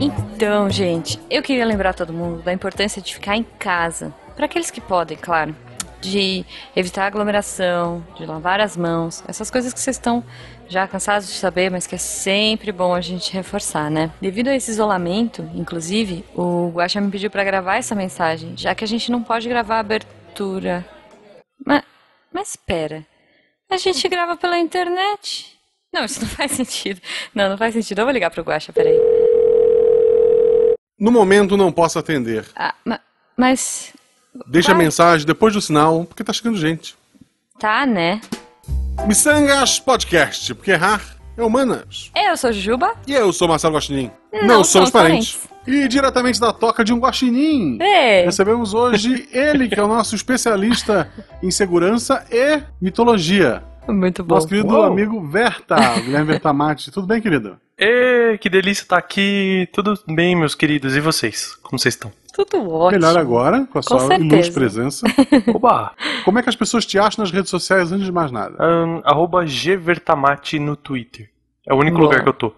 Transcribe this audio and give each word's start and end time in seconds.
Então, 0.00 0.70
gente, 0.70 1.20
eu 1.28 1.42
queria 1.42 1.66
lembrar 1.66 1.92
todo 1.92 2.12
mundo 2.12 2.42
da 2.42 2.52
importância 2.52 3.02
de 3.02 3.12
ficar 3.12 3.36
em 3.36 3.42
casa. 3.42 4.14
Para 4.34 4.46
aqueles 4.46 4.70
que 4.70 4.80
podem, 4.80 5.16
claro. 5.16 5.54
De 6.00 6.46
evitar 6.74 7.06
aglomeração, 7.06 8.02
de 8.16 8.24
lavar 8.24 8.58
as 8.58 8.74
mãos, 8.74 9.22
essas 9.28 9.50
coisas 9.50 9.74
que 9.74 9.78
vocês 9.78 9.96
estão 9.96 10.24
já 10.66 10.88
cansados 10.88 11.28
de 11.28 11.34
saber, 11.34 11.70
mas 11.70 11.86
que 11.86 11.94
é 11.94 11.98
sempre 11.98 12.72
bom 12.72 12.94
a 12.94 13.02
gente 13.02 13.34
reforçar, 13.34 13.90
né? 13.90 14.10
Devido 14.18 14.48
a 14.48 14.54
esse 14.54 14.70
isolamento, 14.70 15.46
inclusive, 15.54 16.24
o 16.34 16.70
Guaxa 16.70 17.00
me 17.02 17.10
pediu 17.10 17.30
para 17.30 17.44
gravar 17.44 17.76
essa 17.76 17.94
mensagem, 17.94 18.56
já 18.56 18.74
que 18.74 18.82
a 18.82 18.88
gente 18.88 19.12
não 19.12 19.22
pode 19.22 19.46
gravar 19.46 19.76
a 19.76 19.80
abertura. 19.80 20.86
Mas, 21.66 21.82
mas 22.32 22.50
espera, 22.50 23.04
a 23.68 23.76
gente 23.76 24.08
grava 24.08 24.38
pela 24.38 24.58
internet? 24.58 25.59
Não, 25.92 26.04
isso 26.04 26.20
não 26.20 26.28
faz 26.30 26.52
sentido. 26.52 27.00
Não, 27.34 27.48
não 27.50 27.58
faz 27.58 27.74
sentido. 27.74 27.98
Eu 28.00 28.04
vou 28.04 28.12
ligar 28.12 28.30
pro 28.30 28.42
Guaxa, 28.42 28.72
peraí. 28.72 28.98
No 30.98 31.10
momento 31.10 31.56
não 31.56 31.72
posso 31.72 31.98
atender. 31.98 32.44
Ah, 32.54 32.74
ma- 32.84 33.00
mas. 33.36 33.92
Deixa 34.46 34.70
a 34.72 34.74
Vai. 34.74 34.84
mensagem 34.84 35.26
depois 35.26 35.54
do 35.54 35.60
sinal, 35.60 36.04
porque 36.04 36.22
tá 36.22 36.32
chegando 36.32 36.56
gente. 36.58 36.94
Tá, 37.58 37.84
né? 37.86 38.20
Missangas 39.06 39.78
Podcast, 39.80 40.54
porque 40.54 40.70
errar 40.70 41.02
é 41.36 41.42
humanas. 41.42 42.10
Eu 42.14 42.36
sou 42.36 42.52
Jujuba. 42.52 42.94
E 43.06 43.12
eu 43.14 43.32
sou 43.32 43.48
Marcelo 43.48 43.74
Guaxinim. 43.74 44.10
Não 44.44 44.62
somos 44.62 44.90
parentes. 44.90 45.38
E 45.66 45.88
diretamente 45.88 46.38
da 46.40 46.52
toca 46.52 46.84
de 46.84 46.92
um 46.92 46.98
guaxinim. 46.98 47.78
É. 47.80 48.24
Recebemos 48.24 48.72
hoje 48.74 49.28
ele, 49.32 49.68
que 49.68 49.78
é 49.78 49.82
o 49.82 49.88
nosso 49.88 50.14
especialista 50.14 51.10
em 51.42 51.50
segurança 51.50 52.24
e 52.30 52.62
mitologia. 52.80 53.62
Muito 53.88 54.22
bom. 54.22 54.34
Nosso 54.36 54.48
querido 54.48 54.74
Uou. 54.74 54.84
amigo 54.84 55.20
Verta, 55.28 55.76
Guilherme 56.00 56.26
Vertamati. 56.26 56.90
Tudo 56.92 57.06
bem, 57.06 57.20
querido? 57.20 57.58
Ê, 57.78 58.38
que 58.38 58.48
delícia 58.48 58.82
estar 58.82 58.98
aqui. 58.98 59.68
Tudo 59.72 59.98
bem, 60.06 60.36
meus 60.36 60.54
queridos? 60.54 60.94
E 60.94 61.00
vocês? 61.00 61.56
Como 61.62 61.78
vocês 61.78 61.94
estão? 61.94 62.12
Tudo 62.32 62.58
ótimo. 62.70 63.00
Melhor 63.00 63.18
agora, 63.18 63.66
com 63.66 63.78
a 63.78 63.82
sua 63.82 64.00
certeza. 64.00 64.22
ilustre 64.34 64.54
presença. 64.54 65.06
Oba! 65.52 65.92
Como 66.24 66.38
é 66.38 66.42
que 66.42 66.48
as 66.48 66.56
pessoas 66.56 66.86
te 66.86 66.98
acham 66.98 67.22
nas 67.22 67.32
redes 67.32 67.50
sociais 67.50 67.90
antes 67.90 68.04
de 68.06 68.12
mais 68.12 68.30
nada? 68.30 68.54
Ahn, 68.62 69.00
arroba 69.04 69.44
Gvertamati 69.44 70.58
no 70.58 70.76
Twitter. 70.76 71.28
É 71.66 71.74
o 71.74 71.78
único 71.78 71.96
Boa. 71.98 72.08
lugar 72.10 72.22
que 72.22 72.28
eu 72.28 72.32
tô. 72.34 72.52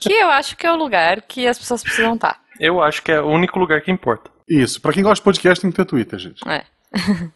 Que 0.00 0.12
eu 0.12 0.28
acho 0.30 0.56
que 0.56 0.66
é 0.66 0.72
o 0.72 0.76
lugar 0.76 1.22
que 1.22 1.46
as 1.46 1.58
pessoas 1.58 1.82
precisam 1.82 2.14
estar. 2.14 2.40
Eu 2.58 2.82
acho 2.82 3.02
que 3.02 3.12
é 3.12 3.20
o 3.20 3.26
único 3.28 3.58
lugar 3.58 3.80
que 3.80 3.90
importa. 3.90 4.30
Isso, 4.48 4.80
pra 4.80 4.92
quem 4.92 5.02
gosta 5.02 5.16
de 5.16 5.22
podcast 5.22 5.60
tem 5.62 5.70
que 5.70 5.76
ter 5.76 5.84
Twitter, 5.84 6.18
gente. 6.18 6.46
É. 6.48 6.64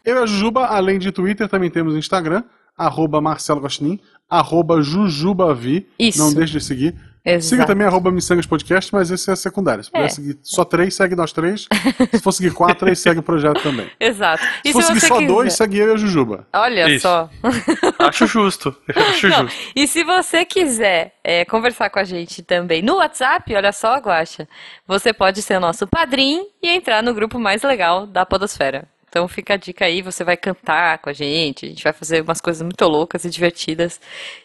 Eu 0.05 0.16
e 0.16 0.22
a 0.22 0.27
Jujuba, 0.27 0.66
além 0.66 0.98
de 0.98 1.10
Twitter, 1.12 1.48
também 1.48 1.70
temos 1.70 1.94
Instagram, 1.94 2.42
arroba 2.77 3.20
Marcelo 3.20 3.60
Guaxinim, 3.60 3.98
arroba 4.28 4.82
Jujubavi. 4.82 5.86
Isso. 5.98 6.19
Não 6.19 6.32
deixe 6.32 6.52
de 6.58 6.64
seguir. 6.64 6.94
Exato. 7.28 7.44
Siga 7.44 7.66
também 7.66 7.84
arroba 7.84 8.08
Missangas 8.12 8.46
Podcast, 8.46 8.94
mas 8.94 9.10
esse 9.10 9.28
é 9.28 9.34
secundário. 9.34 9.82
Se 9.82 9.91
puder 9.91 10.05
É. 10.05 10.08
seguir 10.08 10.38
só 10.44 10.64
três, 10.64 10.94
segue 10.94 11.16
nós 11.16 11.32
três. 11.32 11.66
Se 12.12 12.20
for 12.20 12.30
seguir 12.30 12.52
quatro, 12.52 12.88
aí 12.88 12.94
segue 12.94 13.19
o 13.19 13.22
projeto 13.22 13.60
também. 13.64 13.91
Exato. 13.98 14.44
E 14.64 14.69
Se 14.69 14.72
for 14.74 14.82
seguir 14.84 15.00
você 15.00 15.06
só 15.08 15.14
quiser... 15.16 15.27
dois, 15.27 15.52
segue 15.54 15.77
eu 15.78 15.88
e 15.88 15.92
a 15.94 15.97
Jujuba. 15.97 16.47
Olha 16.52 16.88
Isso. 16.88 17.02
só. 17.02 17.28
Acho 17.98 18.28
justo. 18.28 18.77
Acho 18.94 19.28
Não, 19.28 19.42
justo. 19.48 19.60
e 19.74 19.88
se 19.88 20.04
você 20.04 20.44
quiser 20.44 21.14
é, 21.24 21.44
conversar 21.44 21.91
com 21.91 21.98
a 21.98 22.04
gente 22.04 22.44
também 22.44 22.80
no 22.80 22.98
WhatsApp, 22.98 23.52
olha 23.56 23.72
só, 23.72 23.97
Guaxa, 23.97 24.47
você 24.86 25.12
pode 25.12 25.42
ser 25.42 25.56
o 25.56 25.60
nosso 25.60 25.84
padrinho 25.84 26.44
e 26.62 26.69
entrar 26.69 27.02
no 27.02 27.12
grupo 27.12 27.41
mais 27.41 27.60
legal 27.64 28.06
da 28.06 28.24
Podosfera. 28.24 28.86
Então 29.17 29.27
fica 29.27 29.55
a 29.55 29.56
dica 29.56 29.86
aí, 29.86 30.03
você 30.03 30.22
vai 30.22 30.36
cantar 30.36 30.98
com 30.98 31.09
a 31.09 31.12
gente, 31.14 31.64
a 31.64 31.69
gente 31.70 31.83
vai 31.83 31.92
fazer 31.95 32.20
umas 32.22 32.39
coisas 32.39 32.61
muito 32.61 32.84
loucas 32.86 33.25
e 33.25 33.31
divertidas. 33.31 33.98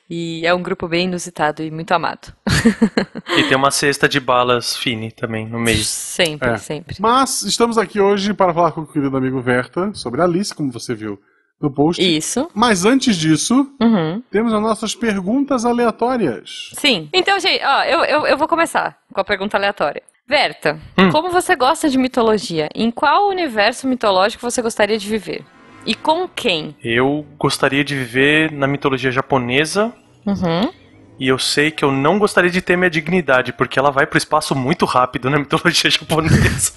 E 0.10 0.48
é 0.48 0.54
um 0.54 0.64
grupo 0.64 0.88
bem 0.88 1.08
inusitado 1.08 1.62
e 1.62 1.70
muito 1.70 1.92
amado. 1.92 2.34
E 3.38 3.44
tem 3.44 3.58
uma 3.58 3.70
cesta 3.72 4.08
de 4.08 4.20
balas 4.20 4.78
fine 4.78 5.12
também 5.12 5.46
no 5.48 5.60
meio. 5.60 5.84
Sempre, 5.84 6.52
É. 6.52 6.58
sempre. 6.58 6.96
Mas 7.02 7.42
estamos 7.44 7.78
aqui 7.78 8.00
hoje 8.00 8.34
para 8.34 8.54
falar 8.54 8.72
com 8.72 8.82
o 8.82 8.88
querido 8.88 9.16
amigo 9.18 9.42
Verta 9.42 9.94
sobre 9.94 10.22
Alice, 10.22 10.54
como 10.56 10.72
você 10.72 10.94
viu 10.96 11.20
no 11.62 11.70
post. 11.74 12.02
Isso. 12.02 12.50
Mas 12.54 12.86
antes 12.86 13.16
disso, 13.18 13.70
Uhum. 13.81 14.22
temos 14.31 14.54
as 14.54 14.62
nossas 14.62 14.96
perguntas 14.96 15.66
aleatórias. 15.66 16.72
Sim. 16.74 17.10
Então, 17.14 17.38
gente, 17.40 17.62
ó, 17.64 17.84
eu, 17.84 18.04
eu, 18.06 18.26
eu 18.28 18.38
vou 18.38 18.48
começar 18.48 18.98
com 19.14 19.20
a 19.20 19.24
pergunta 19.26 19.58
aleatória. 19.58 20.02
Verta, 20.31 20.80
Hum. 20.97 21.12
como 21.12 21.30
você 21.30 21.58
gosta 21.58 21.90
de 21.90 21.97
mitologia? 21.97 22.69
Em 22.74 22.90
qual 22.90 23.28
universo 23.28 23.86
mitológico 23.86 24.50
você 24.50 24.62
gostaria 24.62 24.97
de 24.97 25.06
viver? 25.06 25.44
E 25.86 25.94
com 25.94 26.25
quem? 26.25 26.74
Eu 26.81 27.25
gostaria 27.38 27.84
de 27.84 27.94
viver 27.94 28.50
na 28.50 28.66
mitologia 28.66 29.12
japonesa. 29.12 29.92
Uhum. 30.25 30.72
E 31.19 31.28
eu 31.28 31.38
sei 31.38 31.69
que 31.69 31.84
eu 31.84 31.92
não 31.92 32.18
gostaria 32.18 32.50
de 32.50 32.62
ter 32.62 32.78
minha 32.78 32.90
dignidade, 32.90 33.52
porque 33.52 33.78
ela 33.78 33.92
vai 33.92 34.06
pro 34.06 34.18
espaço 34.18 34.56
muito 34.56 34.86
rápido 34.86 35.30
na 35.30 35.38
mitologia 35.40 35.92
japonesa. 35.92 36.75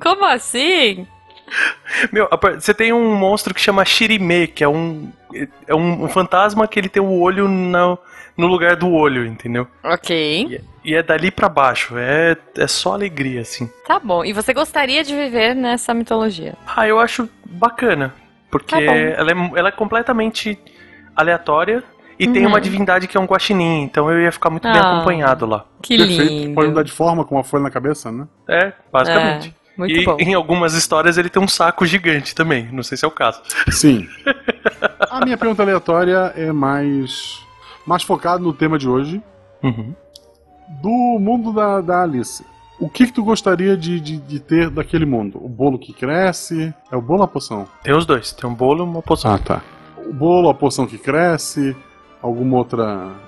Como 0.00 0.24
assim? 0.24 1.04
Meu, 2.12 2.28
você 2.60 2.72
tem 2.72 2.92
um 2.92 3.12
monstro 3.16 3.52
que 3.52 3.60
chama 3.60 3.84
Shirime, 3.84 4.46
que 4.46 4.62
é 4.62 4.68
um. 4.68 5.10
É 5.66 5.74
um, 5.74 6.08
fantasma 6.08 6.68
que 6.68 6.78
ele 6.78 6.88
tem 6.88 7.02
o 7.02 7.18
olho 7.20 7.48
no, 7.48 7.98
no 8.38 8.46
lugar 8.46 8.76
do 8.76 8.90
olho, 8.90 9.26
entendeu? 9.26 9.66
Ok. 9.84 10.62
E, 10.84 10.90
e 10.92 10.94
é 10.94 11.02
dali 11.02 11.30
pra 11.30 11.48
baixo. 11.48 11.94
É, 11.98 12.36
é 12.56 12.66
só 12.66 12.94
alegria, 12.94 13.40
assim. 13.42 13.68
Tá 13.86 13.98
bom. 13.98 14.24
E 14.24 14.32
você 14.32 14.54
gostaria 14.54 15.02
de 15.04 15.14
viver 15.14 15.54
nessa 15.54 15.92
mitologia? 15.92 16.54
Ah, 16.66 16.86
eu 16.88 16.98
acho 17.00 17.28
bacana. 17.44 18.14
Porque 18.50 18.74
Tá 18.74 18.80
ela, 18.80 19.30
é, 19.32 19.50
ela 19.58 19.68
é 19.68 19.72
completamente 19.72 20.56
aleatória. 21.14 21.82
E 22.18 22.26
tem 22.26 22.42
Uhum. 22.42 22.48
uma 22.48 22.60
divindade 22.60 23.06
que 23.06 23.16
é 23.16 23.20
um 23.20 23.26
guaxinim, 23.26 23.82
então 23.84 24.10
eu 24.10 24.20
ia 24.20 24.32
ficar 24.32 24.50
muito 24.50 24.64
bem 24.64 24.76
Ah. 24.80 24.96
acompanhado 24.96 25.46
lá. 25.46 25.64
Que 25.80 25.96
Perfeito. 25.96 26.22
lindo. 26.24 26.54
Pode 26.54 26.68
mudar 26.68 26.82
de 26.82 26.90
forma 26.90 27.24
com 27.24 27.36
uma 27.36 27.44
folha 27.44 27.62
na 27.62 27.70
cabeça, 27.70 28.10
né? 28.10 28.26
É, 28.48 28.72
basicamente. 28.92 29.50
É, 29.50 29.78
muito 29.78 29.94
e 29.94 30.04
bom. 30.04 30.16
em 30.18 30.34
algumas 30.34 30.74
histórias 30.74 31.16
ele 31.16 31.28
tem 31.28 31.40
um 31.40 31.46
saco 31.46 31.86
gigante 31.86 32.34
também. 32.34 32.68
Não 32.72 32.82
sei 32.82 32.98
se 32.98 33.04
é 33.04 33.08
o 33.08 33.10
caso. 33.12 33.40
Sim. 33.70 34.08
A 35.10 35.24
minha 35.24 35.36
pergunta 35.36 35.62
aleatória 35.62 36.32
é 36.36 36.50
mais, 36.50 37.40
mais 37.88 38.02
focada 38.02 38.38
no 38.42 38.52
tema 38.52 38.78
de 38.78 38.88
hoje, 38.88 39.22
Uhum. 39.62 39.92
do 40.82 41.18
mundo 41.18 41.52
da, 41.52 41.80
da 41.80 42.02
Alice. 42.02 42.44
O 42.78 42.88
que, 42.88 43.06
que 43.06 43.12
tu 43.12 43.24
gostaria 43.24 43.76
de, 43.76 43.98
de, 43.98 44.18
de 44.18 44.38
ter 44.38 44.70
daquele 44.70 45.04
mundo? 45.04 45.40
O 45.44 45.48
bolo 45.48 45.78
que 45.78 45.92
cresce? 45.92 46.72
É 46.92 46.96
o 46.96 47.02
bolo 47.02 47.20
ou 47.20 47.24
a 47.24 47.28
poção? 47.28 47.66
Tem 47.82 47.92
os 47.96 48.06
dois, 48.06 48.30
tem 48.32 48.48
um 48.48 48.54
bolo 48.54 48.84
e 48.84 48.88
uma 48.88 49.02
poção. 49.02 49.32
Ah, 49.34 49.38
tá. 49.38 49.62
O 50.06 50.12
bolo, 50.12 50.48
a 50.48 50.54
poção 50.54 50.86
que 50.86 50.96
cresce? 50.98 51.74
Algum 52.22 52.54
outro 52.54 52.80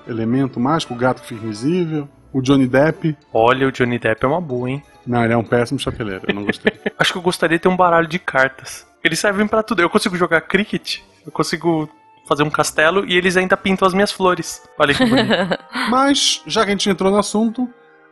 elemento 0.07 0.59
mágico? 0.59 0.93
O 0.93 0.97
gato 0.97 1.21
que 1.21 1.27
fica 1.29 1.43
invisível? 1.43 2.07
O 2.31 2.41
Johnny 2.41 2.65
Depp? 2.67 3.17
Olha, 3.33 3.67
o 3.67 3.71
Johnny 3.73 3.99
Depp 3.99 4.23
é 4.23 4.27
uma 4.27 4.39
boa, 4.39 4.69
hein? 4.69 4.81
Não, 5.05 5.21
ele 5.23 5.33
é 5.33 5.37
um 5.37 5.43
péssimo 5.43 5.79
chapeleiro, 5.79 6.23
eu 6.27 6.33
não 6.33 6.45
gostei. 6.45 6.71
Acho 6.97 7.11
que 7.11 7.17
eu 7.17 7.21
gostaria 7.21 7.57
de 7.57 7.63
ter 7.63 7.67
um 7.67 7.75
baralho 7.75 8.07
de 8.07 8.19
cartas. 8.19 8.87
Eles 9.03 9.19
servem 9.19 9.47
pra 9.47 9.63
tudo. 9.63 9.81
Eu 9.81 9.89
consigo 9.89 10.15
jogar 10.15 10.39
cricket, 10.41 10.99
eu 11.25 11.31
consigo 11.31 11.89
fazer 12.27 12.43
um 12.43 12.49
castelo 12.49 13.05
e 13.05 13.15
eles 13.15 13.37
ainda 13.37 13.57
pintam 13.57 13.87
as 13.87 13.93
minhas 13.93 14.11
flores. 14.11 14.61
Olha 14.77 14.93
que 14.93 15.05
bonito. 15.05 15.29
Mas, 15.89 16.41
já 16.45 16.63
que 16.63 16.69
a 16.69 16.71
gente 16.71 16.89
entrou 16.89 17.11
no 17.11 17.17
assunto, 17.17 17.67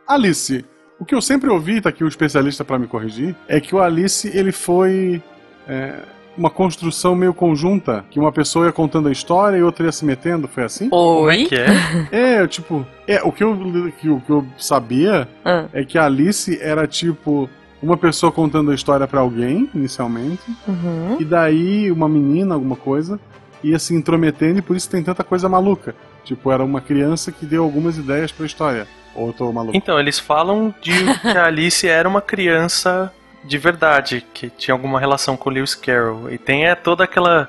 Alice. 0.06 0.64
O 0.98 1.04
que 1.04 1.14
eu 1.14 1.22
sempre 1.22 1.48
ouvi, 1.48 1.80
tá 1.80 1.88
aqui 1.88 2.04
o 2.04 2.08
especialista 2.08 2.62
pra 2.62 2.78
me 2.78 2.86
corrigir, 2.86 3.34
é 3.48 3.58
que 3.58 3.74
o 3.74 3.80
Alice 3.80 4.28
ele 4.36 4.52
foi 4.52 5.22
é, 5.66 5.94
uma 6.36 6.50
construção 6.50 7.14
meio 7.14 7.32
conjunta, 7.32 8.04
que 8.10 8.18
uma 8.18 8.30
pessoa 8.30 8.66
ia 8.66 8.72
contando 8.72 9.08
a 9.08 9.12
história 9.12 9.56
e 9.56 9.62
outra 9.62 9.86
ia 9.86 9.92
se 9.92 10.04
metendo, 10.04 10.46
foi 10.46 10.64
assim? 10.64 10.90
Como 10.90 11.30
é 11.30 11.36
Oi? 11.36 11.44
que 11.46 11.54
é? 11.54 11.68
É, 12.12 12.46
tipo, 12.46 12.86
é, 13.06 13.22
o 13.22 13.32
que 13.32 13.42
eu, 13.42 13.56
que, 13.98 14.08
o 14.08 14.20
que 14.20 14.30
eu 14.30 14.46
sabia 14.58 15.28
Ah, 15.44 15.66
é 15.72 15.84
que 15.84 15.96
a 15.96 16.04
Alice 16.04 16.58
era 16.60 16.86
tipo 16.86 17.48
uma 17.82 17.96
pessoa 17.96 18.30
contando 18.30 18.70
a 18.70 18.74
história 18.74 19.06
pra 19.06 19.20
alguém, 19.20 19.70
inicialmente, 19.74 20.42
uhum. 20.68 21.16
e 21.18 21.24
daí 21.24 21.90
uma 21.90 22.08
menina, 22.08 22.54
alguma 22.54 22.76
coisa, 22.76 23.18
ia 23.62 23.78
se 23.78 23.94
intrometendo 23.94 24.58
e 24.58 24.62
por 24.62 24.76
isso 24.76 24.88
tem 24.90 25.02
tanta 25.02 25.22
coisa 25.24 25.48
maluca. 25.48 25.94
Tipo, 26.24 26.50
era 26.52 26.64
uma 26.64 26.80
criança 26.80 27.32
que 27.32 27.46
deu 27.46 27.62
algumas 27.64 27.96
ideias 27.96 28.30
pra 28.32 28.46
história. 28.46 28.86
Ou 29.14 29.28
eu 29.28 29.32
tô 29.32 29.52
maluco? 29.52 29.76
Então, 29.76 29.98
eles 29.98 30.18
falam 30.18 30.74
de 30.80 30.92
que 31.20 31.28
a 31.28 31.46
Alice 31.46 31.86
era 31.88 32.08
uma 32.08 32.20
criança 32.20 33.12
de 33.42 33.56
verdade, 33.58 34.24
que 34.34 34.50
tinha 34.50 34.74
alguma 34.74 35.00
relação 35.00 35.36
com 35.36 35.50
Lewis 35.50 35.74
Carroll. 35.74 36.30
E 36.30 36.38
tem 36.38 36.66
é, 36.66 36.74
toda 36.74 37.04
aquela, 37.04 37.48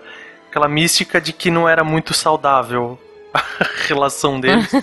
aquela 0.49 0.67
mística 0.67 1.19
de 1.19 1.33
que 1.33 1.51
não 1.51 1.67
era 1.67 1.83
muito 1.83 2.13
saudável 2.13 2.97
a 3.33 3.43
relação 3.87 4.39
deles. 4.39 4.71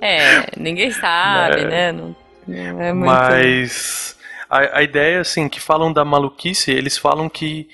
É, 0.00 0.50
ninguém 0.56 0.90
sabe, 0.90 1.60
É. 1.60 1.64
né? 1.64 1.92
Não, 1.92 2.16
não 2.46 2.82
é 2.82 2.92
muito. 2.92 3.06
Mas 3.06 4.16
a, 4.50 4.78
a 4.78 4.82
ideia, 4.82 5.20
assim, 5.20 5.48
que 5.48 5.60
falam 5.60 5.92
da 5.92 6.04
maluquice, 6.04 6.72
eles 6.72 6.98
falam 6.98 7.28
que 7.28 7.68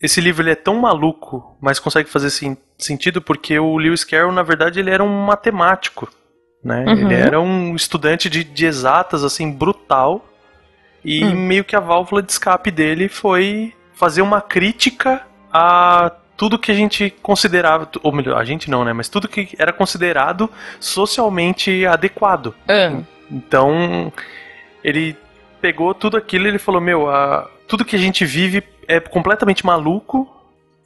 esse 0.00 0.20
livro 0.20 0.42
ele 0.42 0.50
é 0.52 0.54
tão 0.54 0.76
maluco, 0.76 1.56
mas 1.60 1.78
consegue 1.80 2.08
fazer 2.08 2.30
sen- 2.30 2.56
sentido 2.76 3.20
porque 3.20 3.58
o 3.58 3.76
Lewis 3.76 4.04
Carroll, 4.04 4.32
na 4.32 4.42
verdade, 4.42 4.78
ele 4.80 4.90
era 4.90 5.02
um 5.02 5.24
matemático, 5.24 6.08
né? 6.62 6.84
Uhum. 6.86 6.98
Ele 7.10 7.14
era 7.14 7.40
um 7.40 7.74
estudante 7.74 8.28
de, 8.30 8.44
de 8.44 8.66
exatas, 8.66 9.24
assim, 9.24 9.50
brutal. 9.50 10.24
E 11.04 11.24
Hum. 11.24 11.34
meio 11.34 11.64
que 11.64 11.74
a 11.76 11.80
válvula 11.80 12.22
de 12.22 12.30
escape 12.32 12.70
dele 12.70 13.08
foi 13.08 13.72
fazer 13.94 14.20
uma 14.22 14.40
crítica 14.40 15.22
a 15.52 16.12
tudo 16.36 16.58
que 16.58 16.70
a 16.70 16.74
gente 16.74 17.10
considerava, 17.22 17.88
ou 18.02 18.12
melhor, 18.12 18.40
a 18.40 18.44
gente 18.44 18.70
não, 18.70 18.84
né? 18.84 18.92
Mas 18.92 19.08
tudo 19.08 19.26
que 19.28 19.48
era 19.58 19.72
considerado 19.72 20.48
socialmente 20.80 21.86
adequado. 21.86 22.54
Ah, 22.68 23.00
Então, 23.30 24.12
ele 24.82 25.16
pegou 25.60 25.92
tudo 25.94 26.16
aquilo 26.16 26.46
e 26.46 26.48
ele 26.48 26.58
falou: 26.58 26.80
Meu, 26.80 27.10
a- 27.10 27.48
tudo 27.66 27.84
que 27.84 27.94
a 27.96 27.98
gente 27.98 28.24
vive 28.24 28.62
é 28.88 28.98
completamente 28.98 29.64
maluco 29.64 30.26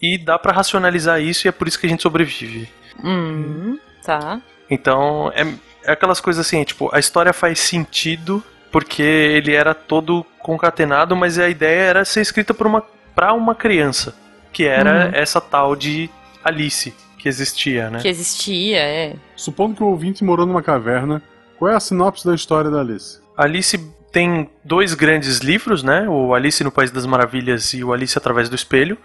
e 0.01 0.19
dá 0.19 0.39
pra 0.39 0.53
racionalizar 0.53 1.21
isso 1.23 1.47
e 1.47 1.49
é 1.49 1.53
por 1.53 1.69
isso 1.69 1.79
que 1.79 1.87
a 1.87 1.89
gente 1.89 2.03
sobrevive. 2.03 2.69
hum, 3.03 3.79
tá. 4.05 4.41
Então, 4.69 5.31
é, 5.35 5.43
é 5.85 5.93
aquelas 5.93 6.21
coisas 6.21 6.45
assim, 6.47 6.63
tipo, 6.65 6.91
a 6.93 6.99
história 6.99 7.33
faz 7.33 7.61
sentido 7.61 8.43
porque 8.71 9.03
ele 9.03 9.55
era 9.55 9.75
todo 9.75 10.25
concatenado, 10.39 11.15
mas 11.15 11.39
a 11.39 11.49
ideia 11.49 11.83
era 11.83 12.05
ser 12.05 12.23
escrita 12.23 12.53
por 12.55 12.67
uma, 12.67 12.83
pra 13.15 13.33
uma 13.33 13.55
criança, 13.55 14.15
que 14.53 14.65
era 14.65 15.07
Uhum. 15.07 15.11
essa 15.15 15.41
tal 15.41 15.77
de 15.77 16.11
Alice 16.43 16.93
que 17.19 17.29
existia, 17.29 17.89
né? 17.91 18.01
Que 18.01 18.09
existia, 18.09 18.79
é. 18.79 19.15
Supondo 19.37 19.77
que 19.77 19.83
o 19.83 19.87
ouvinte 19.87 20.25
morou 20.25 20.45
numa 20.47 20.63
caverna, 20.63 21.23
qual 21.59 21.71
é 21.71 21.77
a 21.77 21.81
sinopse 21.81 22.27
da 22.27 22.35
história 22.35 22.69
da 22.71 22.81
Alice? 22.81 23.21
Alice 23.37 23.79
tem 24.12 24.50
dois 24.62 24.94
grandes 24.94 25.38
livros, 25.38 25.82
né? 25.82 26.06
O 26.09 26.35
Alice 26.35 26.62
no 26.62 26.70
País 26.70 26.91
das 26.91 27.06
Maravilhas 27.06 27.73
e 27.73 27.82
o 27.82 27.93
Alice 27.93 28.17
através 28.17 28.49
do 28.49 28.55
Espelho. 28.55 28.99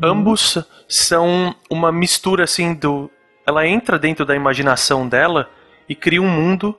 Ambos 0.00 0.58
são 0.88 1.54
uma 1.68 1.90
mistura 1.90 2.44
assim 2.44 2.72
do. 2.72 3.10
Ela 3.44 3.66
entra 3.66 3.98
dentro 3.98 4.24
da 4.24 4.36
imaginação 4.36 5.08
dela 5.08 5.50
e 5.88 5.94
cria 5.94 6.22
um 6.22 6.28
mundo 6.28 6.78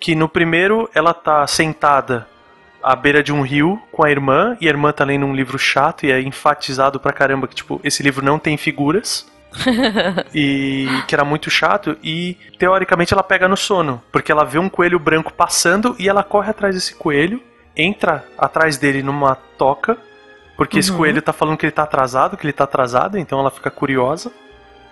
que 0.00 0.14
no 0.14 0.26
primeiro 0.26 0.88
ela 0.94 1.12
tá 1.12 1.46
sentada 1.46 2.26
à 2.82 2.96
beira 2.96 3.22
de 3.22 3.30
um 3.30 3.42
rio 3.42 3.78
com 3.92 4.02
a 4.02 4.10
irmã 4.10 4.56
e 4.58 4.66
a 4.66 4.70
irmã 4.70 4.90
tá 4.90 5.04
lendo 5.04 5.26
um 5.26 5.34
livro 5.34 5.58
chato 5.58 6.06
e 6.06 6.10
é 6.10 6.18
enfatizado 6.22 6.98
pra 6.98 7.12
caramba 7.12 7.46
que 7.46 7.54
tipo 7.54 7.78
esse 7.84 8.02
livro 8.02 8.24
não 8.24 8.38
tem 8.38 8.56
figuras 8.56 9.30
e 10.34 10.86
que 11.06 11.14
era 11.14 11.24
muito 11.24 11.50
chato 11.50 11.96
e 12.02 12.36
teoricamente 12.58 13.12
ela 13.12 13.22
pega 13.22 13.48
no 13.48 13.56
sono, 13.56 14.02
porque 14.12 14.30
ela 14.30 14.44
vê 14.44 14.58
um 14.58 14.68
coelho 14.68 14.98
branco 14.98 15.32
passando 15.32 15.94
e 15.98 16.08
ela 16.08 16.22
corre 16.22 16.50
atrás 16.50 16.74
desse 16.74 16.94
coelho, 16.94 17.42
entra 17.76 18.24
atrás 18.38 18.76
dele 18.76 19.02
numa 19.02 19.34
toca, 19.34 19.96
porque 20.56 20.78
esse 20.78 20.90
Uhum. 20.90 20.98
coelho 20.98 21.22
tá 21.22 21.32
falando 21.32 21.56
que 21.56 21.64
ele 21.66 21.72
tá 21.72 21.82
atrasado, 21.84 22.36
que 22.36 22.44
ele 22.46 22.52
tá 22.52 22.64
atrasado, 22.64 23.18
então 23.18 23.38
ela 23.40 23.50
fica 23.50 23.70
curiosa. 23.70 24.30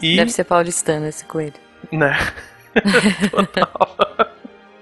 E, 0.00 0.16
Deve 0.16 0.31
ser 0.31 0.44
paulistano 0.44 1.06
esse 1.06 1.25
coelho. 1.25 1.55
né? 1.93 2.16
Total. 3.31 3.96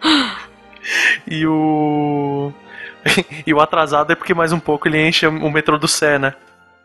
e 1.27 1.47
o 1.47 2.53
e 3.47 3.55
o 3.55 3.61
atrasado 3.61 4.13
é 4.13 4.17
porque 4.17 4.35
mais 4.35 4.53
um 4.53 4.59
pouco 4.61 4.89
ele 4.89 5.01
enche 5.07 5.27
o 5.27 5.51
metrô 5.51 5.79
do 5.79 5.89
Sé, 5.89 6.19
né? 6.19 6.35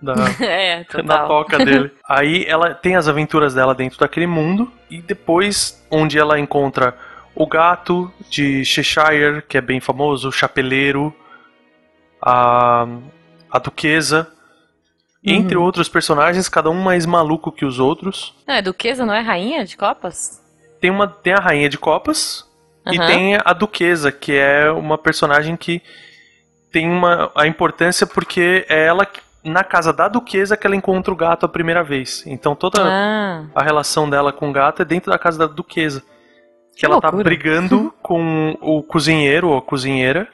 Da, 0.01 0.13
é, 0.42 0.86
na 1.03 1.27
toca 1.27 1.63
dele. 1.63 1.92
Aí 2.07 2.44
ela 2.48 2.74
tem 2.74 2.95
as 2.95 3.07
aventuras 3.07 3.53
dela 3.53 3.75
dentro 3.75 4.00
daquele 4.00 4.27
mundo 4.27 4.71
e 4.89 5.01
depois 5.01 5.86
onde 5.92 6.18
ela 6.18 6.39
encontra 6.39 6.95
o 7.36 7.45
gato 7.48 8.12
de 8.30 8.65
Cheshire, 8.65 9.42
que 9.48 9.57
é 9.57 9.62
bem 9.62 9.80
famoso, 9.80 10.30
o 10.30 10.31
chapeleiro, 10.31 11.15
a, 12.21 12.86
a 13.50 13.59
duquesa, 13.59 14.27
entre 15.24 15.56
Uhum. 15.56 15.63
outros 15.63 15.88
personagens, 15.88 16.50
cada 16.50 16.69
um 16.69 16.81
mais 16.81 17.06
maluco 17.06 17.51
que 17.51 17.63
os 17.63 17.80
outros. 17.80 18.33
Não, 18.48 18.56
é 18.56 18.62
duquesa, 18.62 19.06
não 19.06 19.13
é 19.13 19.21
rainha 19.21 19.63
de 19.63 19.77
copas? 19.77 20.42
Tem 20.80 20.89
uma 20.89 21.07
tem 21.07 21.33
a 21.33 21.39
rainha 21.39 21.69
de 21.69 21.77
copas 21.77 22.44
e 22.92 22.98
Aham. 22.98 23.06
tem 23.07 23.38
a 23.45 23.53
duquesa, 23.53 24.12
que 24.12 24.33
é 24.36 24.71
uma 24.71 24.98
personagem 24.98 25.56
que 25.56 25.81
tem 26.71 26.89
uma 26.89 27.31
a 27.36 27.45
importância 27.45 28.07
porque 28.07 28.65
é 28.68 28.86
ela 28.88 29.06
que- 29.06 29.21
na 29.43 29.63
casa 29.63 29.91
da 29.91 30.07
duquesa 30.07 30.55
que 30.57 30.65
ela 30.67 30.75
encontra 30.75 31.13
o 31.13 31.17
gato 31.17 31.45
a 31.45 31.49
primeira 31.49 31.83
vez. 31.83 32.23
Então 32.27 32.55
toda 32.55 32.81
Ah, 32.83 33.45
a 33.55 33.63
relação 33.63 34.09
dela 34.09 34.31
com 34.31 34.49
o 34.49 34.53
gato 34.53 34.81
é 34.81 34.85
dentro 34.85 35.11
da 35.11 35.17
casa 35.19 35.38
da 35.39 35.47
duquesa. 35.47 36.01
Que 36.75 36.79
Que 36.81 36.85
ela 36.85 36.99
tá 37.01 37.07
loucura. 37.07 37.23
brigando 37.23 37.93
com 38.01 38.55
o 38.61 38.81
cozinheiro 38.83 39.49
ou 39.49 39.57
a 39.57 39.61
cozinheira, 39.61 40.27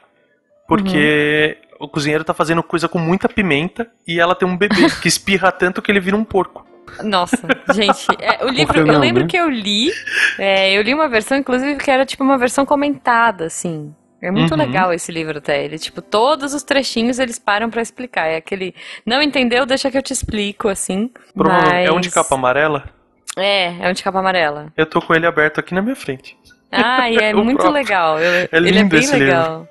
porque 0.66 1.58
Uhum. 1.80 1.86
o 1.86 1.88
cozinheiro 1.88 2.24
tá 2.24 2.34
fazendo 2.34 2.62
coisa 2.62 2.88
com 2.88 2.98
muita 2.98 3.28
pimenta 3.28 3.90
e 4.06 4.20
ela 4.20 4.34
tem 4.34 4.46
um 4.46 4.56
bebê 4.56 4.74
que 5.00 5.08
espirra 5.08 5.50
tanto 5.52 5.80
que 5.82 5.90
ele 5.90 6.00
vira 6.00 6.16
um 6.16 6.24
porco. 6.24 6.66
nossa, 7.02 7.36
gente, 7.74 8.06
é, 8.20 8.44
o 8.44 8.48
livro, 8.50 8.72
que 8.74 8.80
eu 8.80 8.86
não, 8.86 8.98
lembro 9.00 9.22
né? 9.22 9.28
que 9.28 9.36
eu 9.36 9.48
li, 9.48 9.90
é, 10.38 10.72
eu 10.76 10.82
li 10.82 10.94
uma 10.94 11.08
versão, 11.08 11.36
inclusive, 11.38 11.76
que 11.76 11.90
era 11.90 12.04
tipo 12.06 12.22
uma 12.24 12.38
versão 12.38 12.64
comentada, 12.66 13.46
assim. 13.46 13.94
É 14.20 14.30
muito 14.30 14.50
Uhum. 14.52 14.58
legal 14.58 14.92
esse 14.92 15.12
livro 15.12 15.38
até. 15.38 15.64
Ele, 15.64 15.78
tipo, 15.78 16.02
todos 16.02 16.52
os 16.54 16.62
trechinhos 16.64 17.18
eles 17.20 17.38
param 17.38 17.70
pra 17.70 17.80
explicar. 17.80 18.26
É 18.26 18.36
aquele, 18.36 18.74
não 19.06 19.22
entendeu, 19.22 19.64
deixa 19.64 19.90
que 19.90 19.96
eu 19.98 20.02
te 20.02 20.12
explico, 20.12 20.68
assim. 20.68 21.10
Provavelmente 21.34 21.86
é 21.88 21.92
um 21.92 22.00
de 22.00 22.08
Mas- 22.08 22.14
capa 22.14 22.34
amarela. 22.34 22.90
É, 23.36 23.74
é 23.86 23.88
um 23.88 23.92
de 23.92 24.02
capa 24.02 24.18
amarela. 24.18 24.72
Eu 24.76 24.86
tô 24.86 25.00
com 25.00 25.14
ele 25.14 25.26
aberto 25.26 25.60
aqui 25.60 25.72
na 25.72 25.80
minha 25.80 25.94
frente. 25.94 26.36
Ah, 26.72 27.08
e 27.08 27.16
é 27.22 27.32
muito 27.32 27.58
próprio. 27.58 27.72
legal. 27.80 28.18
Eu- 28.18 28.48
ele 28.52 28.68
é 28.68 28.72
lindo 28.72 28.88
bem 28.90 29.00
esse 29.00 29.16
legal. 29.16 29.68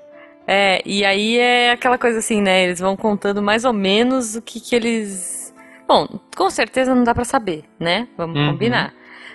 É, 0.47 0.81
e 0.85 1.03
aí 1.03 1.37
é 1.37 1.71
aquela 1.71 1.97
coisa 1.97 2.19
assim, 2.19 2.41
né? 2.41 2.63
Eles 2.63 2.79
vão 2.79 2.95
contando 2.95 3.41
mais 3.43 3.65
ou 3.65 3.73
menos 3.73 4.37
o 4.37 4.41
que 4.41 4.61
que 4.61 4.73
eles. 4.73 5.53
Bom, 5.85 6.07
com 6.37 6.49
certeza 6.49 6.95
não 6.95 7.03
dá 7.03 7.13
pra 7.13 7.25
saber, 7.25 7.65
né? 7.77 8.07
Vamos 8.17 8.37
Uhum. 8.39 8.51
combinar. 8.53 8.93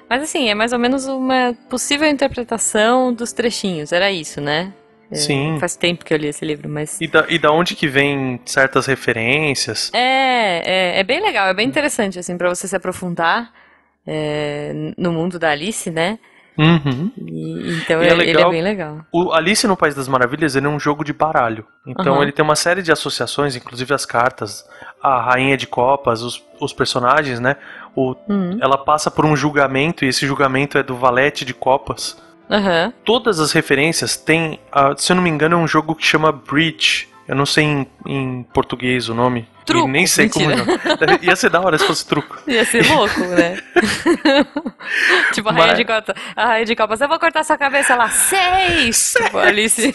Mas 0.08 0.22
assim, 0.22 0.48
é 0.48 0.54
mais 0.54 0.72
ou 0.72 0.78
menos 0.78 1.06
uma 1.06 1.54
possível 1.68 2.08
interpretação 2.08 3.12
dos 3.12 3.32
trechinhos. 3.32 3.92
Era 3.92 4.10
isso, 4.10 4.40
né? 4.40 4.72
É, 5.12 5.16
Sim. 5.16 5.56
Faz 5.60 5.76
tempo 5.76 6.04
que 6.04 6.12
eu 6.14 6.18
li 6.18 6.26
esse 6.28 6.44
livro, 6.44 6.68
mas. 6.68 7.00
E 7.00 7.06
da, 7.06 7.26
e 7.28 7.38
da 7.38 7.50
onde 7.52 7.76
que 7.76 7.86
vem 7.86 8.40
certas 8.46 8.86
referências. 8.86 9.90
É, 9.94 10.96
é, 10.96 11.00
é 11.00 11.04
bem 11.04 11.20
legal, 11.20 11.46
é 11.48 11.54
bem 11.54 11.68
interessante, 11.68 12.18
assim, 12.18 12.36
pra 12.38 12.48
você 12.48 12.66
se 12.66 12.74
aprofundar 12.74 13.52
é, 14.06 14.72
no 14.96 15.12
mundo 15.12 15.38
da 15.38 15.50
Alice, 15.50 15.90
né? 15.90 16.18
Uhum. 16.58 17.10
E- 17.16 17.78
então 17.82 18.02
E 18.02 18.06
é 18.06 18.10
ele, 18.10 18.22
ele 18.22 18.30
é 18.30 18.34
legal- 18.34 18.50
bem 18.50 18.62
legal. 18.62 18.98
O 19.10 19.32
Alice 19.32 19.66
no 19.66 19.76
País 19.76 19.94
das 19.94 20.06
Maravilhas 20.06 20.54
ele 20.54 20.66
é 20.66 20.68
um 20.68 20.78
jogo 20.78 21.02
de 21.02 21.12
baralho. 21.12 21.66
Então 21.86 22.14
Aham. 22.14 22.22
ele 22.22 22.32
tem 22.32 22.44
uma 22.44 22.56
série 22.56 22.82
de 22.82 22.92
associações, 22.92 23.56
inclusive 23.56 23.94
as 23.94 24.04
cartas, 24.04 24.62
a 25.02 25.20
Rainha 25.22 25.56
de 25.56 25.66
Copas, 25.66 26.20
os, 26.22 26.44
os 26.60 26.72
personagens, 26.74 27.40
né? 27.40 27.56
O, 27.96 28.14
Hum, 28.28 28.58
ela 28.60 28.76
passa 28.76 29.10
por 29.10 29.24
um 29.24 29.34
julgamento 29.34 30.04
e 30.04 30.08
esse 30.08 30.26
julgamento 30.26 30.76
é 30.76 30.82
do 30.82 30.94
Valete 30.96 31.44
de 31.44 31.54
Copas. 31.54 32.20
Aham. 32.52 32.92
Todas 33.04 33.40
as 33.40 33.50
referências 33.52 34.16
têm, 34.16 34.60
ah, 34.70 34.94
se 34.96 35.10
eu 35.10 35.16
não 35.16 35.22
me 35.22 35.30
engano, 35.30 35.54
é 35.56 35.58
um 35.58 35.66
jogo 35.66 35.94
que 35.94 36.04
chama 36.04 36.30
Bridge. 36.30 37.08
Eu 37.26 37.34
não 37.36 37.46
sei 37.46 37.64
em, 37.64 37.86
em 38.06 38.42
português 38.52 39.08
o 39.08 39.14
nome. 39.14 39.48
Truco, 39.64 39.88
E 39.88 39.90
nem 39.92 40.06
sei 40.06 40.24
mentira. 40.26 40.56
como 40.64 40.72
é. 40.72 41.18
Ia 41.22 41.36
ser 41.36 41.48
da 41.48 41.60
hora 41.60 41.78
se 41.78 41.86
fosse 41.86 42.04
truco. 42.06 42.36
Ia 42.48 42.64
ser 42.64 42.84
louco, 42.90 43.20
né? 43.20 43.58
tipo, 45.32 45.48
a 45.48 45.52
rainha 45.52 45.66
Mas- 45.68 45.78
de 45.78 45.84
copas. 45.84 46.16
A 46.36 46.46
rainha 46.46 46.64
de 46.66 46.76
copas, 46.76 47.00
eu 47.00 47.08
vou 47.08 47.18
cortar 47.18 47.44
sua 47.44 47.56
cabeça 47.56 47.94
lá. 47.94 48.08
Seis! 48.10 49.14
Tipo, 49.22 49.38
Alice. 49.38 49.94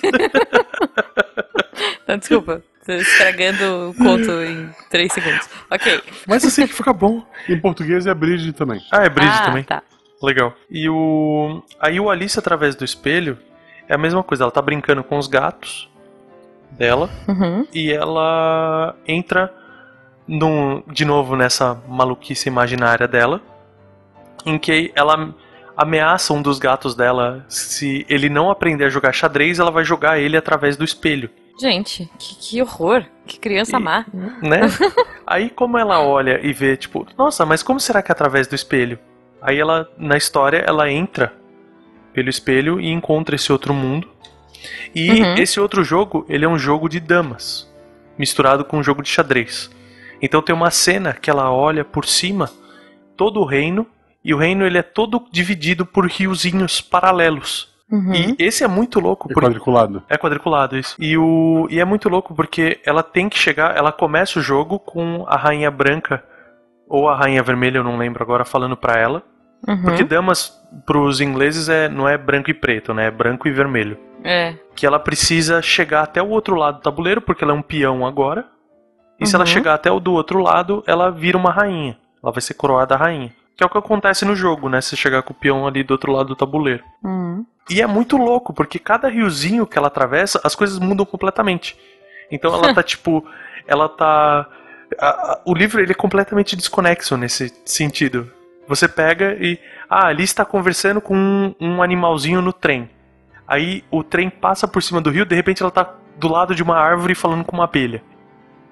Não, 2.07 2.17
desculpa. 2.17 2.63
Estragando 2.87 3.89
o 3.89 3.93
conto 3.93 4.31
em 4.43 4.69
três 4.89 5.11
segundos. 5.11 5.47
Ok. 5.69 6.01
Mas 6.25 6.45
assim 6.45 6.65
que 6.65 6.73
fica 6.73 6.93
bom. 6.93 7.21
Em 7.49 7.59
português 7.59 8.07
é 8.07 8.13
Bridge 8.13 8.53
também. 8.53 8.81
Ah, 8.91 9.03
é 9.03 9.09
Bridge 9.09 9.33
ah, 9.33 9.45
também. 9.45 9.63
tá. 9.65 9.83
Legal. 10.21 10.53
E 10.69 10.89
o. 10.89 11.61
Aí 11.79 11.99
o 11.99 12.09
Alice 12.09 12.37
através 12.39 12.75
do 12.75 12.83
espelho 12.83 13.37
é 13.87 13.93
a 13.93 13.97
mesma 13.97 14.23
coisa, 14.23 14.43
ela 14.43 14.51
tá 14.51 14.61
brincando 14.61 15.03
com 15.03 15.17
os 15.17 15.27
gatos 15.27 15.89
dela 16.71 17.09
Uhum. 17.27 17.65
e 17.73 17.91
ela 17.91 18.95
entra 19.07 19.53
num, 20.27 20.83
de 20.87 21.05
novo 21.05 21.35
nessa 21.35 21.81
maluquice 21.87 22.49
imaginária 22.49 23.07
dela, 23.07 23.41
em 24.45 24.57
que 24.57 24.91
ela 24.95 25.33
ameaça 25.77 26.33
um 26.33 26.41
dos 26.41 26.59
gatos 26.59 26.95
dela, 26.95 27.45
se 27.47 28.05
ele 28.09 28.27
não 28.29 28.49
aprender 28.49 28.85
a 28.85 28.89
jogar 28.89 29.13
xadrez, 29.13 29.59
ela 29.59 29.71
vai 29.71 29.83
jogar 29.85 30.19
ele 30.19 30.35
através 30.35 30.75
do 30.75 30.83
espelho, 30.83 31.29
Gente, 31.59 32.07
que, 32.19 32.35
que 32.35 32.61
horror. 32.61 33.03
Que 33.25 33.39
criança 33.39 33.77
E- 33.77 33.79
má. 33.79 34.05
né? 34.43 34.61
Aí 35.25 35.49
como 35.49 35.75
ela 35.77 35.99
olha 36.01 36.39
e 36.45 36.53
vê, 36.53 36.77
tipo, 36.77 37.07
nossa, 37.17 37.45
mas 37.47 37.63
como 37.63 37.79
será 37.79 38.01
que 38.03 38.11
é 38.11 38.13
através 38.13 38.45
do 38.47 38.53
espelho? 38.53 38.99
Aí 39.41 39.59
ela, 39.59 39.89
na 39.97 40.17
história, 40.17 40.63
ela 40.67 40.89
entra 40.91 41.33
pelo 42.13 42.29
espelho 42.29 42.79
e 42.79 42.91
encontra 42.91 43.35
esse 43.35 43.51
outro 43.51 43.73
mundo. 43.73 44.09
E 44.93 45.21
Uhum. 45.21 45.35
esse 45.35 45.59
outro 45.59 45.83
jogo, 45.83 46.25
ele 46.27 46.43
é 46.45 46.47
um 46.47 46.57
jogo 46.57 46.89
de 46.89 46.99
damas, 46.99 47.71
misturado 48.17 48.65
com 48.65 48.77
um 48.79 48.83
jogo 48.83 49.03
de 49.03 49.09
xadrez. 49.09 49.69
Então 50.21 50.41
tem 50.41 50.55
uma 50.55 50.71
cena 50.71 51.13
que 51.13 51.29
ela 51.29 51.51
olha 51.51 51.85
por 51.85 52.05
cima 52.05 52.49
todo 53.15 53.39
o 53.39 53.45
reino 53.45 53.85
e 54.25 54.33
o 54.33 54.37
reino 54.37 54.65
ele 54.65 54.77
é 54.79 54.81
todo 54.83 55.23
dividido 55.31 55.85
por 55.85 56.07
riozinhos 56.07 56.81
paralelos. 56.81 57.71
Uhum. 57.89 58.13
E 58.13 58.35
esse 58.39 58.63
é 58.63 58.67
muito 58.67 58.99
louco 58.99 59.27
É 59.29 59.33
porque 59.33 59.45
quadriculado. 59.47 60.03
é 60.09 60.17
quadriculado 60.17 60.75
isso. 60.77 60.95
E, 60.99 61.15
o, 61.17 61.67
e 61.69 61.79
é 61.79 61.85
muito 61.85 62.09
louco 62.09 62.33
porque 62.35 62.81
ela 62.83 63.01
tem 63.03 63.29
que 63.29 63.37
chegar. 63.37 63.77
Ela 63.77 63.91
começa 63.93 64.39
o 64.39 64.41
jogo 64.41 64.77
com 64.79 65.23
a 65.27 65.37
rainha 65.37 65.69
branca 65.71 66.21
ou 66.89 67.09
a 67.09 67.15
rainha 67.15 67.43
vermelha, 67.43 67.77
eu 67.79 67.83
não 67.83 67.97
lembro 67.97 68.23
agora, 68.23 68.45
falando 68.45 68.75
pra 68.77 68.99
ela. 68.99 69.23
Uhum. 69.67 69.81
Porque 69.83 70.03
damas 70.03 70.53
pros 70.85 71.19
ingleses 71.19 71.67
é, 71.67 71.89
não 71.89 72.07
é 72.07 72.17
branco 72.17 72.49
e 72.49 72.53
preto, 72.53 72.93
né? 72.93 73.07
É 73.07 73.11
branco 73.11 73.47
e 73.47 73.51
vermelho. 73.51 73.97
É. 74.23 74.55
Que 74.75 74.85
ela 74.85 74.99
precisa 74.99 75.61
chegar 75.61 76.03
até 76.03 76.21
o 76.21 76.29
outro 76.29 76.55
lado 76.55 76.77
do 76.77 76.81
tabuleiro, 76.83 77.21
porque 77.21 77.43
ela 77.43 77.53
é 77.53 77.55
um 77.55 77.61
peão 77.61 78.05
agora. 78.05 78.45
E 79.19 79.25
se 79.25 79.35
ela 79.35 79.43
Uhum. 79.43 79.47
chegar 79.51 79.73
até 79.73 79.91
o 79.91 79.99
do 79.99 80.13
outro 80.13 80.39
lado, 80.39 80.83
ela 80.85 81.09
vira 81.09 81.37
uma 81.37 81.51
rainha. 81.51 81.97
Ela 82.23 82.31
vai 82.31 82.41
ser 82.41 82.53
coroada 82.53 82.95
rainha. 82.95 83.33
Que 83.55 83.63
é 83.63 83.65
o 83.65 83.69
que 83.69 83.77
acontece 83.77 84.23
no 84.25 84.35
jogo, 84.35 84.69
né? 84.69 84.79
Você 84.79 84.95
chegar 84.95 85.23
com 85.23 85.33
o 85.33 85.35
peão 85.35 85.65
ali 85.65 85.83
do 85.83 85.91
outro 85.91 86.11
lado 86.11 86.27
do 86.29 86.35
tabuleiro. 86.35 86.83
Uhum. 87.03 87.43
E 87.69 87.81
é 87.81 87.87
muito 87.87 88.15
louco, 88.15 88.53
porque 88.53 88.77
cada 88.77 89.09
riozinho 89.09 89.65
que 89.65 89.77
ela 89.77 89.87
atravessa, 89.87 90.39
as 90.43 90.53
coisas 90.53 90.77
mudam 90.77 91.05
completamente. 91.05 91.75
Então 92.31 92.53
ela 92.53 92.73
tá 92.73 92.81
tipo. 92.83 93.25
Ela 93.65 93.89
tá. 93.89 94.47
A- 94.99 95.07
a- 95.07 95.41
o 95.45 95.53
livro 95.53 95.81
ele 95.81 95.91
é 95.91 95.95
completamente 95.95 96.55
desconexo 96.55 97.17
nesse 97.17 97.53
sentido. 97.65 98.31
Você 98.67 98.87
pega 98.87 99.37
e. 99.39 99.59
Ah, 99.89 100.07
ali 100.07 100.23
está 100.23 100.43
conversando 100.43 100.99
com 100.99 101.15
um, 101.15 101.55
um 101.59 101.81
animalzinho 101.81 102.41
no 102.41 102.51
trem. 102.51 102.89
Aí 103.47 103.83
o 103.89 104.03
trem 104.03 104.29
passa 104.29 104.67
por 104.67 104.83
cima 104.83 104.99
do 104.99 105.09
rio, 105.09 105.25
de 105.25 105.35
repente 105.35 105.61
ela 105.61 105.71
tá 105.71 105.95
do 106.17 106.27
lado 106.27 106.53
de 106.53 106.61
uma 106.61 106.77
árvore 106.77 107.15
falando 107.15 107.45
com 107.45 107.55
uma 107.55 107.63
abelha. 107.63 108.03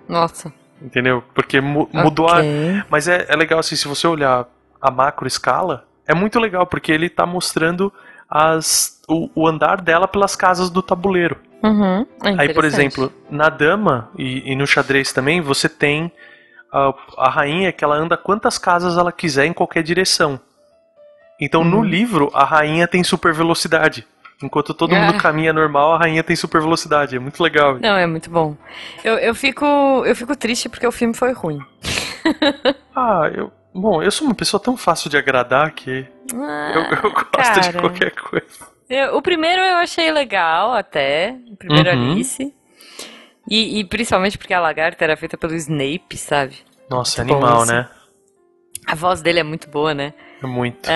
Nossa. 0.07 0.51
Entendeu? 0.81 1.23
Porque 1.33 1.61
mu- 1.61 1.89
mudou 1.93 2.27
a, 2.27 2.39
Ok. 2.39 2.83
mas 2.89 3.07
é, 3.07 3.25
é 3.29 3.35
legal 3.35 3.59
assim, 3.59 3.75
se 3.77 3.87
você 3.87 4.05
olhar 4.05 4.45
a 4.81 4.91
macro 4.91 5.25
escala, 5.25 5.87
é 6.05 6.13
muito 6.13 6.37
legal, 6.39 6.67
porque 6.67 6.91
ele 6.91 7.09
tá 7.09 7.25
mostrando 7.25 7.91
as, 8.29 9.01
o, 9.07 9.29
o 9.33 9.47
andar 9.47 9.79
dela 9.81 10.07
pelas 10.07 10.35
casas 10.35 10.69
do 10.69 10.81
tabuleiro. 10.81 11.37
Uhum. 11.67 12.05
É 12.23 12.35
Aí, 12.41 12.53
por 12.53 12.63
exemplo, 12.65 13.11
na 13.29 13.49
dama 13.49 14.09
e, 14.17 14.51
e 14.51 14.55
no 14.55 14.65
xadrez 14.67 15.11
também, 15.11 15.41
você 15.41 15.67
tem 15.69 16.11
a, 16.71 16.93
a 17.17 17.29
rainha 17.29 17.71
que 17.71 17.83
ela 17.83 17.95
anda 17.95 18.15
quantas 18.17 18.57
casas 18.57 18.97
ela 18.97 19.11
quiser 19.11 19.45
em 19.45 19.53
qualquer 19.53 19.83
direção. 19.83 20.39
Então, 21.39 21.63
no 21.63 21.77
Uhum. 21.77 21.83
livro, 21.83 22.29
a 22.33 22.43
rainha 22.45 22.87
tem 22.87 23.03
super 23.03 23.33
velocidade. 23.33 24.07
Enquanto 24.43 24.73
todo 24.73 24.93
mundo 24.95 25.13
Ah. 25.15 25.21
caminha 25.21 25.53
normal, 25.53 25.93
a 25.93 25.97
rainha 25.97 26.21
tem 26.23 26.35
super 26.35 26.61
velocidade. 26.61 27.15
É 27.15 27.19
muito 27.19 27.41
legal. 27.41 27.77
Não, 27.79 27.95
é 27.97 28.05
muito 28.05 28.29
bom. 28.29 28.55
Eu, 29.03 29.15
eu, 29.17 29.33
fico, 29.33 29.65
eu 30.05 30.15
fico 30.15 30.35
triste 30.35 30.67
porque 30.69 30.85
o 30.85 30.91
filme 30.91 31.13
foi 31.13 31.31
ruim. 31.33 31.59
Ah, 32.95 33.29
eu. 33.33 33.51
Bom, 33.73 34.01
eu 34.01 34.09
sou 34.09 34.25
uma 34.27 34.33
pessoa 34.33 34.59
tão 34.61 34.77
fácil 34.77 35.09
de 35.09 35.17
agradar 35.17 35.71
que 35.71 36.05
Ah, 36.33 36.71
eu, 36.73 36.81
eu 36.81 37.11
gosto 37.11 37.59
de 37.59 37.67
cara. 37.71 37.79
qualquer 37.79 38.11
coisa. 38.11 38.47
Eu- 38.89 39.17
o 39.17 39.21
primeiro 39.21 39.61
eu 39.61 39.77
achei 39.77 40.11
legal 40.11 40.73
até. 40.73 41.35
O 41.51 41.55
primeiro 41.55 41.89
Uhum. 41.89 42.11
Alice. 42.13 42.53
E, 43.49 43.79
e 43.79 43.83
principalmente 43.85 44.37
porque 44.37 44.53
a 44.53 44.59
lagarta 44.59 45.03
era 45.03 45.15
feita 45.17 45.37
pelo 45.37 45.53
Snape, 45.55 46.17
sabe? 46.17 46.55
Nossa, 46.89 47.23
bom 47.23 47.35
animal, 47.35 47.63
isso. 47.63 47.71
né? 47.73 47.89
A 48.87 48.93
voz 48.95 49.21
dele 49.21 49.39
é 49.39 49.43
muito 49.43 49.67
boa, 49.69 49.93
né? 49.95 50.13
É 50.43 50.45
muito. 50.45 50.87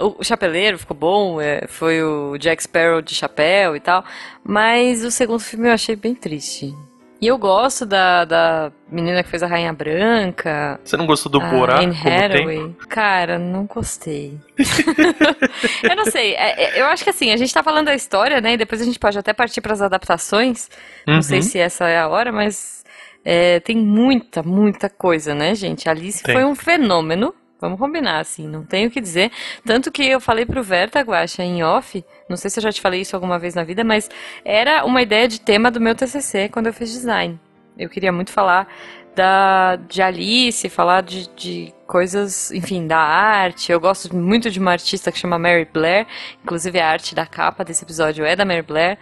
O, 0.00 0.16
o 0.20 0.24
Chapeleiro 0.24 0.78
ficou 0.78 0.96
bom, 0.96 1.40
é, 1.40 1.66
foi 1.68 2.02
o 2.02 2.36
Jack 2.38 2.62
Sparrow 2.64 3.00
de 3.00 3.14
chapéu 3.14 3.76
e 3.76 3.80
tal. 3.80 4.04
Mas 4.42 5.04
o 5.04 5.10
segundo 5.10 5.38
filme 5.38 5.68
eu 5.68 5.72
achei 5.72 5.94
bem 5.94 6.14
triste. 6.14 6.74
E 7.22 7.28
eu 7.28 7.38
gosto 7.38 7.86
da, 7.86 8.24
da 8.24 8.72
menina 8.90 9.22
que 9.22 9.30
fez 9.30 9.44
a 9.44 9.46
Rainha 9.46 9.72
Branca. 9.72 10.80
Você 10.82 10.96
não 10.96 11.06
gostou 11.06 11.30
do 11.30 11.38
Borá 11.38 11.78
Anne? 11.78 11.94
Hathaway. 11.96 12.74
Cara, 12.88 13.38
não 13.38 13.64
gostei. 13.64 14.40
eu 15.88 15.94
não 15.96 16.04
sei. 16.06 16.34
é- 16.34 16.64
é- 16.64 16.80
eu 16.80 16.86
acho 16.86 17.04
que 17.04 17.10
assim, 17.10 17.30
a 17.30 17.36
gente 17.36 17.54
tá 17.54 17.62
falando 17.62 17.86
da 17.86 17.94
história, 17.94 18.40
né? 18.40 18.54
E 18.54 18.56
depois 18.56 18.80
a 18.80 18.84
gente 18.84 18.98
pode 18.98 19.16
até 19.16 19.32
partir 19.32 19.60
pras 19.60 19.80
adaptações. 19.80 20.68
Não 21.06 21.22
sei 21.22 21.38
Uhum. 21.38 21.42
se 21.44 21.58
essa 21.60 21.88
é 21.88 21.96
a 21.98 22.08
hora, 22.08 22.32
mas 22.32 22.82
é, 23.24 23.60
tem 23.60 23.76
muita, 23.76 24.42
muita 24.42 24.90
coisa, 24.90 25.32
né, 25.32 25.54
gente? 25.54 25.88
Alice 25.88 26.24
Tem. 26.24 26.34
foi 26.34 26.44
um 26.44 26.56
fenômeno. 26.56 27.32
Vamos 27.62 27.78
combinar, 27.78 28.18
assim, 28.18 28.48
não 28.48 28.64
tenho 28.64 28.88
o 28.88 28.90
que 28.90 29.00
dizer. 29.00 29.30
Tanto 29.64 29.92
que 29.92 30.02
eu 30.02 30.20
falei 30.20 30.44
pro 30.44 30.64
Verta 30.64 31.00
Guaxa 31.00 31.44
em 31.44 31.62
off, 31.62 32.04
não 32.28 32.36
sei 32.36 32.50
se 32.50 32.58
eu 32.58 32.62
já 32.64 32.72
te 32.72 32.80
falei 32.80 33.02
isso 33.02 33.14
alguma 33.14 33.38
vez 33.38 33.54
na 33.54 33.62
vida, 33.62 33.84
mas 33.84 34.10
era 34.44 34.84
uma 34.84 35.00
ideia 35.00 35.28
de 35.28 35.40
tema 35.40 35.70
do 35.70 35.80
meu 35.80 35.94
TCC 35.94 36.48
quando 36.48 36.66
eu 36.66 36.72
fiz 36.72 36.90
design. 36.90 37.38
Eu 37.78 37.88
queria 37.88 38.10
muito 38.10 38.32
falar 38.32 38.66
da, 39.14 39.76
de 39.76 40.02
Alice, 40.02 40.68
falar 40.68 41.02
de, 41.02 41.28
de 41.36 41.72
coisas, 41.86 42.50
enfim, 42.50 42.84
da 42.84 42.98
arte. 42.98 43.70
Eu 43.70 43.78
gosto 43.78 44.12
muito 44.14 44.50
de 44.50 44.58
uma 44.58 44.72
artista 44.72 45.12
que 45.12 45.18
chama 45.18 45.38
Mary 45.38 45.68
Blair, 45.72 46.04
inclusive 46.42 46.80
a 46.80 46.88
arte 46.88 47.14
da 47.14 47.24
capa 47.24 47.64
desse 47.64 47.84
episódio 47.84 48.24
é 48.24 48.34
da 48.34 48.44
Mary 48.44 48.62
Blair. 48.62 48.98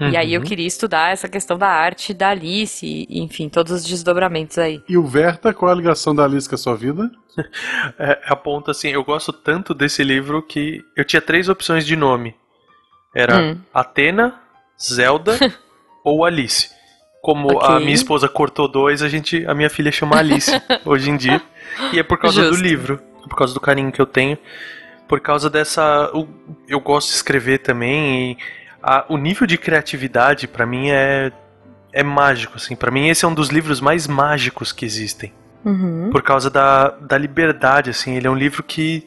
E 0.00 0.16
aí 0.16 0.32
eu 0.32 0.40
Uhum. 0.40 0.46
queria 0.46 0.66
estudar 0.66 1.12
essa 1.12 1.28
questão 1.28 1.58
da 1.58 1.68
arte 1.68 2.14
da 2.14 2.30
Alice, 2.30 2.86
e, 2.86 3.20
enfim, 3.20 3.48
todos 3.48 3.72
os 3.72 3.84
desdobramentos 3.84 4.56
aí. 4.58 4.82
E 4.88 4.96
o 4.96 5.06
Verta, 5.06 5.52
qual 5.52 5.70
a 5.70 5.74
ligação 5.74 6.14
da 6.14 6.24
Alice 6.24 6.48
com 6.48 6.54
a 6.54 6.58
sua 6.58 6.74
vida? 6.76 7.10
É, 7.98 8.18
aponta 8.26 8.72
assim, 8.72 8.88
eu 8.88 9.04
gosto 9.04 9.32
tanto 9.32 9.72
desse 9.72 10.02
livro 10.02 10.42
que 10.42 10.82
eu 10.96 11.04
tinha 11.04 11.22
três 11.22 11.48
opções 11.48 11.86
de 11.86 11.94
nome. 11.96 12.34
Era 13.14 13.40
Hum. 13.40 13.58
Atena, 13.72 14.40
Zelda 14.82 15.38
ou 16.04 16.24
Alice. 16.24 16.70
Como 17.22 17.50
a 17.60 17.74
Ok. 17.74 17.80
minha 17.80 17.94
esposa 17.94 18.28
cortou 18.28 18.66
dois, 18.66 19.02
a 19.02 19.08
gente, 19.08 19.44
a 19.46 19.54
minha 19.54 19.70
filha 19.70 19.92
chama 19.92 20.16
Alice 20.18 20.50
hoje 20.84 21.10
em 21.10 21.16
dia. 21.16 21.40
E 21.92 21.98
é 21.98 22.02
por 22.02 22.18
causa 22.18 22.42
do 22.42 22.48
Justo. 22.48 22.62
livro, 22.62 22.98
por 23.28 23.36
causa 23.36 23.52
do 23.54 23.60
carinho 23.60 23.92
que 23.92 24.00
eu 24.00 24.06
tenho, 24.06 24.36
por 25.08 25.20
causa 25.20 25.48
dessa, 25.50 26.10
o- 26.14 26.26
eu 26.66 26.80
gosto 26.80 27.08
de 27.10 27.14
escrever 27.16 27.58
também 27.58 28.32
e 28.32 28.38
a- 28.82 29.04
o 29.08 29.16
nível 29.16 29.46
de 29.46 29.56
criatividade 29.58 30.46
pra 30.48 30.66
mim 30.66 30.90
é 30.90 31.32
é 31.92 32.04
mágico 32.04 32.52
assim. 32.56 32.76
Para 32.76 32.90
mim 32.90 33.08
esse 33.08 33.24
é 33.24 33.28
um 33.28 33.34
dos 33.34 33.48
livros 33.48 33.80
mais 33.80 34.06
mágicos 34.06 34.70
que 34.72 34.84
existem 34.84 35.32
Uhum. 35.64 36.08
por 36.12 36.22
causa 36.22 36.48
da, 36.48 36.90
da 36.90 37.18
liberdade, 37.18 37.90
assim. 37.90 38.16
Ele 38.16 38.26
é 38.28 38.30
um 38.30 38.34
livro 38.36 38.62
que 38.62 39.04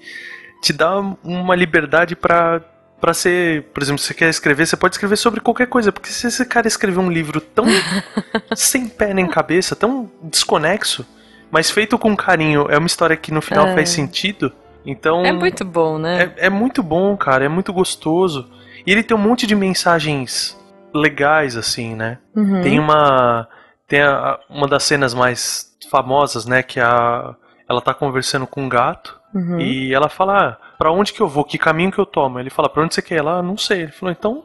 te 0.61 0.73
dá 0.73 0.99
uma 1.23 1.55
liberdade 1.55 2.15
pra 2.15 2.61
para 2.99 3.13
ser, 3.13 3.63
por 3.73 3.83
exemplo, 3.83 3.99
se 3.99 4.07
você 4.07 4.13
quer 4.13 4.29
escrever, 4.29 4.65
você 4.65 4.77
pode 4.77 4.95
escrever 4.95 5.17
sobre 5.17 5.41
qualquer 5.41 5.67
coisa, 5.67 5.91
porque 5.91 6.07
se 6.09 6.25
esse 6.25 6.45
cara 6.45 6.67
escrever 6.69 6.99
um 6.99 7.11
livro 7.11 7.41
tão 7.41 7.65
sem 8.55 8.87
pé 8.87 9.13
nem 9.13 9.27
cabeça, 9.27 9.75
tão 9.75 10.09
desconexo, 10.21 11.05
mas 11.51 11.69
feito 11.69 11.97
com 11.99 12.15
carinho, 12.15 12.65
é 12.69 12.77
uma 12.77 12.87
história 12.87 13.17
que 13.17 13.31
no 13.31 13.41
final 13.41 13.67
É. 13.67 13.73
faz 13.73 13.89
sentido. 13.89 14.53
Então 14.85 15.25
É 15.25 15.31
muito 15.33 15.65
bom, 15.65 15.97
né? 15.97 16.31
é, 16.37 16.45
é 16.45 16.49
muito 16.49 16.81
bom, 16.81 17.15
cara, 17.17 17.43
é 17.45 17.49
muito 17.49 17.73
gostoso. 17.73 18.49
E 18.85 18.91
ele 18.91 19.03
tem 19.03 19.15
um 19.15 19.19
monte 19.19 19.45
de 19.47 19.55
mensagens 19.55 20.59
legais, 20.93 21.55
assim, 21.57 21.95
né? 21.95 22.17
Uhum. 22.35 22.61
Tem 22.61 22.79
uma. 22.79 23.47
Tem 23.87 24.01
a- 24.01 24.39
uma 24.49 24.67
das 24.67 24.83
cenas 24.83 25.13
mais 25.13 25.75
famosas, 25.89 26.45
né? 26.45 26.61
Que 26.63 26.79
a. 26.79 27.35
Ela 27.69 27.81
tá 27.81 27.93
conversando 27.93 28.45
com 28.45 28.61
um 28.63 28.69
gato 28.69 29.19
Uhum. 29.33 29.59
e 29.59 29.93
ela 29.93 30.09
fala: 30.09 30.37
ah, 30.61 30.75
pra 30.77 30.91
onde 30.91 31.13
que 31.13 31.21
eu 31.21 31.27
vou? 31.27 31.43
Que 31.43 31.57
caminho 31.57 31.91
que 31.91 31.99
eu 31.99 32.05
tomo? 32.05 32.39
Ele 32.39 32.49
fala: 32.49 32.69
pra 32.69 32.83
onde 32.83 32.93
você 32.93 33.01
quer 33.01 33.15
ir? 33.15 33.19
Ela, 33.19 33.39
"Ah, 33.39 33.41
não 33.43 33.57
sei. 33.57 33.83
Ele 33.83 33.91
falou: 33.91 34.11
então, 34.11 34.43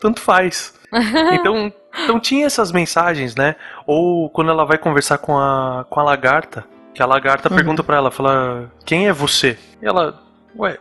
tanto 0.00 0.20
faz. 0.20 0.72
então, 1.32 1.72
então 2.04 2.20
tinha 2.20 2.46
essas 2.46 2.70
mensagens, 2.70 3.34
né? 3.34 3.56
Ou 3.86 4.30
quando 4.30 4.50
ela 4.50 4.64
vai 4.64 4.78
conversar 4.78 5.18
com 5.18 5.36
a, 5.38 5.84
com 5.90 5.98
a 6.00 6.04
lagarta, 6.04 6.64
que 6.94 7.02
a 7.02 7.06
lagarta 7.06 7.48
Uhum. 7.50 7.56
pergunta 7.56 7.82
pra 7.82 7.96
ela: 7.96 8.10
fala, 8.10 8.70
quem 8.86 9.08
é 9.08 9.12
você? 9.12 9.58
E 9.82 9.86
ela, 9.86 10.22
ué. 10.56 10.78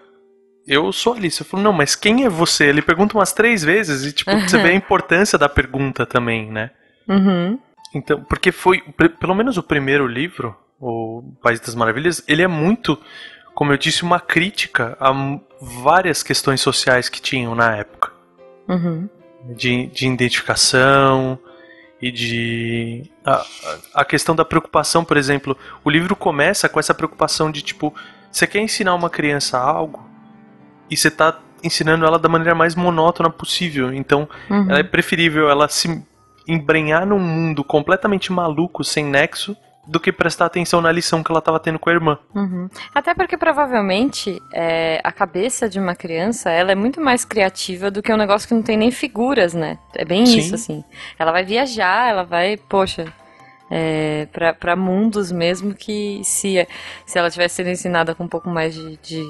Eu 0.67 0.91
sou 0.93 1.13
a 1.13 1.15
Alice. 1.17 1.41
Eu 1.41 1.45
falo, 1.45 1.63
não, 1.63 1.73
mas 1.73 1.95
quem 1.95 2.25
é 2.25 2.29
você? 2.29 2.65
Ele 2.65 2.81
pergunta 2.81 3.17
umas 3.17 3.33
três 3.33 3.63
vezes 3.63 4.03
e, 4.05 4.13
tipo, 4.13 4.31
você 4.39 4.57
vê 4.57 4.69
a 4.69 4.75
importância 4.75 5.37
da 5.37 5.49
pergunta 5.49 6.05
também, 6.05 6.49
né? 6.51 6.71
Uhum. 7.07 7.59
Então, 7.93 8.23
porque 8.23 8.51
foi, 8.51 8.81
pelo 9.19 9.35
menos 9.35 9.57
o 9.57 9.63
primeiro 9.63 10.07
livro, 10.07 10.55
o 10.79 11.23
País 11.41 11.59
das 11.59 11.75
Maravilhas, 11.75 12.23
ele 12.27 12.41
é 12.41 12.47
muito, 12.47 12.97
como 13.53 13.71
eu 13.73 13.77
disse, 13.77 14.03
uma 14.03 14.19
crítica 14.19 14.97
a 14.99 15.11
várias 15.61 16.23
questões 16.23 16.61
sociais 16.61 17.09
que 17.09 17.21
tinham 17.21 17.53
na 17.53 17.75
época. 17.75 18.11
Uhum. 18.67 19.09
De, 19.55 19.87
de 19.87 20.07
identificação 20.07 21.37
e 22.01 22.09
de. 22.09 23.11
A- 23.25 23.45
a 23.93 24.05
questão 24.05 24.33
da 24.33 24.45
preocupação, 24.45 25.03
por 25.03 25.17
exemplo. 25.17 25.57
O 25.83 25.89
livro 25.89 26.15
começa 26.15 26.69
com 26.69 26.79
essa 26.79 26.93
preocupação 26.93 27.51
de, 27.51 27.61
tipo, 27.61 27.93
você 28.31 28.47
quer 28.47 28.59
ensinar 28.61 28.95
uma 28.95 29.09
criança 29.09 29.59
algo 29.59 30.09
e 30.93 30.97
você 30.97 31.09
tá 31.11 31.39
ensinando 31.63 32.05
ela 32.05 32.19
da 32.19 32.27
maneira 32.29 32.53
mais 32.55 32.75
monótona 32.75 33.29
possível. 33.29 33.93
Então, 33.93 34.27
Uhum. 34.49 34.69
ela 34.69 34.79
é 34.79 34.83
preferível 34.83 35.49
ela 35.49 35.67
se 35.69 36.03
embrenhar 36.47 37.05
num 37.05 37.19
mundo 37.19 37.63
completamente 37.63 38.31
maluco, 38.31 38.83
sem 38.83 39.05
nexo, 39.05 39.55
do 39.85 39.99
que 39.99 40.11
prestar 40.13 40.45
atenção 40.45 40.79
na 40.81 40.91
lição 40.91 41.21
que 41.23 41.29
ela 41.31 41.39
estava 41.39 41.59
tendo 41.59 41.77
com 41.77 41.89
a 41.89 41.93
irmã. 41.93 42.17
Uhum. 42.33 42.69
Até 42.95 43.13
porque 43.13 43.37
provavelmente 43.37 44.41
é, 44.53 45.01
a 45.03 45.11
cabeça 45.11 45.67
de 45.67 45.77
uma 45.79 45.93
criança 45.93 46.49
ela 46.49 46.71
é 46.71 46.75
muito 46.75 47.01
mais 47.01 47.25
criativa 47.25 47.91
do 47.91 48.01
que 48.01 48.11
um 48.13 48.17
negócio 48.17 48.47
que 48.47 48.53
não 48.53 48.61
tem 48.61 48.77
nem 48.77 48.91
figuras, 48.91 49.53
né? 49.53 49.77
É 49.95 50.05
bem 50.05 50.25
Sim. 50.25 50.37
isso, 50.37 50.55
assim. 50.55 50.83
Ela 51.19 51.31
vai 51.33 51.43
viajar, 51.43 52.09
ela 52.09 52.23
vai, 52.23 52.55
poxa, 52.55 53.11
é, 53.69 54.25
pra, 54.31 54.53
pra 54.53 54.75
mundos 54.75 55.31
mesmo 55.33 55.73
que 55.73 56.21
se, 56.23 56.65
se 57.05 57.17
ela 57.19 57.29
tivesse 57.29 57.55
sido 57.55 57.69
ensinada 57.69 58.15
com 58.15 58.23
um 58.23 58.29
pouco 58.29 58.49
mais 58.49 58.73
de, 58.73 58.97
de 58.97 59.21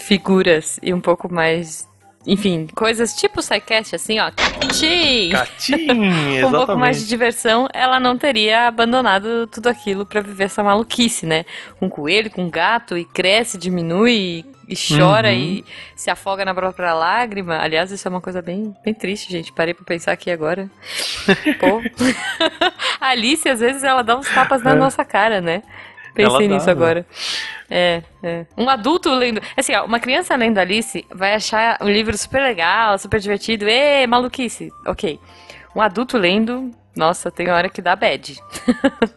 figuras 0.00 0.78
e 0.82 0.92
um 0.92 1.00
pouco 1.00 1.32
mais. 1.32 1.88
Enfim, 2.26 2.66
coisas 2.74 3.14
tipo 3.14 3.40
o 3.40 3.42
SciCast, 3.42 3.96
assim, 3.96 4.18
ó. 4.20 4.30
Catim, 4.30 5.30
com 6.42 6.48
um 6.48 6.50
pouco 6.50 6.76
mais 6.76 7.00
de 7.00 7.08
diversão, 7.08 7.66
ela 7.72 7.98
não 7.98 8.18
teria 8.18 8.66
abandonado 8.66 9.46
tudo 9.46 9.68
aquilo 9.68 10.04
pra 10.04 10.20
viver 10.20 10.44
essa 10.44 10.62
maluquice, 10.62 11.24
né? 11.24 11.46
Com 11.78 11.86
um 11.86 11.88
coelho, 11.88 12.30
com 12.30 12.42
um 12.44 12.50
gato, 12.50 12.98
e 12.98 13.06
cresce, 13.06 13.56
diminui, 13.56 14.44
e 14.68 14.74
chora 14.76 15.28
Uhum. 15.30 15.34
e 15.34 15.64
se 15.96 16.10
afoga 16.10 16.44
na 16.44 16.54
própria 16.54 16.92
lágrima. 16.92 17.56
Aliás, 17.58 17.90
isso 17.90 18.06
é 18.06 18.10
uma 18.10 18.20
coisa 18.20 18.42
bem, 18.42 18.76
bem 18.84 18.92
triste, 18.92 19.32
gente. 19.32 19.50
Parei 19.52 19.72
pra 19.72 19.84
pensar 19.84 20.12
aqui 20.12 20.30
agora. 20.30 20.70
Pô. 21.58 21.80
A 23.00 23.08
Alice, 23.10 23.48
às 23.48 23.60
vezes, 23.60 23.82
ela 23.82 24.02
dá 24.02 24.16
uns 24.18 24.28
tapas 24.28 24.62
na 24.62 24.72
É. 24.72 24.74
nossa 24.74 25.04
cara, 25.06 25.40
né? 25.40 25.62
Pensei 26.14 26.48
nisso 26.48 26.66
dá, 26.66 26.72
agora. 26.72 27.06
É, 27.70 28.02
é. 28.22 28.46
Um 28.56 28.68
adulto 28.68 29.10
lendo. 29.10 29.40
Assim, 29.56 29.74
ó, 29.74 29.84
uma 29.84 30.00
criança 30.00 30.34
lendo 30.36 30.58
Alice 30.58 31.06
vai 31.14 31.34
achar 31.34 31.78
o 31.80 31.88
livro 31.88 32.16
super 32.16 32.42
legal, 32.42 32.98
super 32.98 33.20
divertido. 33.20 33.68
Ê, 33.68 34.06
maluquice. 34.06 34.72
Ok. 34.86 35.20
Um 35.74 35.80
adulto 35.80 36.18
lendo, 36.18 36.70
nossa, 36.96 37.30
tem 37.30 37.48
hora 37.48 37.68
que 37.68 37.80
dá 37.80 37.94
bad. 37.94 38.36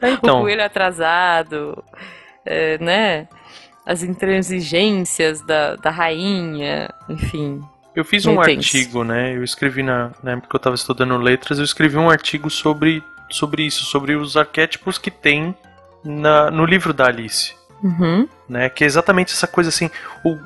Então. 0.03 0.39
o 0.39 0.41
coelho 0.41 0.63
atrasado, 0.63 1.83
é, 2.45 2.77
né? 2.77 3.27
As 3.85 4.03
intransigências 4.03 5.41
da, 5.41 5.75
da 5.75 5.89
rainha, 5.89 6.89
enfim. 7.09 7.61
Eu 7.95 8.03
fiz 8.03 8.25
um 8.25 8.39
artigo, 8.39 9.03
né? 9.03 9.35
Eu 9.35 9.43
escrevi 9.43 9.83
na, 9.83 10.11
na 10.21 10.31
época 10.31 10.49
que 10.49 10.55
eu 10.55 10.59
tava 10.59 10.75
estudando 10.75 11.15
letras, 11.17 11.57
eu 11.57 11.65
escrevi 11.65 11.97
um 11.97 12.09
artigo 12.09 12.49
sobre, 12.49 13.03
sobre 13.29 13.63
isso, 13.63 13.83
sobre 13.85 14.15
os 14.15 14.35
arquétipos 14.35 14.97
que 14.97 15.11
tem 15.11 15.55
na, 16.03 16.49
no 16.51 16.65
livro 16.65 16.93
da 16.93 17.05
Alice. 17.07 17.53
Uhum. 17.83 18.27
né? 18.47 18.69
Que 18.69 18.83
é 18.85 18.87
exatamente 18.87 19.33
essa 19.33 19.45
coisa 19.47 19.69
assim. 19.69 19.89
O, 20.23 20.37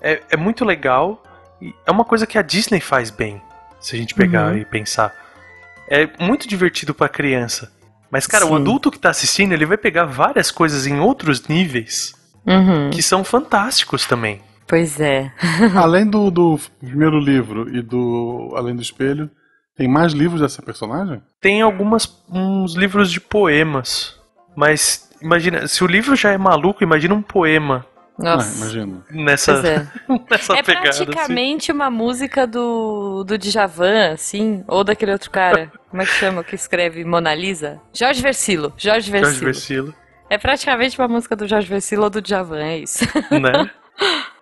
é, 0.00 0.22
é 0.30 0.36
muito 0.36 0.64
legal. 0.64 1.20
e 1.60 1.74
É 1.84 1.90
uma 1.90 2.04
coisa 2.04 2.26
que 2.26 2.38
a 2.38 2.42
Disney 2.42 2.80
faz 2.80 3.10
bem. 3.10 3.42
Se 3.80 3.96
a 3.96 3.98
gente 3.98 4.14
pegar 4.14 4.52
Uhum. 4.52 4.58
e 4.58 4.64
pensar. 4.64 5.12
É 5.88 6.08
muito 6.22 6.46
divertido 6.48 6.94
pra 6.94 7.08
criança. 7.08 7.72
Mas, 8.10 8.26
cara, 8.26 8.44
Sim. 8.46 8.52
o 8.52 8.54
adulto 8.56 8.90
que 8.90 8.98
tá 9.00 9.10
assistindo, 9.10 9.52
ele 9.52 9.66
vai 9.66 9.76
pegar 9.76 10.04
várias 10.04 10.50
coisas 10.52 10.86
em 10.86 11.00
outros 11.00 11.46
níveis 11.48 12.14
Uhum. 12.46 12.90
que 12.90 13.02
são 13.02 13.24
fantásticos 13.24 14.06
também. 14.06 14.40
Pois 14.66 15.00
é. 15.00 15.32
Além 15.76 16.06
do, 16.08 16.30
do 16.30 16.58
primeiro 16.80 17.18
livro 17.18 17.68
e 17.76 17.82
do 17.82 18.52
Além 18.56 18.74
do 18.76 18.82
Espelho, 18.82 19.28
tem 19.76 19.88
mais 19.88 20.12
livros 20.12 20.40
dessa 20.40 20.62
personagem? 20.62 21.20
Tem 21.40 21.62
algumas 21.62 22.08
uns 22.30 22.74
livros 22.74 23.10
de 23.10 23.20
poemas. 23.20 24.16
Mas 24.56 25.08
imagina, 25.20 25.68
se 25.68 25.84
o 25.84 25.86
livro 25.86 26.16
já 26.16 26.32
é 26.32 26.38
maluco, 26.38 26.82
imagina 26.82 27.14
um 27.14 27.22
poema 27.22 27.86
Ah, 28.18 28.36
Nossa. 28.36 28.56
imagino. 28.64 29.04
nessa, 29.10 29.52
Pois 29.52 29.64
é. 29.64 29.86
nessa 30.30 30.54
É 30.56 30.62
pegada. 30.62 30.88
assim. 30.88 31.04
praticamente 31.04 31.70
uma 31.70 31.90
música 31.90 32.46
do, 32.46 33.22
do 33.24 33.36
Djavan, 33.38 34.12
assim, 34.14 34.64
ou 34.66 34.82
daquele 34.82 35.12
outro 35.12 35.30
cara. 35.30 35.70
Como 35.90 36.00
é 36.02 36.06
que 36.06 36.12
chama, 36.12 36.42
que 36.42 36.54
escreve 36.54 37.04
Mona 37.04 37.34
Lisa? 37.34 37.80
Jorge 37.92 38.22
Versilo. 38.22 38.72
Jorge 38.76 39.10
Versilo. 39.10 39.32
Jorge 39.34 39.44
Versilo, 39.44 39.94
É 40.30 40.38
praticamente 40.38 40.98
uma 40.98 41.06
música 41.08 41.36
do 41.36 41.46
Jorge 41.46 41.68
Versilo 41.68 42.04
ou 42.04 42.10
do 42.10 42.22
Djavan, 42.22 42.62
é 42.64 42.78
isso. 42.78 43.04
né? 43.30 43.70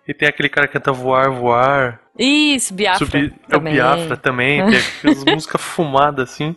E 0.07 0.13
tem 0.15 0.29
aquele 0.29 0.49
cara 0.49 0.67
que 0.69 0.75
canta 0.75 0.93
Voar, 0.93 1.31
Voar. 1.33 2.01
Isso, 2.19 2.73
Biafra. 2.75 3.07
Subir, 3.07 3.33
é 3.51 3.57
o 3.57 3.59
também. 3.59 3.73
Biafra 3.75 4.17
também, 4.17 4.65
tem 4.67 4.79
aquelas 4.99 5.25
músicas 5.25 5.61
fumadas 5.61 6.31
assim. 6.31 6.55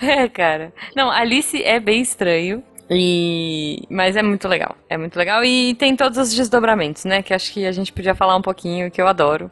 É, 0.00 0.26
cara. 0.28 0.72
Não, 0.96 1.10
Alice 1.10 1.62
é 1.62 1.78
bem 1.78 2.00
estranho. 2.00 2.62
E... 2.90 3.84
Mas 3.88 4.16
é 4.16 4.22
muito 4.22 4.48
legal. 4.48 4.76
É 4.88 4.96
muito 4.96 5.16
legal. 5.16 5.44
E 5.44 5.74
tem 5.74 5.94
todos 5.94 6.18
os 6.18 6.34
desdobramentos, 6.34 7.04
né? 7.04 7.22
Que 7.22 7.32
acho 7.32 7.52
que 7.52 7.64
a 7.66 7.72
gente 7.72 7.92
podia 7.92 8.14
falar 8.14 8.36
um 8.36 8.42
pouquinho, 8.42 8.90
que 8.90 9.00
eu 9.00 9.06
adoro. 9.06 9.50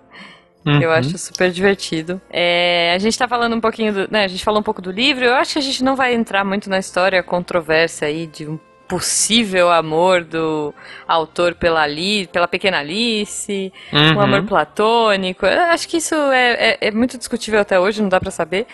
que 0.64 0.71
Eu 0.85 0.90
Uhum. 0.90 0.97
acho 0.97 1.16
super 1.16 1.50
divertido. 1.50 2.21
É, 2.28 2.92
a 2.95 2.99
gente 2.99 3.16
tá 3.16 3.26
falando 3.28 3.54
um 3.57 3.61
pouquinho 3.61 3.92
do. 3.92 4.11
Né, 4.11 4.25
a 4.25 4.28
gente 4.28 4.45
falou 4.45 4.61
um 4.61 4.62
pouco 4.62 4.83
do 4.83 4.90
livro. 4.90 5.25
Eu 5.25 5.35
acho 5.37 5.52
que 5.54 5.59
a 5.61 5.62
gente 5.62 5.83
não 5.85 5.95
vai 5.97 6.12
entrar 6.14 6.45
muito 6.45 6.68
na 6.68 6.78
história 6.78 7.23
controvérsia 7.23 8.09
aí 8.09 8.26
de 8.26 8.47
um 8.47 8.59
possível 8.88 9.71
amor 9.71 10.25
do 10.25 10.75
autor 11.07 11.54
pela, 11.54 11.83
Ali, 11.83 12.26
pela 12.26 12.49
pequena 12.49 12.78
Alice, 12.80 13.73
um 13.92 13.97
Uhum. 14.14 14.21
amor 14.21 14.42
platônico. 14.45 15.47
Eu 15.47 15.61
acho 15.62 15.87
que 15.88 15.99
isso 15.99 16.14
é, 16.14 16.71
é- 16.73 16.78
é 16.88 16.90
muito 16.90 17.16
discutível 17.16 17.61
até 17.61 17.78
hoje, 17.78 18.02
não 18.02 18.09
dá 18.09 18.18
pra 18.18 18.30
saber. 18.30 18.66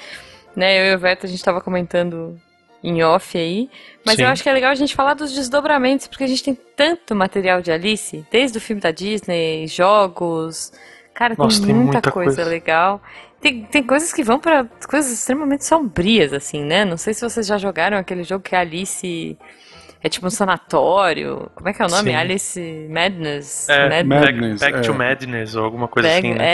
Né, 0.57 0.81
eu 0.89 0.93
e 0.93 0.97
o 0.97 0.99
Verta, 0.99 1.27
a 1.27 1.29
gente 1.29 1.43
tava 1.45 1.61
comentando 1.61 2.41
em 2.85 3.03
off 3.03 3.37
aí. 3.37 3.71
Mas 4.05 4.17
Sim. 4.17 4.23
eu 4.23 4.29
acho 4.29 4.43
que 4.43 4.49
é 4.49 4.53
legal 4.53 4.71
a 4.71 4.75
gente 4.75 4.95
falar 4.95 5.15
dos 5.15 5.33
desdobramentos, 5.33 6.07
porque 6.07 6.23
a 6.23 6.27
gente 6.27 6.45
tem 6.45 6.55
tanto 6.77 7.15
material 7.15 7.63
de 7.63 7.73
Alice, 7.73 8.25
desde 8.31 8.59
o 8.59 8.61
filme 8.61 8.83
da 8.83 8.91
Disney, 8.91 9.67
jogos. 9.67 10.71
Cara, 11.15 11.35
Nossa, 11.37 11.59
tem 11.59 11.67
tem 11.69 11.75
muita, 11.75 11.93
muita 11.93 12.13
coisa, 12.13 12.37
coisa. 12.37 12.51
legal. 12.51 13.03
Tem, 13.41 13.65
tem 13.65 13.83
coisas 13.83 14.13
que 14.13 14.23
vão 14.23 14.39
pra 14.39 14.67
coisas 14.89 15.11
extremamente 15.13 15.65
sombrias, 15.65 16.33
assim, 16.33 16.63
né? 16.63 16.85
Não 16.85 16.97
sei 16.97 17.15
se 17.15 17.23
vocês 17.23 17.47
já 17.47 17.57
jogaram 17.57 17.97
aquele 17.97 18.23
jogo 18.23 18.45
que 18.45 18.55
a 18.55 18.61
Alice 18.61 19.37
é 20.05 20.09
tipo 20.11 20.27
um 20.27 20.31
sanatório. 20.31 21.51
Como 21.55 21.67
é 21.69 21.73
que 21.73 21.81
é 21.81 21.87
o 21.87 21.89
nome? 21.89 22.11
Sim. 22.11 22.15
Alice 22.15 22.87
Madness? 22.91 23.69
É, 23.71 23.89
Mad- 23.89 24.07
Back, 24.07 24.33
Madness, 24.35 24.61
Back 24.61 24.81
to 24.83 24.93
é. 24.93 24.95
Madness 24.95 25.55
ou 25.57 25.65
alguma 25.65 25.89
coisa 25.89 26.09
Bag- 26.09 26.29
assim, 26.29 26.39
né? 26.39 26.45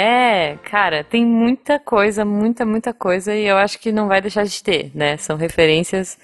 É, 0.52 0.56
cara, 0.62 1.02
tem 1.02 1.26
muita 1.26 1.78
coisa, 1.80 2.24
muita, 2.24 2.64
muita 2.64 2.94
coisa 2.94 3.34
e 3.34 3.44
eu 3.44 3.56
acho 3.56 3.78
que 3.80 3.90
não 3.90 4.06
vai 4.06 4.20
deixar 4.22 4.44
de 4.44 4.62
ter, 4.62 4.92
né? 4.94 5.16
São 5.16 5.36
referências 5.36 6.16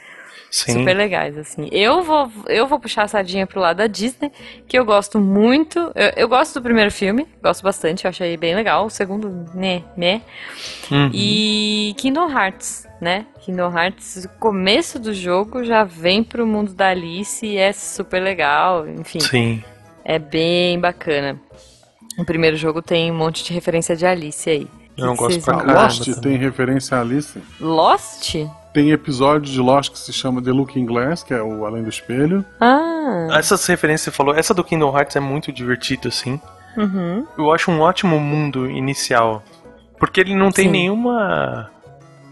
Sim. 0.51 0.73
super 0.73 0.97
legais, 0.97 1.37
assim. 1.37 1.69
Eu 1.71 2.03
vou, 2.03 2.31
eu 2.49 2.67
vou 2.67 2.79
puxar 2.81 3.03
a 3.03 3.09
sardinha 3.09 3.47
pro 3.47 3.61
lado 3.61 3.79
da 3.79 3.87
Disney, 3.87 4.31
que 4.67 4.79
eu 4.79 4.85
gosto 4.85 5.19
muito. 5.19 5.79
Eu, 5.95 6.13
eu 6.17 6.29
gosto 6.29 6.55
do 6.55 6.63
primeiro 6.63 6.91
filme, 6.91 7.27
gosto 7.43 7.63
bastante, 7.63 8.05
eu 8.05 8.09
achei 8.09 8.37
bem 8.37 8.55
legal. 8.55 8.87
O 8.87 8.91
segundo, 8.91 9.47
né, 9.55 9.83
né. 9.97 10.23
Uhum. 10.91 11.11
E 11.13 11.95
Kingdom 11.99 12.31
Hearts, 12.31 12.87
né? 13.01 13.27
Kingdom 13.41 13.71
Hearts, 13.77 14.25
o 14.25 14.29
começo 14.39 14.99
do 14.99 15.13
jogo 15.13 15.65
já 15.65 15.85
vem 15.85 16.23
pro 16.25 16.47
mundo 16.47 16.73
da 16.73 16.89
Alice 16.89 17.45
e 17.45 17.57
é 17.57 17.73
super 17.73 18.23
legal, 18.23 18.89
enfim. 18.89 19.21
Sim. 19.21 19.65
É 20.05 20.19
bem 20.19 20.79
bacana. 20.79 21.39
O 22.19 22.25
primeiro 22.25 22.57
jogo 22.57 22.81
tem 22.81 23.11
um 23.11 23.15
monte 23.15 23.45
de 23.45 23.53
referência 23.53 23.95
de 23.95 24.07
Alice 24.07 24.49
aí. 24.49 24.63
O 24.65 24.95
que 24.97 25.03
Eu 25.03 25.11
que 25.13 25.17
gosto 25.19 25.33
vocês 25.33 25.45
pra 25.45 25.57
caramba 25.57 25.83
Lost 25.83 26.05
também. 26.07 26.21
tem 26.23 26.37
referência 26.39 26.97
a 26.97 27.01
Alice. 27.01 27.39
Lost? 27.61 28.37
Tem 28.77 28.91
episódio 28.91 29.51
de 29.51 29.59
Lost 29.59 29.91
que 29.91 29.99
se 29.99 30.13
chama 30.13 30.43
The 30.43 30.51
Looking 30.51 30.85
Glass, 30.85 31.23
que 31.23 31.33
é 31.33 31.43
o 31.43 31.65
Além 31.65 31.83
do 31.83 31.89
Espelho. 31.89 32.45
Ah, 32.61 33.29
Essas 33.33 33.65
referências 33.65 34.03
que 34.05 34.11
você 34.11 34.15
falou, 34.15 34.35
essa 34.35 34.53
do 34.53 34.63
Kingdom 34.63 34.95
Hearts 34.95 35.17
é 35.17 35.21
muito 35.21 35.51
divertido, 35.51 36.09
assim. 36.09 36.39
uhum. 36.77 37.27
Eu 37.39 37.51
acho 37.55 37.71
um 37.71 37.81
ótimo 37.81 38.21
mundo 38.21 38.71
inicial. 38.71 39.43
Porque 39.99 40.21
ele 40.21 40.35
não 40.35 40.51
tem 40.53 40.67
Sim. 40.67 40.73
nenhuma. 40.73 41.71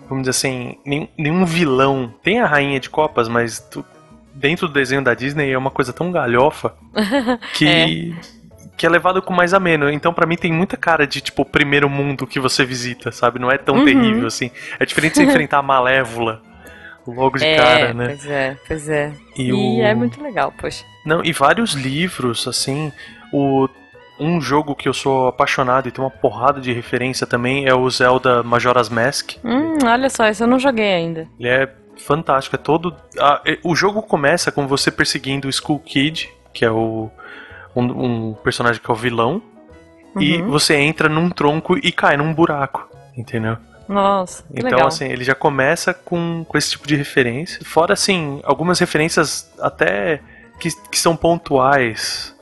Vamos 0.07 0.25
dizer 0.27 0.33
assim, 0.33 0.77
nenhum, 0.85 1.09
nenhum 1.17 1.47
vilão. 1.47 2.13
Tem 2.23 2.39
a 2.41 2.47
rainha 2.47 2.79
de 2.79 2.91
copas, 2.91 3.27
mas 3.27 3.59
tu- 3.71 3.83
dentro 4.35 4.69
do 4.69 4.75
desenho 4.75 5.03
da 5.03 5.15
Disney 5.15 5.51
é 5.51 5.57
uma 5.57 5.71
coisa 5.71 5.95
tão 5.95 6.13
galhofa 6.13 6.75
que. 7.57 8.15
Que 8.77 8.87
é 8.87 8.89
levado 8.89 9.23
com 9.23 9.33
mais 9.33 9.55
ameno. 9.55 9.89
Então, 9.91 10.13
pra 10.13 10.27
mim, 10.27 10.37
tem 10.37 10.53
muita 10.53 10.77
cara 10.77 11.07
de, 11.07 11.21
tipo, 11.21 11.43
o 11.43 11.45
primeiro 11.47 11.89
mundo 11.89 12.27
que 12.27 12.41
você 12.41 12.65
visita, 12.65 13.13
sabe? 13.13 13.39
Não 13.39 13.51
é 13.51 13.57
tão 13.57 13.77
Uhum. 13.77 13.85
terrível 13.85 14.27
assim. 14.27 14.51
É 14.81 14.85
diferente 14.85 15.13
de 15.13 15.19
você 15.19 15.25
enfrentar 15.31 15.59
a 15.59 15.63
Malévola 15.63 16.43
logo 17.07 17.39
de 17.39 17.45
é, 17.45 17.57
cara, 17.57 17.95
né? 17.95 18.07
Pois 18.09 18.27
é, 18.27 18.57
pois 18.67 18.89
é. 18.89 19.13
E 19.37 19.43
E, 19.49 19.53
o- 19.53 19.83
é 19.85 19.95
muito 19.95 20.23
legal, 20.23 20.53
poxa. 20.59 20.85
Não, 21.07 21.23
e 21.25 21.33
vários 21.33 21.75
livros, 21.75 22.49
assim. 22.49 22.91
O, 23.33 23.69
um 24.19 24.41
jogo 24.41 24.75
que 24.75 24.89
eu 24.89 24.93
sou 24.95 25.29
apaixonado 25.29 25.87
e 25.89 25.93
tem 25.93 26.03
uma 26.03 26.11
porrada 26.11 26.61
de 26.61 26.73
referência 26.73 27.27
também 27.27 27.67
é 27.67 27.75
o 27.75 27.89
Zelda 27.91 28.43
Majora's 28.43 28.89
Mask. 28.89 29.33
Hum, 29.45 29.79
olha 29.85 30.09
só, 30.11 30.29
isso 30.29 30.43
eu 30.45 30.49
não 30.49 30.59
joguei 30.59 30.93
ainda. 30.95 31.29
Ele 31.39 31.49
é 31.49 31.69
fantástico, 31.97 32.57
é 32.57 32.59
todo. 32.59 32.95
ah, 33.21 33.41
o 33.63 33.75
jogo 33.77 34.03
começa 34.03 34.51
com 34.51 34.67
você 34.67 34.91
perseguindo 34.91 35.47
o 35.47 35.51
Skull 35.51 35.79
Kid, 35.81 36.29
que 36.53 36.65
é 36.65 36.71
o. 36.71 37.11
Um, 37.75 38.31
um 38.31 38.35
personagem 38.35 38.81
que 38.81 38.91
é 38.91 38.93
o 38.95 38.97
vilão. 38.97 39.43
E 40.19 40.37
Uhum. 40.41 40.51
você 40.51 40.77
entra 40.77 41.09
num 41.09 41.29
tronco 41.29 41.77
e 41.77 41.91
cai 41.91 42.17
num 42.17 42.33
buraco. 42.33 42.89
Entendeu? 43.17 43.57
Nossa, 43.89 44.43
que 44.45 44.59
Então, 44.61 44.71
legal. 44.71 44.87
assim, 44.89 45.07
ele 45.07 45.25
já 45.25 45.35
começa 45.35 45.93
com, 45.93 46.45
com 46.49 46.57
esse 46.57 46.71
tipo 46.71 46.87
de 46.87 46.97
referência. 46.97 47.61
Fora, 47.65 47.93
assim, 47.95 48.41
algumas 48.45 48.79
referências 48.79 49.53
até 49.61 50.21
que, 50.59 50.71
que 50.89 50.99
são 50.99 51.15
pontuais. 51.17 52.35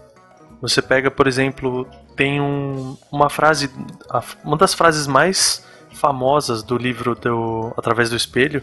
Você 0.61 0.81
pega, 0.81 1.11
por 1.11 1.27
exemplo, 1.27 1.87
tem 2.15 2.41
um, 2.41 2.97
uma 3.11 3.29
frase, 3.29 3.71
uma 4.45 4.57
das 4.57 4.73
frases 4.75 5.07
mais 5.07 5.67
famosas 5.95 6.63
do 6.63 6.77
livro 6.77 7.15
do 7.15 7.73
Através 7.77 8.09
do 8.11 8.17
Espelho. 8.17 8.63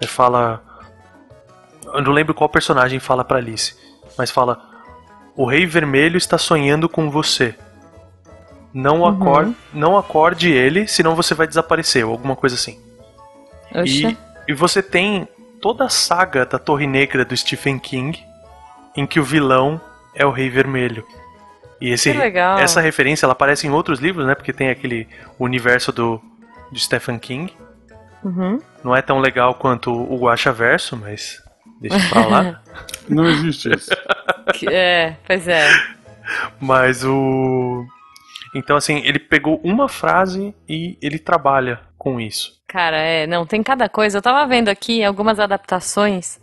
Ele 0.00 0.10
fala. 0.10 0.62
Eu 1.92 2.02
não 2.02 2.12
lembro 2.12 2.34
qual 2.34 2.48
personagem 2.48 3.00
fala 3.00 3.24
pra 3.24 3.38
Alice, 3.38 3.74
mas 4.16 4.30
fala: 4.30 4.62
O 5.40 5.46
Rei 5.46 5.64
Vermelho 5.64 6.18
está 6.18 6.36
sonhando 6.36 6.86
com 6.88 7.10
você. 7.10 7.54
Não, 8.74 9.00
Uhum. 9.00 9.06
acorde, 9.06 9.56
não 9.72 9.96
acorde 9.96 10.50
ele, 10.52 10.86
senão 10.86 11.16
você 11.16 11.34
vai 11.34 11.46
desaparecer, 11.46 12.04
ou 12.04 12.12
alguma 12.12 12.36
coisa 12.36 12.56
assim. 12.56 12.78
Oxa. 13.74 13.82
E, 14.10 14.16
e 14.48 14.52
você 14.52 14.82
tem 14.82 15.26
toda 15.60 15.84
a 15.84 15.88
saga 15.88 16.44
da 16.44 16.58
Torre 16.58 16.86
Negra 16.86 17.24
do 17.24 17.34
Stephen 17.36 17.78
King, 17.78 18.22
em 18.94 19.06
que 19.06 19.18
o 19.18 19.24
vilão 19.24 19.80
é 20.14 20.26
o 20.26 20.30
Rei 20.30 20.50
Vermelho. 20.50 21.06
E 21.80 21.88
esse, 21.90 22.12
Que 22.12 22.18
legal. 22.18 22.58
essa 22.58 22.80
referência 22.82 23.24
ela 23.24 23.32
aparece 23.32 23.66
em 23.66 23.70
outros 23.70 23.98
livros, 23.98 24.26
né? 24.26 24.34
Porque 24.34 24.52
tem 24.52 24.68
aquele 24.68 25.08
universo 25.38 25.90
do 25.90 26.20
de 26.70 26.80
Stephen 26.80 27.18
King. 27.18 27.52
Uhum. 28.22 28.60
Não 28.84 28.94
é 28.94 29.00
tão 29.00 29.18
legal 29.18 29.54
quanto 29.54 29.90
o 29.90 30.18
Guacha 30.18 30.52
Verso, 30.52 30.96
mas 30.98 31.42
deixa 31.80 31.98
pra 32.10 32.26
lá. 32.26 32.60
Não 33.08 33.24
existe 33.26 33.74
isso. 33.74 33.90
É, 34.70 35.16
pois 35.26 35.46
é. 35.48 35.66
mas 36.60 37.04
o 37.04 37.84
então 38.54 38.76
assim 38.76 38.98
ele 39.04 39.18
pegou 39.18 39.60
uma 39.64 39.88
frase 39.88 40.54
e 40.68 40.98
ele 41.00 41.18
trabalha 41.18 41.80
com 41.96 42.20
isso. 42.20 42.60
Cara, 42.66 42.96
é, 42.96 43.26
não, 43.26 43.44
tem 43.44 43.62
cada 43.62 43.88
coisa. 43.88 44.18
Eu 44.18 44.22
tava 44.22 44.46
vendo 44.46 44.68
aqui 44.68 45.02
algumas 45.02 45.40
adaptações 45.40 46.40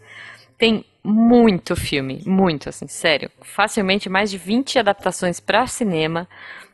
Tem 0.58 0.86
muito 1.04 1.76
filme, 1.76 2.22
muito, 2.26 2.68
assim, 2.68 2.88
sério. 2.88 3.32
Facilmente 3.42 4.10
mais 4.10 4.30
de 4.30 4.38
20 4.38 4.78
adaptações 4.80 5.40
para 5.40 5.66
cinema. 5.66 6.28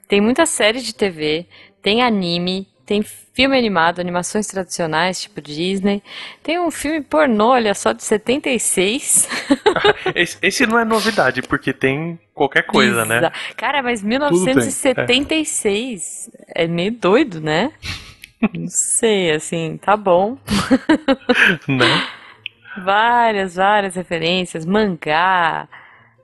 Tem 0.07 0.19
muita 0.19 0.45
série 0.45 0.81
de 0.81 0.93
TV, 0.93 1.45
tem 1.83 2.01
anime, 2.01 2.67
tem 2.85 3.01
filme 3.01 3.57
animado, 3.57 3.99
animações 3.99 4.45
tradicionais, 4.47 5.21
tipo 5.21 5.41
Disney. 5.41 6.03
Tem 6.41 6.59
um 6.59 6.69
filme 6.69 7.01
pornô, 7.01 7.51
olha 7.51 7.73
só, 7.73 7.93
de 7.93 8.03
76. 8.03 9.29
esse, 10.13 10.37
esse 10.41 10.65
não 10.65 10.77
é 10.77 10.85
novidade, 10.85 11.41
porque 11.41 11.71
tem 11.71 12.19
qualquer 12.33 12.63
coisa, 12.63 13.05
né? 13.05 13.31
Cara, 13.55 13.81
mas 13.81 14.03
1976 14.03 16.29
é. 16.49 16.65
é 16.65 16.67
meio 16.67 16.91
doido, 16.91 17.39
né? 17.39 17.71
Não 18.53 18.67
sei, 18.67 19.31
assim, 19.31 19.77
tá 19.77 19.95
bom. 19.95 20.37
Né? 21.67 22.07
Várias, 22.83 23.55
várias 23.55 23.95
referências, 23.95 24.65
mangá, 24.65 25.67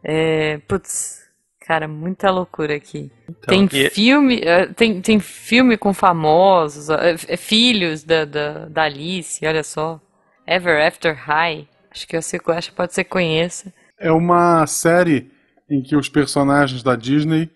é, 0.04 0.58
putz, 0.68 1.29
cara, 1.70 1.88
muita 1.88 2.32
loucura 2.32 2.76
aqui. 2.76 3.12
Então, 3.30 3.68
tem 3.68 3.70
e... 3.72 3.92
filme, 3.92 4.42
é, 4.42 4.66
tem, 4.66 5.00
tem 5.02 5.20
filme 5.20 5.78
com 5.78 5.94
famosos, 5.94 6.90
é, 6.90 7.12
é, 7.28 7.38
filhos 7.38 8.04
da, 8.04 8.26
da, 8.26 8.66
da 8.66 8.84
Alice, 8.86 9.46
olha 9.46 9.64
só. 9.64 10.02
Ever 10.48 10.84
After 10.84 11.16
High, 11.16 11.68
acho 11.92 12.08
que 12.08 12.20
você 12.20 12.40
acho, 12.48 12.74
pode 12.74 12.96
ser 12.96 13.04
conheça. 13.04 13.72
É 14.00 14.12
uma 14.12 14.66
série 14.66 15.30
em 15.70 15.84
que 15.84 15.96
os 15.96 16.10
personagens 16.10 16.82
da 16.82 16.96
Disney 16.96 17.52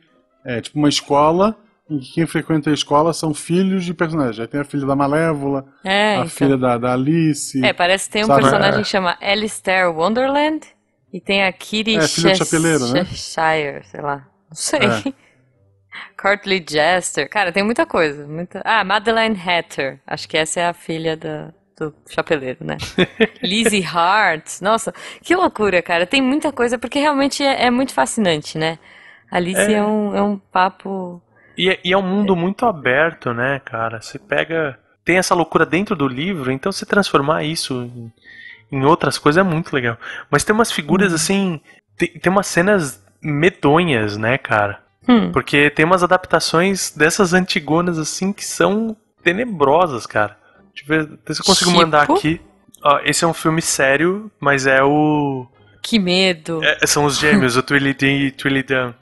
é 0.45 0.61
tipo 0.61 0.77
uma 0.77 0.89
escola 0.89 1.57
em 1.89 1.97
que 1.97 2.13
quem 2.13 2.27
frequenta 2.27 2.69
a 2.69 2.73
escola 2.73 3.13
são 3.13 3.33
filhos 3.33 3.83
de 3.83 3.95
personagens. 3.95 4.39
Aí 4.39 4.45
tem 4.45 4.61
a 4.61 4.63
filha 4.63 4.85
da 4.85 4.95
Malévola, 4.95 5.65
é, 5.83 5.89
a 5.89 6.15
então. 6.17 6.29
filha 6.29 6.55
da, 6.55 6.77
da, 6.77 6.93
Alice. 6.93 7.65
É, 7.65 7.73
parece 7.73 8.05
que 8.05 8.13
tem 8.13 8.23
um 8.23 8.27
sabe? 8.27 8.43
personagem 8.43 8.79
é. 8.79 8.83
que 8.83 8.89
chama 8.89 9.17
Alistair 9.19 9.89
Wonderland 9.89 10.67
e 11.13 11.21
tem 11.21 11.43
a 11.43 11.51
Kitty 11.51 11.97
é, 11.97 12.35
Chapeleiro, 12.35 12.87
né? 12.87 13.05
Shire, 13.05 13.85
sei 13.85 14.01
lá. 14.01 14.27
Não 14.49 14.55
sei. 14.55 14.79
É. 14.79 15.13
Jester. 16.67 17.29
Cara, 17.29 17.51
tem 17.51 17.63
muita 17.63 17.85
coisa. 17.85 18.25
Muita... 18.25 18.61
Ah, 18.65 18.83
Madeleine 18.83 19.39
Hatter. 19.39 19.99
Acho 20.07 20.27
que 20.27 20.37
essa 20.37 20.59
é 20.59 20.65
a 20.65 20.73
filha 20.73 21.15
da, 21.15 21.53
do 21.77 21.93
chapeleiro, 22.09 22.65
né? 22.65 22.77
Lizzie 23.43 23.85
Hart. 23.85 24.61
Nossa, 24.61 24.93
que 25.21 25.35
loucura, 25.35 25.81
cara. 25.81 26.07
Tem 26.07 26.21
muita 26.21 26.51
coisa, 26.51 26.77
porque 26.77 26.99
realmente 26.99 27.43
é, 27.43 27.65
é 27.65 27.69
muito 27.69 27.93
fascinante, 27.93 28.57
né? 28.57 28.79
Alice 29.29 29.59
é, 29.59 29.73
é 29.73 29.83
um, 29.83 30.15
é 30.15 30.21
um 30.21 30.37
papo 30.37 31.21
e, 31.57 31.69
é, 31.69 31.79
e 31.83 31.93
é 31.93 31.97
um 31.97 32.01
mundo 32.01 32.35
muito 32.35 32.65
aberto, 32.65 33.33
né, 33.33 33.59
cara? 33.63 34.01
Você 34.01 34.17
pega. 34.17 34.79
Tem 35.05 35.17
essa 35.17 35.35
loucura 35.35 35.65
dentro 35.65 35.95
do 35.95 36.07
livro, 36.07 36.51
então 36.51 36.71
se 36.71 36.85
transformar 36.85 37.43
isso 37.43 37.83
em, 37.83 38.11
em 38.73 38.83
outras 38.83 39.19
coisas 39.19 39.39
é 39.39 39.47
muito 39.47 39.73
legal. 39.73 39.97
Mas 40.31 40.43
tem 40.43 40.53
umas 40.53 40.71
figuras 40.71 41.09
uhum. 41.09 41.15
assim. 41.15 41.61
Tem, 41.95 42.09
tem 42.09 42.31
umas 42.31 42.47
cenas 42.47 43.03
medonhas, 43.21 44.17
né, 44.17 44.37
cara? 44.37 44.81
Hum. 45.07 45.31
Porque 45.31 45.69
tem 45.69 45.85
umas 45.85 46.03
adaptações 46.03 46.91
dessas 46.91 47.33
antigonas 47.33 47.99
assim 47.99 48.33
que 48.33 48.43
são 48.43 48.97
tenebrosas, 49.21 50.07
cara. 50.07 50.37
Deixa 50.73 50.91
eu 50.91 51.07
ver 51.07 51.35
se 51.35 51.41
eu 51.41 51.45
consigo 51.45 51.69
tipo? 51.69 51.81
mandar 51.81 52.09
aqui. 52.09 52.41
Ó, 52.81 52.99
esse 53.05 53.23
é 53.23 53.27
um 53.27 53.33
filme 53.33 53.61
sério, 53.61 54.31
mas 54.39 54.65
é 54.65 54.83
o. 54.83 55.45
Que 55.81 55.99
medo! 55.99 56.61
É, 56.63 56.87
são 56.87 57.05
os 57.05 57.17
gêmeos, 57.19 57.55
o 57.55 57.61
Twilly 57.61 57.95
e 58.01 58.31
Twilly 58.31 58.63
Dun. 58.63 58.93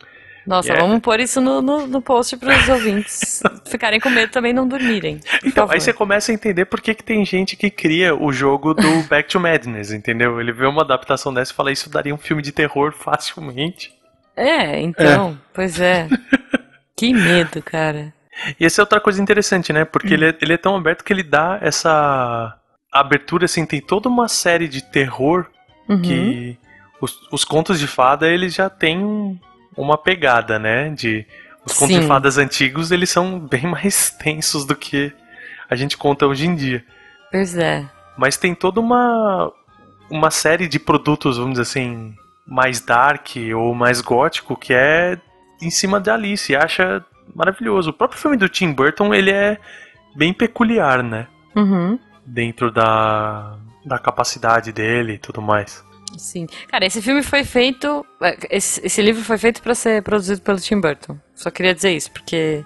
Nossa, 0.46 0.70
yeah. 0.70 0.86
vamos 0.86 1.02
pôr 1.02 1.20
isso 1.20 1.40
no, 1.40 1.62
no, 1.62 1.86
no 1.86 2.02
post 2.02 2.36
para 2.38 2.58
os 2.58 2.68
ouvintes 2.70 3.44
ficarem 3.66 4.00
com 4.00 4.10
medo 4.10 4.32
também 4.32 4.54
não 4.54 4.68
dormirem. 4.68 5.20
Então, 5.46 5.68
aí 5.70 5.80
você 5.80 5.94
começa 5.94 6.32
a 6.32 6.36
entender 6.36 6.66
por 6.66 6.82
que, 6.82 6.94
que 6.94 7.04
tem 7.04 7.24
gente 7.26 7.56
que 7.56 7.70
cria 7.70 8.16
o 8.16 8.34
jogo 8.34 8.74
do 8.74 9.04
Back 9.08 9.30
to 9.30 9.40
Madness, 9.40 9.92
entendeu? 9.92 10.40
Ele 10.40 10.52
vê 10.52 10.66
uma 10.66 10.82
adaptação 10.82 11.34
dessa 11.34 11.52
e 11.52 11.56
fala, 11.56 11.72
isso 11.72 11.90
daria 11.90 12.14
um 12.14 12.18
filme 12.18 12.42
de 12.42 12.52
terror 12.52 12.92
facilmente. 12.92 13.94
É, 14.36 14.80
então, 14.80 15.32
é. 15.32 15.46
pois 15.54 15.80
é. 15.80 16.08
que 16.96 17.14
medo, 17.14 17.62
cara. 17.62 18.14
E 18.60 18.66
essa 18.66 18.82
é 18.82 18.84
outra 18.84 19.00
coisa 19.00 19.22
interessante, 19.22 19.72
né? 19.72 19.86
Porque 19.86 20.10
hum. 20.10 20.14
ele, 20.14 20.26
é, 20.26 20.38
ele 20.42 20.54
é 20.54 20.58
tão 20.58 20.76
aberto 20.76 21.04
que 21.04 21.14
ele 21.14 21.24
dá 21.24 21.60
essa 21.62 22.58
abertura, 22.92 23.46
assim, 23.46 23.66
tem 23.66 23.80
toda 23.80 24.10
uma 24.10 24.28
série 24.28 24.68
de 24.68 24.82
terror 24.82 25.48
uhum. 25.88 26.02
que 26.02 26.58
os, 27.00 27.18
os 27.32 27.46
contos 27.46 27.80
de 27.80 27.88
fada, 27.88 28.28
eles 28.28 28.54
já 28.54 28.70
têm 28.70 29.04
um 29.04 29.38
uma 29.76 29.98
pegada, 29.98 30.60
né? 30.60 30.90
De 30.90 31.26
os 31.66 31.74
contos 31.78 32.00
de 32.00 32.08
fadas 32.08 32.38
antigos, 32.38 32.92
eles 32.92 33.10
são 33.10 33.40
bem 33.40 33.64
mais 33.68 34.12
tensos 34.12 34.66
do 34.66 34.76
que 34.76 35.14
a 35.70 35.76
gente 35.76 35.98
conta 35.98 36.28
hoje 36.28 36.48
em 36.48 36.56
dia. 36.56 36.84
Pois 37.32 37.56
é. 37.56 37.88
Mas 38.18 38.38
tem 38.38 38.54
toda 38.54 38.80
uma 38.80 39.52
uma 40.10 40.30
série 40.30 40.68
de 40.68 40.78
produtos, 40.78 41.38
vamos 41.38 41.54
dizer 41.54 41.62
assim, 41.62 42.14
mais 42.46 42.82
dark 42.82 43.30
ou 43.56 43.74
mais 43.74 44.02
gótico 44.02 44.58
que 44.58 44.74
é 44.74 45.18
em 45.62 45.70
cima 45.70 46.00
da 46.00 46.16
Alice, 46.16 46.54
acha 46.56 47.06
maravilhoso. 47.34 47.92
O 47.92 47.94
próprio 47.94 48.20
filme 48.20 48.36
do 48.36 48.50
Tim 48.50 48.74
Burton, 48.74 49.14
ele 49.14 49.32
é 49.32 49.58
bem 50.16 50.34
peculiar, 50.34 51.04
né? 51.04 51.28
Uhum. 51.56 51.98
Dentro 52.26 52.72
da, 52.72 53.56
da 53.86 54.00
capacidade 54.00 54.72
dele 54.72 55.14
e 55.14 55.18
tudo 55.18 55.42
mais. 55.42 55.84
Sim. 56.18 56.48
Cara, 56.68 56.86
esse 56.86 57.02
filme 57.02 57.24
foi 57.24 57.44
feito. 57.44 58.06
Esse, 58.50 58.86
esse 58.86 59.02
livro 59.02 59.24
foi 59.24 59.38
feito 59.38 59.62
para 59.62 59.76
ser 59.76 60.02
produzido 60.04 60.42
pelo 60.42 60.60
Tim 60.60 60.80
Burton. 60.80 61.18
Só 61.36 61.50
queria 61.50 61.74
dizer 61.74 61.96
isso, 61.96 62.12
porque 62.12 62.64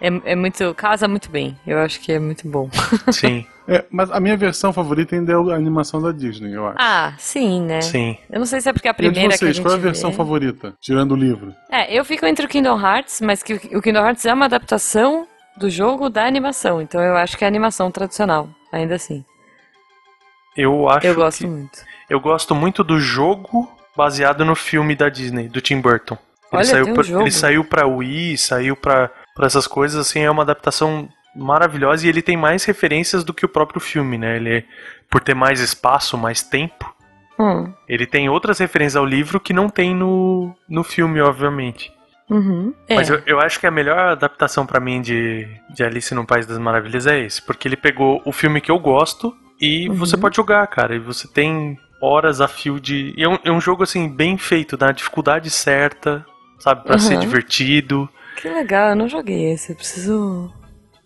é, 0.00 0.32
é 0.32 0.36
muito. 0.36 0.74
casa 0.74 1.06
muito 1.06 1.30
bem. 1.30 1.56
Eu 1.66 1.78
acho 1.78 2.00
que 2.00 2.12
é 2.12 2.18
muito 2.18 2.48
bom. 2.48 2.68
Sim. 3.12 3.46
É, 3.68 3.84
mas 3.88 4.10
a 4.10 4.18
minha 4.18 4.36
versão 4.36 4.72
favorita 4.72 5.14
ainda 5.14 5.32
é 5.32 5.36
a 5.36 5.54
animação 5.54 6.02
da 6.02 6.10
Disney, 6.10 6.56
eu 6.56 6.66
acho. 6.66 6.76
Ah, 6.80 7.14
sim, 7.16 7.62
né? 7.62 7.80
Sim. 7.80 8.18
Eu 8.28 8.40
não 8.40 8.46
sei 8.46 8.60
se 8.60 8.68
é 8.68 8.72
porque 8.72 8.88
é 8.88 8.90
a 8.90 8.94
primeira 8.94 9.20
e 9.20 9.24
vocês, 9.26 9.38
que 9.38 9.44
a 9.44 9.52
gente 9.52 9.62
qual 9.62 9.74
é 9.74 9.76
a 9.76 9.80
versão 9.80 10.10
vê. 10.10 10.16
favorita, 10.16 10.74
tirando 10.80 11.12
o 11.12 11.16
livro? 11.16 11.54
É, 11.70 11.96
eu 11.96 12.04
fico 12.04 12.26
entre 12.26 12.44
o 12.44 12.48
Kingdom 12.48 12.80
Hearts, 12.80 13.20
mas 13.20 13.44
que 13.44 13.54
o 13.54 13.80
Kingdom 13.80 14.04
Hearts 14.04 14.24
é 14.24 14.34
uma 14.34 14.46
adaptação 14.46 15.24
do 15.56 15.70
jogo 15.70 16.10
da 16.10 16.26
animação, 16.26 16.82
então 16.82 17.00
eu 17.00 17.16
acho 17.16 17.38
que 17.38 17.44
é 17.44 17.46
a 17.46 17.48
animação 17.48 17.92
tradicional, 17.92 18.48
ainda 18.72 18.96
assim. 18.96 19.24
Eu 20.56 20.88
acho 20.88 21.06
Eu 21.06 21.14
gosto 21.14 21.38
que... 21.38 21.46
muito. 21.46 21.78
Eu 22.08 22.20
gosto 22.20 22.54
muito 22.54 22.82
do 22.84 22.98
jogo 22.98 23.70
baseado 23.96 24.44
no 24.44 24.54
filme 24.54 24.94
da 24.96 25.08
Disney, 25.08 25.48
do 25.48 25.60
Tim 25.60 25.80
Burton. 25.80 26.14
Ele 26.52 26.56
Olha, 26.58 26.64
saiu 26.64 26.84
tem 26.84 26.92
um 26.92 26.94
pra, 26.94 27.02
jogo. 27.04 27.22
ele 27.22 27.30
saiu 27.30 27.64
pra 27.64 27.86
Wii, 27.86 28.36
saiu 28.36 28.74
pra, 28.76 29.10
pra 29.34 29.46
essas 29.46 29.66
coisas, 29.66 30.00
assim, 30.08 30.20
é 30.20 30.30
uma 30.30 30.42
adaptação 30.42 31.08
maravilhosa 31.36 32.04
e 32.04 32.08
ele 32.08 32.20
tem 32.22 32.36
mais 32.36 32.64
referências 32.64 33.22
do 33.22 33.32
que 33.32 33.44
o 33.44 33.48
próprio 33.48 33.80
filme, 33.80 34.18
né? 34.18 34.36
Ele, 34.36 34.64
por 35.08 35.20
ter 35.20 35.34
mais 35.34 35.60
espaço, 35.60 36.18
mais 36.18 36.42
tempo, 36.42 36.92
Hum. 37.38 37.72
ele 37.88 38.04
tem 38.06 38.28
outras 38.28 38.58
referências 38.58 38.96
ao 38.96 39.06
livro 39.06 39.40
que 39.40 39.52
não 39.54 39.68
tem 39.70 39.94
no, 39.94 40.54
no 40.68 40.82
filme, 40.84 41.20
obviamente. 41.22 41.90
Uhum. 42.28 42.74
É. 42.86 42.96
Mas 42.96 43.08
eu, 43.08 43.22
eu 43.24 43.40
acho 43.40 43.58
que 43.58 43.66
a 43.66 43.70
melhor 43.70 43.98
adaptação 43.98 44.66
pra 44.66 44.78
mim 44.78 45.00
de, 45.00 45.48
de 45.72 45.82
Alice 45.82 46.14
no 46.14 46.26
País 46.26 46.44
das 46.46 46.58
Maravilhas 46.58 47.06
é 47.06 47.18
esse, 47.20 47.40
porque 47.40 47.66
ele 47.66 47.76
pegou 47.76 48.20
o 48.26 48.32
filme 48.32 48.60
que 48.60 48.70
eu 48.70 48.78
gosto 48.78 49.34
e 49.60 49.88
Uhum. 49.88 49.94
você 49.96 50.16
pode 50.16 50.36
jogar, 50.36 50.66
cara, 50.68 50.94
e 50.94 50.98
você 50.98 51.28
tem 51.28 51.78
horas 52.02 52.40
a 52.40 52.48
fio 52.48 52.80
de. 52.80 53.14
É 53.18 53.28
um, 53.28 53.38
é 53.44 53.50
um 53.50 53.60
jogo 53.60 53.82
assim, 53.82 54.08
bem 54.08 54.38
feito, 54.38 54.76
na 54.78 54.90
dificuldade 54.92 55.50
certa, 55.50 56.24
sabe, 56.58 56.84
Pra 56.84 56.98
ser 56.98 57.14
Uhum. 57.14 57.20
divertido. 57.20 58.08
Que 58.36 58.48
legal, 58.48 58.90
eu 58.90 58.96
não 58.96 59.08
joguei 59.08 59.52
esse, 59.52 59.72
eu 59.72 59.76
preciso. 59.76 60.52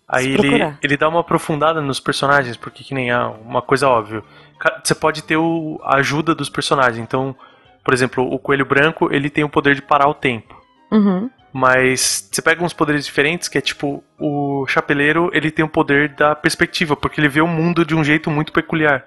Aí 0.07 0.27
ele, 0.27 0.37
procurar. 0.37 0.79
ele 0.83 0.95
dá 0.97 1.09
uma 1.09 1.19
aprofundada 1.21 1.81
nos 1.81 1.99
personagens, 1.99 2.55
porque 2.55 2.83
que 2.83 2.93
nem 2.93 3.11
há 3.11 3.27
uma 3.29 3.61
coisa 3.61 3.87
óbvia. 3.89 4.23
Você 4.83 4.95
pode 4.95 5.23
ter 5.23 5.35
o, 5.35 5.79
a 5.83 5.97
ajuda 5.97 6.33
dos 6.35 6.49
personagens. 6.49 6.99
Então, 7.03 7.35
por 7.83 7.93
exemplo, 7.93 8.23
o 8.31 8.39
coelho 8.39 8.65
branco, 8.65 9.09
ele 9.11 9.29
tem 9.29 9.43
o 9.43 9.49
poder 9.49 9.75
de 9.75 9.81
parar 9.81 10.07
o 10.07 10.13
tempo. 10.13 10.55
Uhum. 10.97 11.29
Mas 11.53 12.27
você 12.31 12.41
pega 12.41 12.63
uns 12.63 12.73
poderes 12.73 13.05
diferentes, 13.05 13.47
que 13.47 13.57
é 13.57 13.61
tipo, 13.61 14.03
o 14.19 14.65
chapeleiro, 14.67 15.29
ele 15.33 15.49
tem 15.49 15.63
o 15.63 15.69
poder 15.69 16.09
da 16.09 16.35
perspectiva, 16.35 16.95
porque 16.97 17.19
ele 17.21 17.29
vê 17.29 17.39
o 17.41 17.47
mundo 17.47 17.85
de 17.85 17.95
um 17.95 18.03
jeito 18.03 18.29
muito 18.29 18.51
peculiar. 18.51 19.05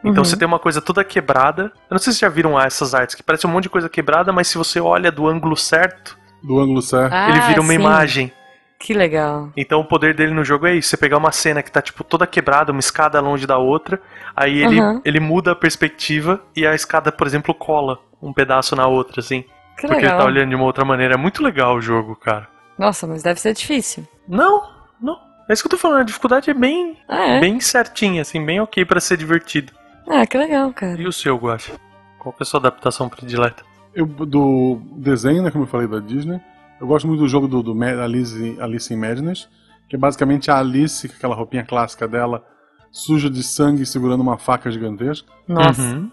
Então 0.00 0.18
Uhum. 0.18 0.24
você 0.24 0.36
tem 0.36 0.46
uma 0.46 0.60
coisa 0.60 0.80
toda 0.80 1.02
quebrada. 1.02 1.64
Eu 1.90 1.94
não 1.94 1.98
sei 1.98 2.12
se 2.12 2.18
vocês 2.18 2.18
já 2.20 2.28
viram 2.28 2.60
essas 2.60 2.94
artes, 2.94 3.16
que 3.16 3.22
parece 3.22 3.46
um 3.46 3.50
monte 3.50 3.64
de 3.64 3.70
coisa 3.70 3.88
quebrada, 3.88 4.32
mas 4.32 4.46
se 4.46 4.56
você 4.56 4.78
olha 4.78 5.10
do 5.10 5.26
ângulo 5.26 5.56
certo, 5.56 6.16
Do 6.42 6.60
ângulo 6.60 6.80
certo. 6.82 7.12
Ah, 7.12 7.30
ele 7.30 7.40
vira 7.40 7.60
uma 7.60 7.72
sim. 7.72 7.78
imagem. 7.80 8.32
Que 8.78 8.92
legal. 8.94 9.50
Então 9.56 9.80
o 9.80 9.84
poder 9.84 10.14
dele 10.14 10.32
no 10.34 10.44
jogo 10.44 10.66
é 10.66 10.74
isso: 10.76 10.90
você 10.90 10.96
pegar 10.98 11.16
uma 11.16 11.32
cena 11.32 11.62
que 11.62 11.72
tá 11.72 11.82
tipo 11.82 12.04
toda 12.04 12.26
quebrada, 12.26 12.70
uma 12.70 12.78
escada 12.78 13.18
longe 13.20 13.46
da 13.46 13.56
outra, 13.58 14.00
aí 14.36 14.62
ele, 14.62 14.80
Uhum. 14.80 15.00
ele 15.04 15.18
muda 15.18 15.52
a 15.52 15.56
perspectiva 15.56 16.40
e 16.54 16.64
a 16.66 16.74
escada, 16.74 17.10
por 17.10 17.26
exemplo, 17.26 17.52
cola 17.54 17.98
um 18.22 18.32
pedaço 18.32 18.76
na 18.76 18.86
outra, 18.86 19.20
assim. 19.20 19.44
Que 19.76 19.82
porque 19.86 19.94
legal. 20.02 20.10
ele 20.12 20.18
tá 20.18 20.24
olhando 20.24 20.48
de 20.50 20.54
uma 20.54 20.64
outra 20.64 20.84
maneira. 20.84 21.14
É 21.14 21.16
muito 21.16 21.42
legal 21.42 21.76
o 21.76 21.80
jogo, 21.80 22.16
cara. 22.16 22.48
Nossa, 22.78 23.06
mas 23.06 23.22
deve 23.22 23.40
ser 23.40 23.52
difícil. 23.54 24.06
Não, 24.28 24.62
não. 25.00 25.18
É 25.48 25.52
isso 25.52 25.62
que 25.62 25.66
eu 25.66 25.70
tô 25.70 25.78
falando, 25.78 26.00
a 26.00 26.04
dificuldade 26.04 26.50
é 26.50 26.54
bem, 26.54 26.98
Ah, 27.08 27.24
é? 27.26 27.40
bem 27.40 27.60
certinha, 27.60 28.22
assim, 28.22 28.44
bem 28.44 28.58
ok 28.60 28.84
pra 28.84 28.98
ser 29.00 29.16
divertido. 29.16 29.72
Ah, 30.08 30.26
que 30.26 30.36
legal, 30.36 30.72
cara. 30.72 31.00
E 31.00 31.06
o 31.06 31.12
seu, 31.12 31.36
Guacha? 31.36 31.72
Qual 32.18 32.32
que 32.32 32.42
é 32.42 32.44
a 32.44 32.46
sua 32.46 32.58
adaptação 32.60 33.08
predileta? 33.08 33.62
Eu, 33.94 34.06
do 34.06 34.80
desenho, 34.96 35.42
né, 35.42 35.50
como 35.50 35.64
eu 35.64 35.68
falei, 35.68 35.86
da 35.86 36.00
Disney, 36.00 36.40
eu 36.80 36.86
gosto 36.86 37.06
muito 37.06 37.20
do 37.20 37.28
jogo 37.28 37.46
do, 37.46 37.62
do 37.62 37.82
Alice, 38.02 38.56
Alice 38.60 38.92
in 38.92 38.96
Madness, 38.96 39.48
que 39.88 39.94
é 39.96 39.98
basicamente 39.98 40.50
a 40.50 40.58
Alice, 40.58 41.08
com 41.08 41.14
aquela 41.14 41.34
roupinha 41.34 41.64
clássica 41.64 42.08
dela, 42.08 42.44
suja 42.90 43.30
de 43.30 43.42
sangue, 43.42 43.86
segurando 43.86 44.20
uma 44.22 44.36
faca 44.36 44.70
gigantesca. 44.70 45.28
Nossa. 45.46 45.80
Uhum. 45.80 46.10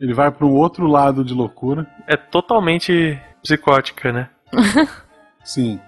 Ele 0.00 0.12
vai 0.12 0.30
para 0.30 0.46
um 0.46 0.52
outro 0.52 0.86
lado 0.86 1.24
de 1.24 1.32
loucura. 1.32 1.86
É 2.06 2.16
totalmente 2.16 3.18
psicótica, 3.42 4.12
né? 4.12 4.28
Sim. 5.44 5.80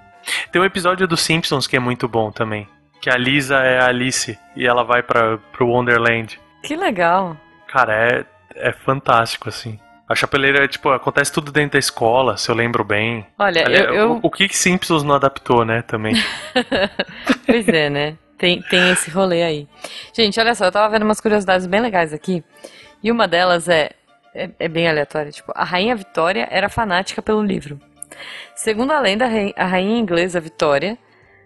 Tem 0.51 0.61
um 0.61 0.65
episódio 0.65 1.07
dos 1.07 1.21
Simpsons 1.21 1.67
que 1.67 1.77
é 1.77 1.81
muito 1.81 2.09
bom 2.09 2.31
também. 2.31 2.69
Que 3.01 3.11
a 3.11 3.17
Lisa 3.17 3.57
é 3.59 3.81
a 3.81 3.87
Alice 3.87 4.39
e 4.55 4.67
ela 4.67 4.83
vai 4.83 5.03
para 5.03 5.39
pro 5.53 5.69
Wonderland. 5.69 6.41
Que 6.63 6.77
legal. 6.77 7.37
Cara, 7.69 7.95
é, 7.95 8.25
é 8.57 8.73
fantástico, 8.73 9.49
assim. 9.49 9.79
A 10.09 10.15
chapeleira, 10.15 10.69
tipo, 10.69 10.89
acontece 10.91 11.33
tudo 11.33 11.51
dentro 11.51 11.73
da 11.73 11.79
escola, 11.79 12.37
se 12.37 12.49
eu 12.49 12.55
lembro 12.55 12.85
bem. 12.85 13.27
Olha, 13.39 13.65
Aliás, 13.65 13.87
eu. 13.89 13.95
eu... 13.95 14.13
O, 14.13 14.21
o 14.23 14.31
que 14.31 14.49
que 14.49 14.57
Simpsons 14.57 15.03
não 15.03 15.17
adaptou, 15.17 15.65
né, 15.65 15.83
também. 15.83 16.15
pois 17.45 17.69
é, 17.69 17.91
né? 17.91 18.17
Tem, 18.39 18.63
tem 18.63 18.91
esse 18.91 19.11
rolê 19.11 19.43
aí. 19.43 19.69
Gente, 20.13 20.39
olha 20.39 20.55
só, 20.55 20.67
eu 20.67 20.73
tava 20.73 20.91
vendo 20.91 21.03
umas 21.03 21.21
curiosidades 21.21 21.67
bem 21.67 21.81
legais 21.81 22.13
aqui. 22.13 22.45
E 23.07 23.11
uma 23.13 23.29
delas 23.29 23.69
é, 23.69 23.93
é, 24.35 24.51
é 24.59 24.67
bem 24.67 24.89
aleatória. 24.89 25.31
Tipo, 25.31 25.53
a 25.55 25.63
Rainha 25.63 25.95
Vitória 25.95 26.49
era 26.51 26.69
fanática 26.69 27.23
pelo 27.23 27.41
livro. 27.41 27.81
Segundo 28.57 28.91
a 28.91 28.99
lenda, 28.99 29.27
a 29.55 29.65
rainha 29.65 29.97
inglesa 29.97 30.41
Vitória 30.41 30.99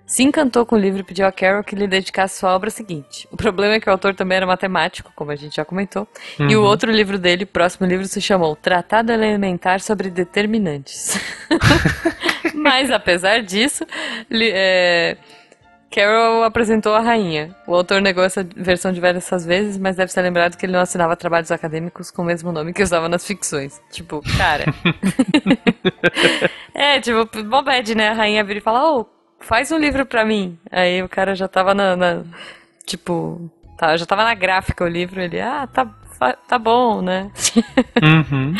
se 0.06 0.22
encantou 0.22 0.64
com 0.64 0.74
o 0.74 0.78
livro 0.78 1.00
e 1.00 1.04
pediu 1.04 1.26
a 1.26 1.30
Carol 1.30 1.62
que 1.62 1.76
lhe 1.76 1.86
dedicasse 1.86 2.38
sua 2.38 2.54
obra 2.56 2.70
seguinte. 2.70 3.28
O 3.30 3.36
problema 3.36 3.74
é 3.74 3.80
que 3.80 3.90
o 3.90 3.92
autor 3.92 4.14
também 4.14 4.36
era 4.36 4.46
matemático, 4.46 5.12
como 5.14 5.32
a 5.32 5.36
gente 5.36 5.54
já 5.54 5.62
comentou, 5.62 6.08
uhum. 6.38 6.48
e 6.48 6.56
o 6.56 6.62
outro 6.62 6.90
livro 6.90 7.18
dele, 7.18 7.44
o 7.44 7.46
próximo 7.46 7.86
livro, 7.86 8.06
se 8.06 8.22
chamou 8.22 8.56
Tratado 8.56 9.12
Elementar 9.12 9.80
sobre 9.80 10.08
Determinantes. 10.08 11.20
Mas, 12.56 12.90
apesar 12.90 13.42
disso, 13.42 13.84
é, 14.32 15.18
Carol 15.90 16.44
apresentou 16.44 16.94
a 16.94 17.00
rainha. 17.00 17.54
O 17.66 17.74
autor 17.74 18.00
negou 18.00 18.22
essa 18.22 18.46
versão 18.56 18.92
diversas 18.92 19.44
vezes, 19.44 19.76
mas 19.76 19.96
deve 19.96 20.12
ser 20.12 20.22
lembrado 20.22 20.56
que 20.56 20.64
ele 20.64 20.72
não 20.72 20.80
assinava 20.80 21.16
trabalhos 21.16 21.50
acadêmicos 21.50 22.10
com 22.10 22.22
o 22.22 22.24
mesmo 22.24 22.52
nome 22.52 22.72
que 22.72 22.82
usava 22.82 23.08
nas 23.08 23.26
ficções. 23.26 23.80
Tipo, 23.90 24.22
cara. 24.38 24.66
é, 26.72 27.00
tipo, 27.00 27.26
bom 27.42 27.62
bad, 27.62 27.94
né? 27.96 28.10
A 28.10 28.14
rainha 28.14 28.44
vira 28.44 28.60
e 28.60 28.62
fala, 28.62 28.92
ô, 28.92 29.00
oh, 29.00 29.06
faz 29.40 29.72
um 29.72 29.78
livro 29.78 30.06
pra 30.06 30.24
mim. 30.24 30.56
Aí 30.70 31.02
o 31.02 31.08
cara 31.08 31.34
já 31.34 31.48
tava 31.48 31.74
na. 31.74 31.96
na 31.96 32.22
tipo. 32.86 33.50
Tá, 33.76 33.96
já 33.96 34.06
tava 34.06 34.22
na 34.22 34.34
gráfica 34.34 34.84
o 34.84 34.88
livro, 34.88 35.20
ele, 35.22 35.40
ah, 35.40 35.66
tá, 35.66 35.86
tá 36.46 36.58
bom, 36.58 37.02
né? 37.02 37.30
Uhum. 38.02 38.54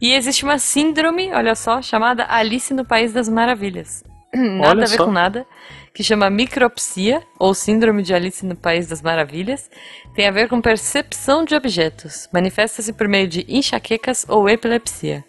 E 0.00 0.14
existe 0.14 0.44
uma 0.44 0.58
síndrome, 0.58 1.32
olha 1.32 1.54
só, 1.54 1.80
chamada 1.80 2.26
Alice 2.28 2.74
no 2.74 2.84
País 2.84 3.12
das 3.12 3.28
Maravilhas. 3.28 4.02
nada 4.34 4.68
olha 4.68 4.84
a 4.84 4.88
ver 4.88 4.96
só. 4.96 5.04
com 5.04 5.12
nada. 5.12 5.46
Que 5.94 6.02
chama 6.02 6.30
micropsia, 6.30 7.22
ou 7.38 7.52
síndrome 7.52 8.02
de 8.02 8.14
Alice 8.14 8.44
no 8.46 8.56
País 8.56 8.86
das 8.86 9.02
Maravilhas. 9.02 9.70
Tem 10.14 10.26
a 10.26 10.30
ver 10.30 10.48
com 10.48 10.60
percepção 10.60 11.44
de 11.44 11.54
objetos. 11.54 12.28
Manifesta-se 12.32 12.92
por 12.92 13.06
meio 13.06 13.28
de 13.28 13.44
enxaquecas 13.48 14.24
ou 14.28 14.48
epilepsia. 14.48 15.24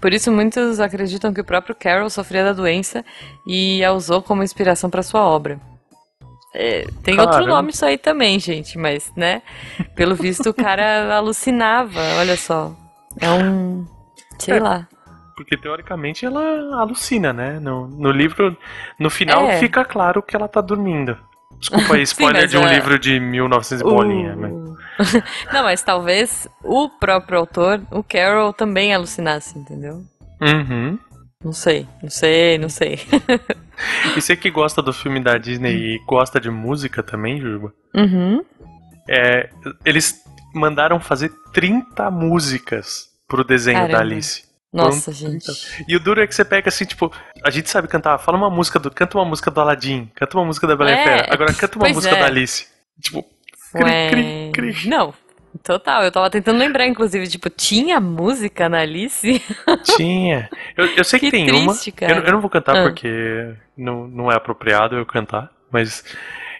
Por 0.00 0.14
isso, 0.14 0.32
muitos 0.32 0.80
acreditam 0.80 1.32
que 1.32 1.40
o 1.40 1.44
próprio 1.44 1.74
Carroll 1.74 2.08
sofria 2.08 2.44
da 2.44 2.52
doença 2.52 3.04
e 3.46 3.84
a 3.84 3.92
usou 3.92 4.22
como 4.22 4.42
inspiração 4.42 4.88
para 4.88 5.02
sua 5.02 5.20
obra. 5.20 5.60
É, 6.54 6.86
tem 7.02 7.16
Caramba. 7.16 7.36
outro 7.36 7.46
nome 7.46 7.70
isso 7.70 7.84
aí 7.84 7.98
também, 7.98 8.40
gente, 8.40 8.78
mas, 8.78 9.12
né? 9.14 9.42
Pelo 9.94 10.14
visto, 10.14 10.48
o 10.48 10.54
cara 10.54 11.14
alucinava, 11.16 12.00
olha 12.18 12.36
só. 12.36 12.74
É 13.20 13.30
um. 13.30 13.86
sei 14.38 14.56
é, 14.56 14.60
lá. 14.60 14.88
Porque 15.38 15.56
teoricamente 15.56 16.26
ela 16.26 16.80
alucina, 16.80 17.32
né? 17.32 17.60
No, 17.60 17.86
no 17.86 18.10
livro, 18.10 18.56
no 18.98 19.08
final 19.08 19.46
é. 19.46 19.60
fica 19.60 19.84
claro 19.84 20.20
que 20.20 20.34
ela 20.34 20.48
tá 20.48 20.60
dormindo. 20.60 21.16
Desculpa 21.60 21.94
aí, 21.94 22.02
spoiler 22.02 22.42
Sim, 22.42 22.58
de 22.58 22.64
um 22.64 22.66
é... 22.66 22.74
livro 22.74 22.98
de 22.98 23.20
1900 23.20 23.86
uh... 23.86 23.94
bolinha. 23.94 24.34
Mas... 24.34 25.12
Não, 25.54 25.62
mas 25.62 25.80
talvez 25.80 26.48
o 26.64 26.88
próprio 26.88 27.38
autor, 27.38 27.80
o 27.92 28.02
Carol, 28.02 28.52
também 28.52 28.92
alucinasse, 28.92 29.56
entendeu? 29.56 30.02
Uhum. 30.40 30.98
Não 31.44 31.52
sei, 31.52 31.86
não 32.02 32.10
sei, 32.10 32.58
não 32.58 32.68
sei. 32.68 32.98
e 34.16 34.20
você 34.20 34.34
que 34.34 34.50
gosta 34.50 34.82
do 34.82 34.92
filme 34.92 35.20
da 35.20 35.38
Disney 35.38 35.72
e 35.72 35.98
gosta 36.04 36.40
de 36.40 36.50
música 36.50 37.00
também, 37.00 37.40
Juba? 37.40 37.72
Uhum. 37.94 38.44
É, 39.08 39.48
eles 39.84 40.20
mandaram 40.52 40.98
fazer 40.98 41.30
30 41.52 42.10
músicas 42.10 43.06
pro 43.28 43.44
desenho 43.44 43.78
Caramba. 43.78 43.98
da 43.98 44.00
Alice. 44.02 44.47
Nossa, 44.72 45.12
gente. 45.12 45.46
E 45.88 45.96
o 45.96 46.00
duro 46.00 46.20
é 46.20 46.26
que 46.26 46.34
você 46.34 46.44
pega 46.44 46.68
assim, 46.68 46.84
tipo, 46.84 47.10
a 47.42 47.50
gente 47.50 47.70
sabe 47.70 47.88
cantar, 47.88 48.18
fala 48.18 48.36
uma 48.36 48.50
música 48.50 48.78
do. 48.78 48.90
Canta 48.90 49.16
uma 49.16 49.24
música 49.24 49.50
do 49.50 49.60
Aladdin, 49.60 50.10
canta 50.14 50.36
uma 50.36 50.44
música 50.44 50.66
da 50.66 50.76
Bela 50.76 50.90
é, 50.90 51.04
Fera. 51.04 51.26
Agora 51.32 51.54
canta 51.54 51.78
uma 51.78 51.88
música 51.88 52.14
é. 52.14 52.20
da 52.20 52.26
Alice. 52.26 52.66
Tipo, 53.00 53.24
cri, 53.72 54.50
cri, 54.52 54.72
cri. 54.72 54.88
Não, 54.88 55.14
Total, 55.62 56.04
eu 56.04 56.12
tava 56.12 56.30
tentando 56.30 56.58
lembrar, 56.58 56.86
inclusive, 56.86 57.26
tipo, 57.26 57.48
tinha 57.50 57.98
música 58.00 58.68
na 58.68 58.80
Alice? 58.80 59.42
Tinha. 59.96 60.48
Eu, 60.76 60.86
eu 60.86 61.04
sei 61.04 61.18
que, 61.18 61.26
que 61.26 61.30
tem 61.32 61.46
triste, 61.46 61.94
uma. 62.00 62.10
Eu, 62.10 62.24
eu, 62.24 62.32
não 62.32 62.40
vou 62.40 62.50
cantar 62.50 62.76
ah. 62.76 62.82
porque 62.82 63.54
não, 63.76 64.06
não 64.06 64.30
é 64.30 64.36
apropriado 64.36 64.96
eu 64.96 65.06
cantar, 65.06 65.50
mas 65.70 66.04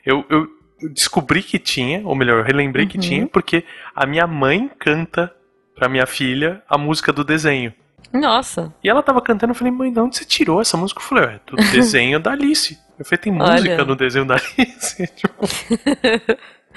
eu, 0.04 0.24
eu 0.28 0.48
descobri 0.90 1.42
que 1.42 1.58
tinha, 1.58 2.00
ou 2.04 2.14
melhor, 2.14 2.38
eu 2.38 2.44
relembrei 2.44 2.86
uhum. 2.86 2.90
que 2.90 2.98
tinha, 2.98 3.26
porque 3.26 3.64
a 3.94 4.06
minha 4.06 4.26
mãe 4.26 4.70
canta 4.78 5.32
pra 5.74 5.88
minha 5.88 6.06
filha 6.06 6.62
a 6.68 6.78
música 6.78 7.12
do 7.12 7.22
desenho. 7.22 7.72
Nossa. 8.12 8.72
E 8.82 8.88
ela 8.88 9.02
tava 9.02 9.20
cantando, 9.20 9.50
eu 9.52 9.54
falei, 9.54 9.72
mãe, 9.72 9.92
de 9.92 10.00
onde 10.00 10.16
você 10.16 10.24
tirou 10.24 10.60
essa 10.60 10.76
música? 10.76 11.00
Eu 11.00 11.04
falei, 11.04 11.24
é 11.24 11.40
do 11.46 11.56
desenho 11.70 12.18
da 12.18 12.32
Alice. 12.32 12.78
Eu 12.98 13.04
falei, 13.04 13.18
tem 13.18 13.32
música 13.32 13.74
Olha. 13.74 13.84
no 13.84 13.96
desenho 13.96 14.26
da 14.26 14.34
Alice. 14.34 15.06
Tipo, 15.14 15.46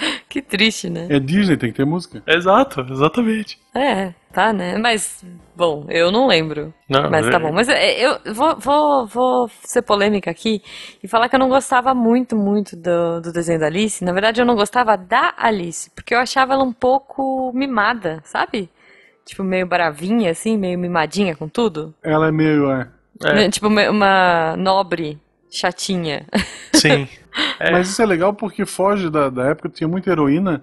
que 0.29 0.41
triste, 0.41 0.89
né? 0.89 1.07
É 1.09 1.19
Disney, 1.19 1.57
tem 1.57 1.71
que 1.71 1.77
ter 1.77 1.85
música. 1.85 2.21
Exato, 2.27 2.85
exatamente. 2.89 3.59
É, 3.73 4.13
tá, 4.31 4.51
né? 4.51 4.77
Mas, 4.77 5.23
bom, 5.55 5.85
eu 5.89 6.11
não 6.11 6.27
lembro. 6.27 6.73
Não, 6.89 7.09
mas 7.09 7.27
tá 7.29 7.37
é... 7.37 7.39
bom. 7.39 7.51
Mas 7.51 7.69
é, 7.69 8.05
eu 8.05 8.33
vou, 8.33 8.57
vou, 8.57 9.05
vou 9.07 9.49
ser 9.63 9.81
polêmica 9.81 10.29
aqui 10.29 10.61
e 11.03 11.07
falar 11.07 11.29
que 11.29 11.35
eu 11.35 11.39
não 11.39 11.49
gostava 11.49 11.93
muito, 11.93 12.35
muito 12.35 12.75
do, 12.75 13.21
do 13.21 13.31
desenho 13.31 13.59
da 13.59 13.67
Alice. 13.67 14.03
Na 14.03 14.11
verdade, 14.11 14.41
eu 14.41 14.45
não 14.45 14.55
gostava 14.55 14.97
da 14.97 15.33
Alice, 15.37 15.89
porque 15.91 16.13
eu 16.13 16.19
achava 16.19 16.53
ela 16.53 16.63
um 16.63 16.73
pouco 16.73 17.51
mimada, 17.53 18.21
sabe? 18.23 18.69
Tipo, 19.25 19.43
meio 19.43 19.65
bravinha, 19.65 20.31
assim, 20.31 20.57
meio 20.57 20.77
mimadinha 20.77 21.35
com 21.35 21.47
tudo. 21.47 21.93
Ela 22.03 22.27
é 22.27 22.31
meio, 22.31 22.71
é. 22.71 22.87
é. 23.23 23.49
Tipo, 23.49 23.67
uma 23.67 24.55
nobre 24.57 25.19
chatinha. 25.49 26.25
Sim. 26.73 27.07
É. 27.61 27.71
Mas 27.71 27.87
isso 27.87 28.01
é 28.01 28.05
legal 28.05 28.33
porque 28.33 28.65
foge 28.65 29.09
da, 29.09 29.29
da 29.29 29.45
época, 29.45 29.69
tinha 29.69 29.87
muita 29.87 30.11
heroína 30.11 30.61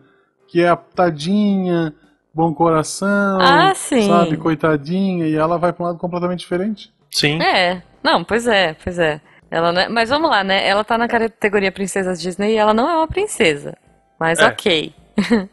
que 0.49 0.61
é 0.61 0.68
a 0.68 0.77
tadinha, 0.77 1.94
bom 2.35 2.53
coração, 2.53 3.38
ah, 3.40 3.73
sim. 3.75 4.07
sabe, 4.07 4.37
coitadinha, 4.37 5.27
e 5.27 5.35
ela 5.35 5.59
vai 5.59 5.73
pra 5.73 5.83
um 5.83 5.87
lado 5.87 5.99
completamente 5.99 6.40
diferente. 6.40 6.92
Sim. 7.11 7.40
É, 7.42 7.83
não, 8.03 8.23
pois 8.23 8.47
é, 8.47 8.75
pois 8.75 8.99
é. 8.99 9.21
Ela 9.51 9.83
é... 9.83 9.88
Mas 9.88 10.11
vamos 10.11 10.29
lá, 10.29 10.44
né? 10.44 10.66
Ela 10.66 10.85
tá 10.85 10.99
na 10.99 11.09
categoria 11.09 11.73
Princesa 11.73 12.14
Disney 12.14 12.53
e 12.53 12.57
ela 12.57 12.75
não 12.75 12.88
é 12.88 12.97
uma 12.97 13.09
princesa. 13.09 13.77
Mas 14.18 14.38
é. 14.38 14.47
ok. 14.47 14.94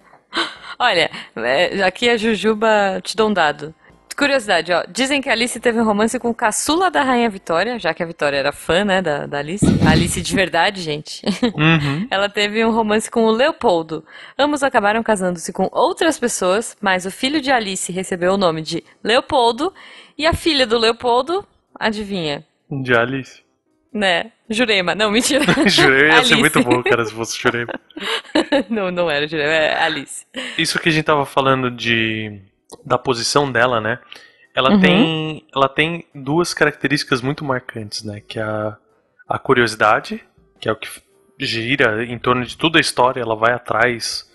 Olha, 0.78 1.10
é, 1.36 1.84
aqui 1.84 2.10
a 2.10 2.18
Jujuba 2.18 3.00
te 3.04 3.16
dou 3.16 3.30
um 3.30 3.34
dado. 3.34 3.74
Curiosidade, 4.16 4.72
ó. 4.72 4.86
Dizem 4.90 5.22
que 5.22 5.28
a 5.28 5.34
Alice 5.34 5.60
teve 5.60 5.80
um 5.80 5.84
romance 5.84 6.18
com 6.18 6.30
o 6.30 6.34
caçula 6.34 6.90
da 6.90 7.04
Rainha 7.04 7.30
Vitória, 7.30 7.78
já 7.78 7.94
que 7.94 8.02
a 8.02 8.06
Vitória 8.06 8.38
era 8.38 8.54
fã, 8.54 8.86
né, 8.86 9.02
da, 9.02 9.26
da 9.26 9.40
Alice. 9.40 9.66
A 9.86 9.92
Alice 9.92 10.22
de 10.22 10.36
verdade, 10.36 10.82
gente. 10.82 11.22
Uhum. 11.56 12.08
Ela 12.10 12.28
teve 12.28 12.64
um 12.66 12.72
romance 12.72 13.10
com 13.10 13.26
o 13.26 13.32
Leopoldo. 13.32 14.04
Ambos 14.38 14.64
acabaram 14.64 15.02
casando-se 15.04 15.54
com 15.54 15.70
outras 15.72 16.20
pessoas, 16.20 16.76
mas 16.82 17.06
o 17.06 17.12
filho 17.12 17.40
de 17.40 17.52
Alice 17.52 17.92
recebeu 17.92 18.34
o 18.34 18.38
nome 18.38 18.62
de 18.62 18.84
Leopoldo 19.04 19.74
e 20.18 20.26
a 20.26 20.34
filha 20.34 20.66
do 20.66 20.78
Leopoldo, 20.78 21.46
adivinha? 21.80 22.46
De 22.70 22.96
Alice. 22.96 23.42
Né? 23.94 24.32
Jurema. 24.50 24.94
Não, 24.94 25.12
mentira. 25.12 25.44
Jurema 25.68 26.16
ia 26.16 26.24
ser 26.24 26.36
muito 26.36 26.62
bom, 26.64 26.84
cara, 26.84 27.06
se 27.06 27.14
fosse 27.14 27.40
Jurema. 27.40 27.74
não, 28.70 28.92
não 28.92 29.10
era 29.10 29.28
Jurema, 29.28 29.52
é 29.52 29.84
Alice. 29.84 30.26
Isso 30.58 30.80
que 30.80 30.90
a 30.90 30.92
gente 30.92 31.06
tava 31.06 31.26
falando 31.26 31.72
de 31.72 32.40
da 32.86 32.98
posição 32.98 33.52
dela, 33.52 33.80
né? 33.80 34.00
Ela 34.54 34.72
uhum. 34.72 34.80
tem 34.80 35.46
ela 35.56 35.68
tem 35.68 36.06
duas 36.14 36.54
características 36.54 37.22
muito 37.22 37.44
marcantes, 37.44 38.04
né? 38.04 38.22
Que 38.26 38.40
é 38.40 38.44
a, 38.44 38.78
a 39.28 39.40
curiosidade, 39.40 40.24
que 40.60 40.70
é 40.70 40.72
o 40.72 40.76
que 40.76 40.90
gira 41.40 42.06
em 42.06 42.18
torno 42.18 42.46
de 42.46 42.58
toda 42.58 42.78
a 42.78 42.82
história, 42.82 43.22
ela 43.22 43.36
vai 43.36 43.54
atrás 43.54 44.30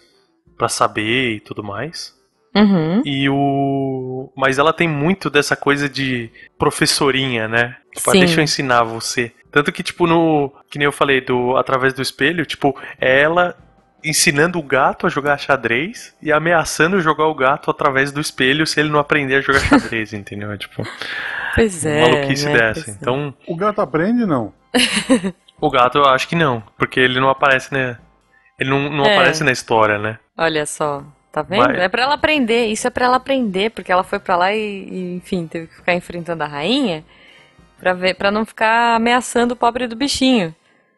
para 0.56 0.68
saber 0.68 1.36
e 1.36 1.40
tudo 1.40 1.62
mais. 1.62 2.18
Uhum. 2.54 3.02
E 3.04 3.28
o. 3.28 4.32
Mas 4.36 4.58
ela 4.58 4.72
tem 4.72 4.88
muito 4.88 5.30
dessa 5.30 5.56
coisa 5.56 5.88
de 5.88 6.30
professorinha, 6.58 7.46
né? 7.46 7.76
Tipo, 7.94 8.10
ah, 8.10 8.12
deixa 8.14 8.40
eu 8.40 8.44
ensinar 8.44 8.82
você. 8.82 9.32
Tanto 9.50 9.72
que, 9.72 9.82
tipo, 9.82 10.06
no. 10.06 10.52
Que 10.70 10.78
nem 10.78 10.86
eu 10.86 10.92
falei, 10.92 11.20
do 11.20 11.56
Através 11.56 11.92
do 11.92 12.02
Espelho, 12.02 12.46
tipo, 12.46 12.78
é 13.00 13.20
ela 13.22 13.56
ensinando 14.04 14.58
o 14.58 14.62
gato 14.62 15.06
a 15.06 15.10
jogar 15.10 15.38
xadrez 15.38 16.14
e 16.22 16.32
ameaçando 16.32 17.00
jogar 17.00 17.26
o 17.26 17.34
gato 17.34 17.70
através 17.70 18.10
do 18.10 18.20
espelho 18.20 18.66
se 18.66 18.80
ele 18.80 18.88
não 18.88 18.98
aprender 18.98 19.36
a 19.36 19.40
jogar 19.40 19.60
xadrez, 19.60 20.12
entendeu? 20.14 20.50
É 20.52 20.56
tipo. 20.56 20.82
Pois 21.54 21.84
é. 21.84 22.00
Maluquice 22.00 22.46
né? 22.46 22.52
dessa. 22.56 22.90
É. 22.90 22.94
Então. 22.94 23.34
O 23.46 23.56
gato 23.56 23.80
aprende, 23.80 24.24
não? 24.24 24.52
o 25.60 25.70
gato 25.70 25.98
eu 25.98 26.06
acho 26.06 26.28
que 26.28 26.36
não, 26.36 26.62
porque 26.78 27.00
ele 27.00 27.20
não 27.20 27.28
aparece, 27.28 27.72
né? 27.72 27.98
Ele 28.58 28.70
não, 28.70 28.90
não 28.90 29.04
é. 29.04 29.14
aparece 29.14 29.42
na 29.42 29.52
história, 29.52 29.98
né? 29.98 30.18
Olha 30.36 30.66
só. 30.66 31.04
Tá 31.32 31.42
vendo? 31.42 31.64
Vai. 31.64 31.84
É 31.84 31.88
pra 31.88 32.02
ela 32.02 32.14
aprender. 32.14 32.66
Isso 32.66 32.86
é 32.86 32.90
pra 32.90 33.06
ela 33.06 33.16
aprender, 33.16 33.70
porque 33.70 33.92
ela 33.92 34.02
foi 34.02 34.18
pra 34.18 34.36
lá 34.36 34.52
e, 34.52 34.58
e, 34.58 35.16
enfim, 35.16 35.46
teve 35.46 35.68
que 35.68 35.76
ficar 35.76 35.94
enfrentando 35.94 36.42
a 36.42 36.46
rainha 36.46 37.04
pra, 37.80 37.92
ver, 37.94 38.14
pra 38.14 38.30
não 38.30 38.44
ficar 38.44 38.94
ameaçando 38.96 39.54
o 39.54 39.56
pobre 39.56 39.86
do 39.88 39.96
bichinho. 39.96 40.54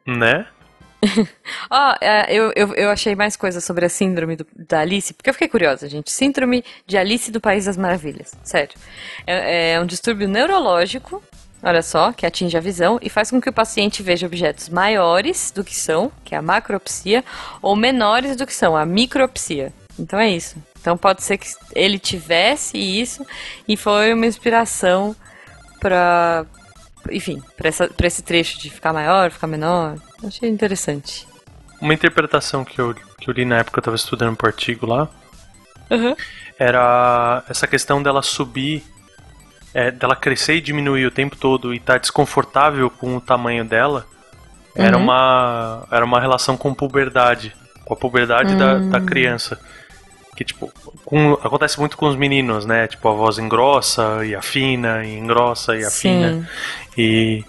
Né? 0.06 0.46
Ó, 1.70 1.94
é, 2.00 2.32
eu, 2.32 2.52
eu, 2.54 2.74
eu 2.74 2.90
achei 2.90 3.14
mais 3.14 3.34
coisas 3.36 3.64
sobre 3.64 3.84
a 3.84 3.88
síndrome 3.88 4.36
do- 4.36 4.46
da 4.54 4.80
Alice, 4.80 5.12
porque 5.14 5.30
eu 5.30 5.34
fiquei 5.34 5.48
curiosa, 5.48 5.88
gente. 5.88 6.10
Síndrome 6.12 6.64
de 6.86 6.96
Alice 6.98 7.30
do 7.30 7.40
País 7.40 7.64
das 7.64 7.76
Maravilhas. 7.76 8.32
Sério. 8.44 8.74
É, 9.26 9.72
é 9.72 9.80
um 9.80 9.86
distúrbio 9.86 10.28
neurológico, 10.28 11.22
olha 11.62 11.82
só, 11.82 12.12
que 12.12 12.24
atinge 12.26 12.56
a 12.56 12.60
visão 12.60 12.98
e 13.02 13.08
faz 13.08 13.30
com 13.30 13.40
que 13.40 13.48
o 13.48 13.52
paciente 13.52 14.02
veja 14.02 14.26
objetos 14.26 14.68
maiores 14.68 15.50
do 15.50 15.64
que 15.64 15.74
são, 15.74 16.10
que 16.24 16.34
é 16.34 16.38
a 16.38 16.42
macropsia, 16.42 17.24
ou 17.60 17.74
menores 17.74 18.36
do 18.36 18.46
que 18.46 18.54
são, 18.54 18.76
a 18.76 18.86
micropsia. 18.86 19.72
Então 19.98 20.20
é 20.20 20.28
isso. 20.28 20.56
Então 20.80 20.96
pode 20.96 21.22
ser 21.22 21.36
que 21.36 21.48
ele 21.74 21.98
tivesse 21.98 22.78
isso 22.78 23.24
e 23.66 23.76
foi 23.76 24.12
uma 24.14 24.26
inspiração 24.26 25.14
pra. 25.80 26.46
Enfim, 27.10 27.42
pra, 27.56 27.68
essa, 27.68 27.88
pra 27.88 28.06
esse 28.06 28.22
trecho 28.22 28.58
de 28.58 28.70
ficar 28.70 28.92
maior, 28.92 29.30
ficar 29.30 29.46
menor. 29.46 29.96
Achei 30.26 30.48
interessante. 30.48 31.26
Uma 31.80 31.94
interpretação 31.94 32.64
que 32.64 32.80
eu, 32.80 32.94
que 32.94 33.28
eu 33.28 33.34
li 33.34 33.44
na 33.44 33.58
época 33.58 33.78
eu 33.80 33.82
tava 33.82 33.96
estudando 33.96 34.36
pro 34.36 34.46
artigo 34.46 34.86
lá 34.86 35.08
Uhum. 35.90 36.14
era 36.58 37.42
essa 37.48 37.66
questão 37.66 38.02
dela 38.02 38.22
subir, 38.22 38.82
é, 39.74 39.90
dela 39.90 40.14
crescer 40.16 40.54
e 40.54 40.60
diminuir 40.60 41.04
o 41.06 41.10
tempo 41.10 41.36
todo 41.36 41.74
e 41.74 41.76
estar 41.76 41.98
desconfortável 41.98 42.88
com 42.88 43.16
o 43.16 43.20
tamanho 43.20 43.64
dela, 43.64 44.06
era, 44.74 44.96
Uhum. 44.96 45.02
uma, 45.02 45.86
era 45.90 46.04
uma 46.04 46.20
relação 46.20 46.56
com 46.56 46.72
puberdade, 46.72 47.54
com 47.84 47.92
a 47.92 47.96
puberdade 47.96 48.54
da, 48.56 48.78
da 48.78 49.00
criança. 49.00 49.58
Que, 50.34 50.44
tipo, 50.44 50.72
com- 51.04 51.34
acontece 51.34 51.78
muito 51.78 51.96
com 51.96 52.06
os 52.06 52.16
meninos, 52.16 52.64
né? 52.64 52.86
Tipo, 52.88 53.08
a 53.10 53.12
voz 53.12 53.38
engrossa 53.38 54.24
e 54.24 54.34
afina, 54.34 55.04
e 55.04 55.18
engrossa 55.18 55.76
e 55.76 55.84
afina. 55.84 56.32
Sim. 56.32 56.46
E 56.96 57.44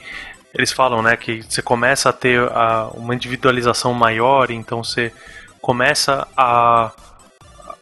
eles 0.54 0.72
falam, 0.72 1.02
né, 1.02 1.16
que 1.16 1.42
você 1.44 1.62
começa 1.62 2.10
a 2.10 2.14
ter 2.14 2.42
a- 2.52 2.90
uma 2.94 3.16
individualização 3.16 3.94
maior, 3.94 4.52
então 4.52 4.84
você 4.84 5.12
começa 5.62 6.28
a, 6.36 6.92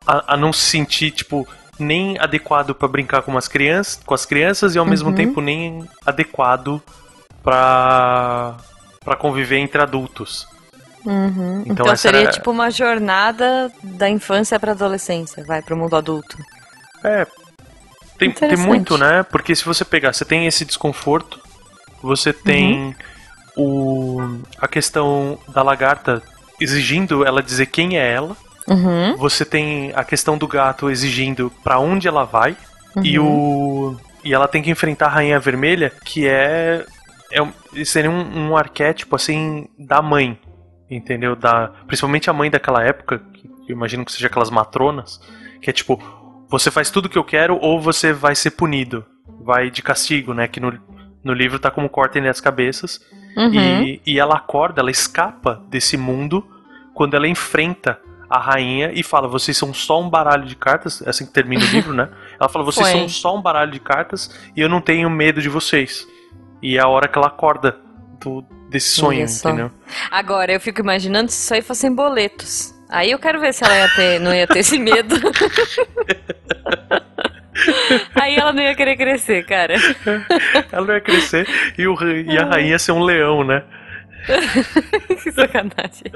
a, 0.05 0.33
a 0.33 0.37
não 0.37 0.53
se 0.53 0.61
sentir, 0.69 1.09
tipo, 1.11 1.47
nem 1.79 2.19
adequado 2.19 2.75
pra 2.75 2.87
brincar 2.87 3.23
com 3.23 3.35
as 3.35 3.47
crianças, 3.47 3.99
com 4.05 4.13
as 4.13 4.23
crianças 4.25 4.75
e 4.75 4.77
ao 4.77 4.85
mesmo 4.85 5.09
Uhum. 5.09 5.15
tempo 5.15 5.41
nem 5.41 5.83
adequado 6.05 6.79
pra 7.43 8.55
para 9.03 9.15
conviver 9.15 9.57
entre 9.57 9.81
adultos. 9.81 10.47
Uhum. 11.05 11.61
Então 11.65 11.85
Então, 11.85 11.95
seria 11.95 12.21
era- 12.21 12.31
tipo 12.31 12.51
uma 12.51 12.69
jornada 12.69 13.71
da 13.83 14.09
infância 14.09 14.59
pra 14.59 14.71
adolescência, 14.73 15.43
vai 15.43 15.61
pro 15.61 15.75
mundo 15.77 15.95
adulto. 15.95 16.37
É. 17.03 17.25
Tem, 18.17 18.31
tem 18.31 18.55
muito, 18.57 18.97
né? 18.97 19.23
Porque 19.23 19.55
se 19.55 19.65
você 19.65 19.83
pegar, 19.83 20.13
você 20.13 20.23
tem 20.23 20.45
esse 20.45 20.63
desconforto, 20.63 21.39
você 22.03 22.31
tem 22.31 22.95
o 23.57 24.39
a 24.59 24.67
questão 24.67 25.37
da 25.49 25.61
lagarta 25.63 26.21
exigindo 26.59 27.25
ela 27.25 27.41
dizer 27.41 27.65
quem 27.65 27.97
é 27.97 28.11
ela. 28.13 28.37
Uhum. 28.67 29.17
Você 29.17 29.43
tem 29.43 29.91
a 29.95 30.03
questão 30.03 30.37
do 30.37 30.47
gato 30.47 30.89
exigindo 30.89 31.51
pra 31.63 31.79
onde 31.79 32.07
ela 32.07 32.23
vai 32.23 32.55
e 33.03 33.17
Uhum. 33.17 33.25
o 33.95 33.97
e 34.23 34.33
ela 34.35 34.47
tem 34.47 34.61
que 34.61 34.69
enfrentar 34.69 35.07
a 35.07 35.09
rainha 35.09 35.39
vermelha, 35.39 35.91
que 36.05 36.27
é 36.27 36.85
é 37.33 37.83
seria 37.83 38.11
um, 38.11 38.49
um 38.49 38.57
arquétipo 38.57 39.15
assim 39.15 39.67
da 39.79 39.99
mãe, 40.01 40.37
entendeu? 40.95 41.35
Da 41.35 41.69
principalmente 41.87 42.29
a 42.29 42.33
mãe 42.33 42.49
daquela 42.49 42.83
época, 42.83 43.19
que 43.33 43.47
eu 43.71 43.75
imagino 43.75 44.03
que 44.05 44.11
seja 44.11 44.27
aquelas 44.27 44.49
matronas, 44.49 45.21
que 45.61 45.69
é 45.69 45.73
tipo 45.73 46.01
você 46.49 46.69
faz 46.69 46.89
tudo 46.89 47.07
que 47.07 47.17
eu 47.17 47.23
quero 47.23 47.57
ou 47.61 47.79
você 47.79 48.11
vai 48.11 48.35
ser 48.35 48.51
punido, 48.51 49.05
vai 49.39 49.71
de 49.71 49.81
castigo, 49.81 50.33
né? 50.33 50.47
Que 50.49 50.59
no, 50.59 50.77
no 51.23 51.33
livro 51.33 51.57
tá 51.57 51.71
como 51.71 51.87
cortem 51.87 52.27
as 52.27 52.41
cabeças. 52.41 52.99
Uhum. 53.37 53.83
E, 53.83 54.01
e 54.05 54.19
ela 54.19 54.35
acorda, 54.35 54.81
ela 54.81 54.91
escapa 54.91 55.63
desse 55.69 55.95
mundo 55.95 56.45
quando 56.93 57.13
ela 57.13 57.27
enfrenta 57.27 57.97
a 58.29 58.37
rainha 58.37 58.91
e 58.93 59.01
fala: 59.01 59.29
Vocês 59.29 59.57
são 59.57 59.73
só 59.73 60.01
um 60.01 60.09
baralho 60.09 60.45
de 60.45 60.55
cartas. 60.55 61.01
É 61.01 61.09
assim 61.09 61.25
que 61.25 61.31
termina 61.31 61.63
o 61.63 61.67
livro, 61.71 61.93
né? 61.93 62.09
Ela 62.39 62.49
fala: 62.49 62.65
Vocês 62.65 62.89
Foi. 62.89 62.99
são 62.99 63.09
só 63.09 63.37
um 63.37 63.41
baralho 63.41 63.71
de 63.71 63.79
cartas 63.79 64.29
e 64.55 64.59
eu 64.59 64.67
não 64.67 64.81
tenho 64.81 65.09
medo 65.09 65.41
de 65.41 65.47
vocês. 65.47 66.05
E 66.61 66.77
é 66.77 66.81
a 66.81 66.87
hora 66.87 67.07
que 67.07 67.17
ela 67.17 67.27
acorda 67.27 67.77
do, 68.21 68.41
desse 68.69 68.89
sonho, 68.89 69.25
entendeu? 69.25 69.71
Agora, 70.09 70.53
eu 70.53 70.59
fico 70.59 70.81
imaginando 70.81 71.31
se 71.31 71.43
isso 71.43 71.53
aí 71.53 71.61
fossem 71.61 71.93
boletos. 71.93 72.73
Aí 72.89 73.11
eu 73.11 73.19
quero 73.19 73.39
ver 73.39 73.53
se 73.53 73.63
ela 73.63 73.75
ia 73.75 73.89
ter, 73.95 74.19
não 74.19 74.33
ia 74.33 74.47
ter 74.47 74.59
esse 74.59 74.77
medo. 74.77 75.15
aí 78.15 78.35
ela 78.35 78.51
não 78.51 78.61
ia 78.61 78.75
querer 78.75 78.97
crescer, 78.97 79.45
cara. 79.45 79.75
Ela 80.71 80.85
vai 80.85 81.01
crescer 81.01 81.47
e, 81.77 81.87
o, 81.87 81.95
e 82.03 82.37
a 82.37 82.45
rainha 82.45 82.77
ser 82.77 82.91
um 82.91 83.03
leão, 83.03 83.43
né? 83.43 83.63
que 85.23 85.31
sacanagem. 85.31 86.11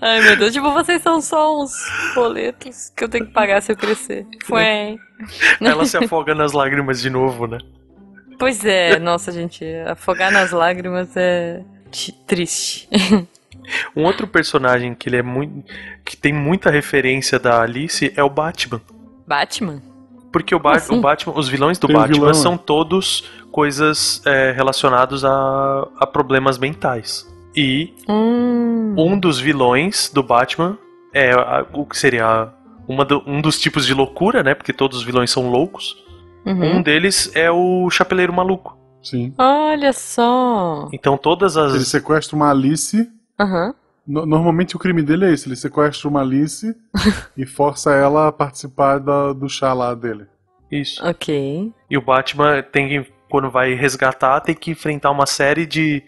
Ai, 0.00 0.20
meu 0.22 0.36
Deus. 0.36 0.52
Tipo, 0.52 0.72
vocês 0.72 1.02
são 1.02 1.20
só 1.20 1.62
uns 1.62 1.72
boletos 2.14 2.90
que 2.96 3.04
eu 3.04 3.08
tenho 3.08 3.26
que 3.26 3.32
pagar 3.32 3.60
se 3.60 3.72
eu 3.72 3.76
crescer. 3.76 4.26
Foi. 4.44 4.98
Ela 5.60 5.84
se 5.84 5.96
afoga 5.96 6.34
nas 6.34 6.52
lágrimas 6.52 7.00
de 7.00 7.10
novo, 7.10 7.46
né? 7.46 7.58
Pois 8.38 8.64
é, 8.64 8.98
nossa, 8.98 9.32
gente. 9.32 9.64
Afogar 9.86 10.30
nas 10.32 10.52
lágrimas 10.52 11.16
é 11.16 11.62
triste. 12.26 12.88
Um 13.94 14.04
outro 14.04 14.26
personagem 14.26 14.94
que 14.94 15.10
ele 15.10 15.16
é 15.18 15.22
muito. 15.22 15.62
que 16.02 16.16
tem 16.16 16.32
muita 16.32 16.70
referência 16.70 17.38
da 17.38 17.60
Alice 17.60 18.10
é 18.16 18.22
o 18.22 18.30
Batman. 18.30 18.80
Batman? 19.26 19.82
Porque 20.32 20.54
o, 20.54 20.58
Ba- 20.58 20.76
assim? 20.76 20.96
o 20.96 21.00
Batman, 21.02 21.34
os 21.38 21.48
vilões 21.50 21.78
do 21.78 21.86
Tem 21.86 21.94
Batman 21.94 22.14
vilão, 22.14 22.32
são 22.34 22.56
todos 22.56 23.24
coisas 23.52 24.22
é, 24.24 24.52
relacionadas 24.52 25.22
a, 25.22 25.86
a 25.98 26.06
problemas 26.06 26.56
mentais. 26.56 27.26
E 27.54 27.92
Hum. 28.08 28.94
um 28.96 29.18
dos 29.20 29.38
vilões 29.38 30.10
do 30.14 30.22
Batman 30.22 30.78
é 31.12 31.32
a- 31.32 31.66
o 31.74 31.84
que 31.84 31.98
seria 31.98 32.48
uma 32.86 33.04
do- 33.04 33.22
um 33.26 33.42
dos 33.42 33.58
tipos 33.60 33.84
de 33.84 33.92
loucura, 33.92 34.42
né? 34.42 34.54
Porque 34.54 34.72
todos 34.72 34.96
os 34.98 35.04
vilões 35.04 35.30
são 35.30 35.50
loucos. 35.50 35.94
Uhum. 36.48 36.76
Um 36.78 36.82
deles 36.82 37.30
é 37.34 37.50
o 37.50 37.88
Chapeleiro 37.90 38.32
Maluco. 38.32 38.76
Sim. 39.02 39.32
Olha 39.38 39.92
só. 39.92 40.88
Então 40.92 41.16
todas 41.16 41.56
Ele 41.56 41.76
as. 41.78 41.88
sequestra 41.88 42.34
uma 42.36 42.50
Alice. 42.50 43.08
Aham. 43.38 43.74
No- 44.06 44.24
Normalmente 44.26 44.74
o 44.74 44.78
crime 44.78 45.02
dele 45.02 45.26
é 45.26 45.32
esse: 45.32 45.48
ele 45.48 45.56
sequestra 45.56 46.08
uma 46.08 46.20
Alice 46.22 46.74
e 47.36 47.46
força 47.46 47.92
ela 47.92 48.28
a 48.28 48.32
participar 48.32 48.98
da- 48.98 49.32
do 49.32 49.48
chá 49.48 49.72
lá 49.72 49.94
dele. 49.94 50.26
Isso. 50.70 51.04
Ok. 51.06 51.72
E 51.90 51.96
o 51.96 52.02
Batman 52.02 52.62
tem 52.62 52.88
que, 53.04 53.12
quando 53.30 53.50
vai 53.50 53.72
resgatar, 53.74 54.40
tem 54.40 54.54
que 54.54 54.70
enfrentar 54.72 55.10
uma 55.10 55.24
série 55.26 55.64
de, 55.64 56.02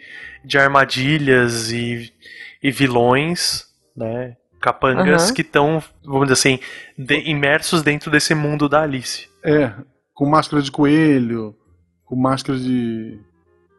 de 0.44 0.58
armadilhas 0.58 1.70
e, 1.72 2.12
e 2.62 2.70
vilões, 2.70 3.64
né? 3.96 4.36
Capangas 4.60 5.24
Aham. 5.26 5.34
que 5.34 5.40
estão, 5.40 5.82
vamos 6.04 6.28
dizer 6.28 6.32
assim, 6.34 6.58
de- 6.98 7.30
imersos 7.30 7.82
dentro 7.82 8.10
desse 8.10 8.34
mundo 8.34 8.68
da 8.68 8.82
Alice. 8.82 9.28
É, 9.42 9.72
com 10.14 10.26
máscara 10.26 10.62
de 10.62 10.70
coelho, 10.70 11.54
com 12.04 12.16
máscara 12.16 12.58
de 12.58 13.18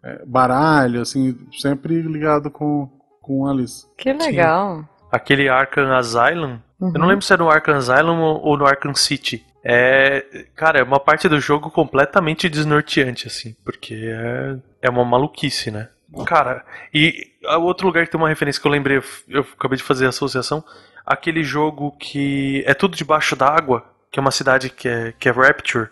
é, 0.04 0.24
baralho, 0.26 1.02
assim, 1.02 1.38
sempre 1.60 2.02
ligado 2.02 2.50
com, 2.50 2.89
com 3.22 3.46
Alice. 3.48 3.86
Que 3.98 4.12
legal. 4.13 4.88
Aquele 5.12 5.50
Arkham 5.50 5.91
Asylum, 5.94 6.60
Uhum. 6.80 6.91
eu 6.96 7.00
não 7.00 7.08
lembro 7.08 7.24
se 7.24 7.32
é 7.32 7.38
no 7.38 7.48
Arkham 7.48 7.76
Asylum 7.76 8.20
ou, 8.20 8.58
no 8.58 8.65
Arkham 8.65 8.96
City. 8.96 9.46
É, 9.63 10.48
cara, 10.56 10.80
é 10.80 10.84
uma 10.84 11.00
parte 11.00 11.30
do 11.30 11.39
jogo 11.39 11.70
completamente 11.70 12.50
desnorteante, 12.50 13.28
assim, 13.28 13.56
porque 13.63 13.94
é, 14.12 14.58
é 14.82 14.89
uma 14.89 15.06
maluquice, 15.06 15.70
né? 15.70 15.89
Cara, 16.26 16.65
e 16.91 17.28
a- 17.46 17.60
outro 17.60 17.86
lugar 17.86 18.04
que 18.06 18.12
tem 18.12 18.20
uma 18.20 18.28
referência 18.28 18.60
que 18.60 18.67
eu 18.67 18.72
lembrei, 18.72 19.00
eu 19.30 19.41
acabei 19.56 19.78
de 19.78 19.84
fazer 19.84 20.08
a 20.08 20.10
associação, 20.10 20.63
aquele 21.06 21.44
jogo 21.44 21.91
que 22.00 22.63
é 22.65 22.74
tudo 22.74 22.98
debaixo 22.98 23.36
d'água, 23.36 23.86
que 24.12 24.17
é 24.20 24.22
uma 24.22 24.32
cidade 24.32 24.72
que 24.72 24.88
é, 24.89 25.13
que 25.20 25.30
é 25.30 25.32
Rapture, 25.32 25.89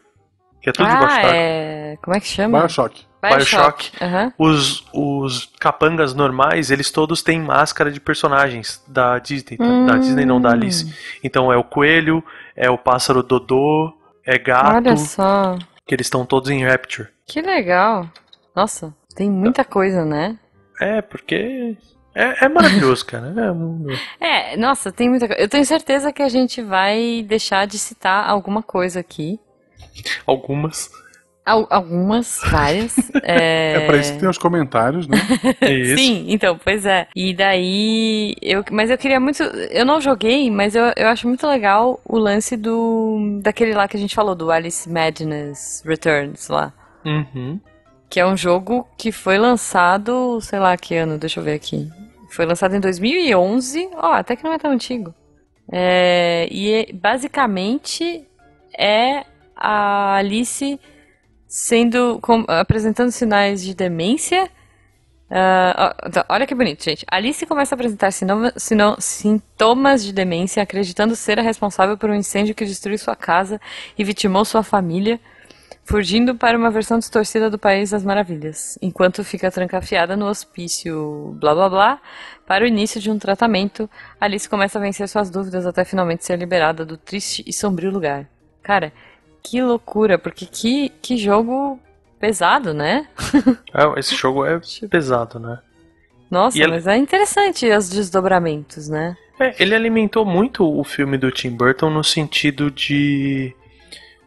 que 0.61 0.69
é 0.69 0.73
tudo 0.73 0.87
Ah, 0.87 0.99
d'água. 0.99 1.29
é. 1.35 1.97
Como 2.01 2.15
é 2.15 2.19
que 2.19 2.27
chama? 2.27 2.59
Bioshock. 2.59 3.05
Bioshock. 3.21 3.91
Aham. 4.01 4.33
Os, 4.37 4.85
os 4.93 5.51
capangas 5.59 6.13
normais, 6.13 6.71
eles 6.71 6.89
todos 6.89 7.21
têm 7.21 7.39
máscara 7.41 7.91
de 7.91 7.99
personagens 7.99 8.81
da 8.87 9.19
Disney, 9.19 9.57
tá? 9.57 9.63
da 9.65 9.95
Hum. 9.95 9.99
Disney 9.99 10.25
não, 10.25 10.39
da 10.39 10.51
Alice. 10.51 10.93
Então 11.23 11.51
é 11.51 11.57
o 11.57 11.63
coelho, 11.63 12.23
é 12.55 12.69
o 12.69 12.77
pássaro 12.77 13.21
Dodô, 13.21 13.93
é 14.25 14.37
gato, 14.37 14.75
Olha 14.75 14.95
só. 14.97 15.57
que 15.85 15.93
eles 15.95 16.05
estão 16.07 16.25
todos 16.25 16.49
em 16.49 16.63
Rapture. 16.65 17.09
Que 17.27 17.41
legal. 17.41 18.07
Nossa, 18.55 18.93
tem 19.15 19.29
muita 19.29 19.63
coisa, 19.65 20.05
né? 20.05 20.37
É, 20.79 21.01
porque 21.01 21.75
é, 22.15 22.45
é 22.45 22.49
maravilhoso, 22.49 23.03
cara. 23.07 23.33
É 23.37 23.51
um- 23.51 23.85
É, 24.19 24.55
nossa, 24.55 24.91
tem 24.93 25.09
muita 25.09 25.27
coisa. 25.27 25.41
Eu 25.41 25.49
tenho 25.49 25.65
certeza 25.65 26.13
que 26.13 26.21
a 26.21 26.29
gente 26.29 26.61
vai 26.61 27.23
deixar 27.27 27.67
de 27.67 27.77
citar 27.77 28.29
alguma 28.29 28.63
coisa 28.63 29.01
aqui. 29.01 29.39
Algumas. 30.25 30.89
Algumas, 31.45 32.39
várias. 32.49 32.95
É... 33.23 33.73
é 33.73 33.85
pra 33.87 33.97
isso 33.97 34.13
que 34.13 34.19
tem 34.19 34.29
os 34.29 34.37
comentários, 34.37 35.07
né? 35.07 35.17
É 35.61 35.95
Sim, 35.95 36.25
então, 36.29 36.57
pois 36.57 36.85
é. 36.85 37.07
E 37.15 37.33
daí. 37.33 38.35
Eu, 38.41 38.63
mas 38.71 38.89
eu 38.89 38.97
queria 38.97 39.19
muito. 39.19 39.43
Eu 39.43 39.85
não 39.85 39.99
joguei, 39.99 40.49
mas 40.51 40.75
eu, 40.75 40.91
eu 40.95 41.07
acho 41.07 41.27
muito 41.27 41.47
legal 41.47 41.99
o 42.05 42.17
lance 42.17 42.55
do. 42.55 43.39
daquele 43.41 43.73
lá 43.73 43.87
que 43.87 43.97
a 43.97 43.99
gente 43.99 44.15
falou, 44.15 44.35
do 44.35 44.51
Alice 44.51 44.89
Madness 44.89 45.83
Returns 45.85 46.47
lá. 46.49 46.71
Uhum. 47.05 47.59
Que 48.09 48.19
é 48.19 48.25
um 48.25 48.37
jogo 48.37 48.87
que 48.97 49.11
foi 49.11 49.37
lançado, 49.37 50.39
sei 50.41 50.59
lá 50.59 50.75
que 50.77 50.95
ano, 50.95 51.17
deixa 51.17 51.39
eu 51.39 51.43
ver 51.43 51.53
aqui. 51.53 51.89
Foi 52.31 52.45
lançado 52.45 52.75
em 52.75 52.79
2011. 52.79 53.89
Ó, 53.95 54.09
oh, 54.09 54.13
até 54.13 54.35
que 54.35 54.43
não 54.43 54.53
é 54.53 54.57
tão 54.57 54.71
antigo. 54.71 55.13
É, 55.71 56.47
e 56.51 56.91
basicamente 56.93 58.25
é 58.77 59.25
a 59.59 60.15
Alice 60.15 60.79
sendo 61.47 62.19
com, 62.21 62.45
apresentando 62.47 63.11
sinais 63.11 63.63
de 63.63 63.73
demência. 63.73 64.49
Uh, 65.31 66.23
olha 66.29 66.47
que 66.47 66.55
bonito, 66.55 66.83
gente. 66.83 67.05
Alice 67.09 67.45
começa 67.45 67.73
a 67.73 67.75
apresentar 67.75 68.11
sinoma, 68.11 68.53
sino, 68.55 68.95
sintomas 68.99 70.03
de 70.03 70.13
demência, 70.13 70.61
acreditando 70.61 71.15
ser 71.15 71.39
a 71.39 71.41
responsável 71.41 71.97
por 71.97 72.09
um 72.09 72.15
incêndio 72.15 72.55
que 72.55 72.65
destruiu 72.65 72.97
sua 72.97 73.15
casa 73.15 73.59
e 73.97 74.03
vitimou 74.03 74.45
sua 74.45 74.63
família, 74.63 75.19
fugindo 75.83 76.35
para 76.35 76.57
uma 76.57 76.69
versão 76.69 76.99
distorcida 76.99 77.49
do 77.49 77.57
País 77.57 77.91
das 77.91 78.03
Maravilhas, 78.03 78.77
enquanto 78.81 79.23
fica 79.23 79.51
trancafiada 79.51 80.15
no 80.15 80.27
hospício 80.27 81.35
blá 81.39 81.53
blá 81.53 81.69
blá. 81.69 82.01
Para 82.45 82.63
o 82.63 82.67
início 82.67 82.99
de 82.99 83.11
um 83.11 83.19
tratamento, 83.19 83.89
Alice 84.19 84.49
começa 84.49 84.77
a 84.79 84.81
vencer 84.81 85.07
suas 85.07 85.29
dúvidas 85.31 85.65
até 85.65 85.83
finalmente 85.83 86.25
ser 86.25 86.37
liberada 86.37 86.85
do 86.85 86.97
triste 86.97 87.43
e 87.45 87.53
sombrio 87.53 87.91
lugar. 87.91 88.27
Cara, 88.63 88.93
que 89.43 89.61
loucura, 89.61 90.17
porque 90.17 90.45
que, 90.45 90.89
que 91.01 91.17
jogo 91.17 91.79
pesado, 92.19 92.73
né? 92.73 93.07
é, 93.73 93.99
esse 93.99 94.15
jogo 94.15 94.45
é 94.45 94.59
pesado, 94.89 95.39
né? 95.39 95.59
Nossa, 96.29 96.67
mas 96.67 96.85
é 96.85 96.95
interessante 96.95 97.67
os 97.71 97.89
desdobramentos, 97.89 98.87
né? 98.87 99.15
É, 99.39 99.55
ele 99.57 99.73
alimentou 99.73 100.25
muito 100.25 100.63
o 100.63 100.83
filme 100.83 101.17
do 101.17 101.31
Tim 101.31 101.49
Burton 101.49 101.89
no 101.89 102.03
sentido 102.03 102.69
de. 102.69 103.55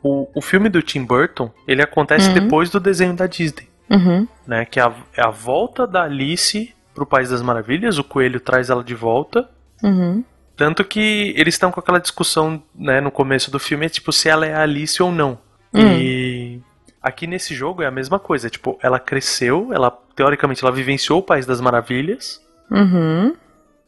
O, 0.02 0.26
o 0.34 0.40
filme 0.40 0.68
do 0.68 0.82
Tim 0.82 1.04
Burton 1.04 1.50
ele 1.68 1.80
acontece 1.80 2.28
uhum. 2.28 2.34
depois 2.34 2.70
do 2.70 2.80
desenho 2.80 3.14
da 3.14 3.26
Disney. 3.26 3.68
Uhum. 3.88 4.26
Né, 4.46 4.64
que 4.64 4.80
é 4.80 4.82
a, 4.82 4.92
é 5.16 5.22
a 5.22 5.30
volta 5.30 5.86
da 5.86 6.04
Alice 6.04 6.74
pro 6.94 7.04
País 7.04 7.28
das 7.28 7.42
Maravilhas, 7.42 7.98
o 7.98 8.04
coelho 8.04 8.40
traz 8.40 8.70
ela 8.70 8.82
de 8.82 8.94
volta. 8.94 9.48
Uhum. 9.82 10.24
Tanto 10.56 10.84
que 10.84 11.32
eles 11.36 11.54
estão 11.54 11.70
com 11.72 11.80
aquela 11.80 11.98
discussão, 11.98 12.62
né, 12.74 13.00
no 13.00 13.10
começo 13.10 13.50
do 13.50 13.58
filme, 13.58 13.88
tipo, 13.88 14.12
se 14.12 14.28
ela 14.28 14.46
é 14.46 14.54
a 14.54 14.62
Alice 14.62 15.02
ou 15.02 15.10
não. 15.10 15.38
Hum. 15.72 15.80
E 15.80 16.60
aqui 17.02 17.26
nesse 17.26 17.54
jogo 17.54 17.82
é 17.82 17.86
a 17.86 17.90
mesma 17.90 18.18
coisa, 18.18 18.50
tipo, 18.50 18.78
ela 18.82 19.00
cresceu, 19.00 19.70
ela 19.72 19.90
teoricamente 20.14 20.62
ela 20.62 20.72
vivenciou 20.72 21.20
o 21.20 21.22
País 21.22 21.46
das 21.46 21.60
Maravilhas. 21.60 22.40
Uhum. 22.70 23.34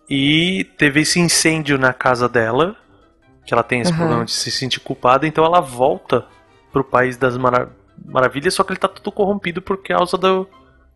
E 0.08 0.64
teve 0.76 1.00
esse 1.00 1.20
incêndio 1.20 1.78
na 1.78 1.92
casa 1.92 2.28
dela, 2.28 2.76
que 3.46 3.54
ela 3.54 3.62
tem 3.62 3.80
esse 3.80 3.92
uhum. 3.92 3.98
problema 3.98 4.24
de 4.24 4.32
se 4.32 4.50
sentir 4.50 4.80
culpada, 4.80 5.26
então 5.26 5.44
ela 5.44 5.60
volta 5.60 6.26
pro 6.72 6.82
País 6.82 7.16
das 7.16 7.36
Mara 7.36 7.70
Maravilhas, 8.04 8.54
só 8.54 8.64
que 8.64 8.72
ele 8.72 8.80
tá 8.80 8.88
tudo 8.88 9.12
corrompido 9.12 9.62
por 9.62 9.80
causa 9.82 10.18
do, 10.18 10.48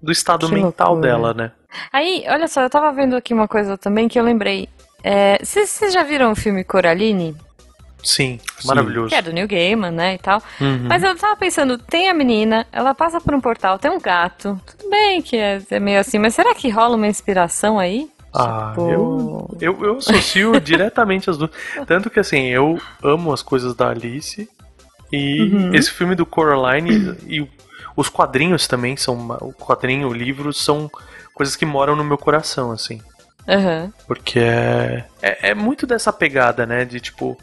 do 0.03 0.11
estado 0.11 0.49
que 0.49 0.55
mental 0.55 0.95
loucura. 0.95 1.09
dela, 1.09 1.35
né? 1.35 1.53
Aí, 1.93 2.25
olha 2.29 2.49
só, 2.49 2.63
eu 2.63 2.71
tava 2.71 2.93
vendo 2.93 3.15
aqui 3.15 3.33
uma 3.33 3.47
coisa 3.47 3.79
também 3.79 4.09
que 4.09 4.19
eu 4.19 4.25
lembrei. 4.25 4.69
Vocês 5.43 5.83
é, 5.83 5.91
já 5.91 6.03
viram 6.03 6.33
o 6.33 6.37
filme 6.37 6.65
Coraline? 6.65 7.37
Sim, 8.03 8.39
maravilhoso. 8.65 9.09
Que 9.09 9.17
é 9.17 9.23
do 9.23 9.33
New 9.33 9.47
Gaiman, 9.49 9.91
né, 9.91 10.15
e 10.15 10.19
tal. 10.19 10.43
Uhum. 10.61 10.87
Mas 10.89 11.03
eu 11.03 11.17
tava 11.17 11.37
pensando, 11.37 11.77
tem 11.79 12.09
a 12.09 12.15
menina, 12.15 12.67
ela 12.71 12.95
passa 12.95 13.21
por 13.21 13.35
um 13.35 13.41
portal, 13.41 13.79
tem 13.79 13.91
um 13.91 14.01
gato. 14.01 14.61
Tudo 14.65 14.89
bem 14.89 15.21
que 15.21 15.37
é, 15.37 15.61
é 15.71 15.81
meio 15.81 16.01
assim, 16.01 16.19
mas 16.19 16.35
será 16.35 16.55
que 16.55 16.69
rola 16.69 16.97
uma 16.97 17.07
inspiração 17.07 17.79
aí? 17.79 18.09
Ah, 18.33 18.71
tipo... 18.71 18.91
eu, 18.91 19.59
eu, 19.61 19.85
eu 19.85 19.97
associo 19.99 20.59
diretamente 20.61 21.29
as 21.29 21.37
duas. 21.37 21.51
Tanto 21.87 22.11
que, 22.11 22.21
assim, 22.21 22.47
eu 22.47 22.79
amo 23.03 23.33
as 23.33 23.43
coisas 23.43 23.75
da 23.75 23.89
Alice. 23.89 24.49
E 25.11 25.43
uhum. 25.43 25.75
esse 25.75 25.91
filme 25.91 26.15
do 26.15 26.27
Coraline 26.27 27.17
e 27.27 27.49
os 27.97 28.09
quadrinhos 28.09 28.67
também 28.67 28.97
são. 28.97 29.17
O 29.41 29.53
quadrinho, 29.53 30.09
o 30.09 30.13
livro 30.13 30.53
são 30.53 30.91
coisas 31.35 31.57
que 31.57 31.65
moram 31.65 31.97
no 31.97 32.05
meu 32.05 32.19
coração, 32.19 32.71
assim. 32.71 33.01
Uhum. 33.49 33.91
Porque 34.07 34.39
é, 34.39 35.05
é, 35.23 35.51
é, 35.51 35.55
muito 35.55 35.87
dessa 35.87 36.13
pegada, 36.13 36.67
né? 36.67 36.85
De 36.85 37.01
tipo, 37.01 37.37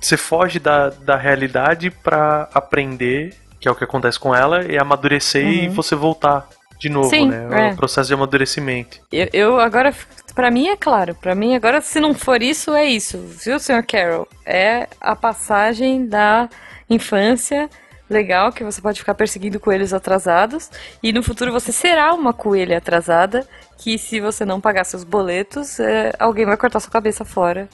você 0.00 0.16
foge 0.16 0.58
da, 0.58 0.88
da 0.88 1.16
realidade 1.16 1.90
para 1.90 2.48
aprender, 2.54 3.34
que 3.60 3.68
é 3.68 3.70
o 3.70 3.74
que 3.74 3.84
acontece 3.84 4.18
com 4.18 4.34
ela, 4.34 4.64
e 4.64 4.78
amadurecer 4.78 5.44
uhum. 5.44 5.52
e 5.52 5.68
você 5.68 5.94
voltar 5.94 6.48
de 6.78 6.88
novo, 6.88 7.10
Sim, 7.10 7.28
né? 7.28 7.68
É. 7.68 7.72
O 7.72 7.76
processo 7.76 8.08
de 8.08 8.14
amadurecimento. 8.14 9.00
Eu, 9.12 9.28
eu 9.34 9.60
agora, 9.60 9.94
para 10.34 10.50
mim 10.50 10.68
é 10.68 10.76
claro, 10.76 11.14
para 11.14 11.34
mim 11.34 11.54
agora 11.54 11.82
se 11.82 12.00
não 12.00 12.14
for 12.14 12.42
isso, 12.42 12.74
é 12.74 12.86
isso, 12.86 13.18
viu, 13.18 13.60
Sr. 13.60 13.84
Carroll? 13.86 14.26
É 14.46 14.88
a 14.98 15.14
passagem 15.14 16.06
da 16.06 16.48
infância 16.88 17.68
legal 18.10 18.52
que 18.52 18.64
você 18.64 18.82
pode 18.82 18.98
ficar 18.98 19.14
perseguindo 19.14 19.60
coelhos 19.60 19.94
atrasados 19.94 20.70
e 21.02 21.12
no 21.12 21.22
futuro 21.22 21.52
você 21.52 21.72
será 21.72 22.12
uma 22.12 22.32
coelha 22.32 22.78
atrasada 22.78 23.46
que 23.78 23.96
se 23.96 24.20
você 24.20 24.44
não 24.44 24.60
pagar 24.60 24.84
seus 24.84 25.04
boletos, 25.04 25.80
é, 25.80 26.12
alguém 26.18 26.44
vai 26.44 26.56
cortar 26.56 26.80
sua 26.80 26.90
cabeça 26.90 27.24
fora. 27.24 27.68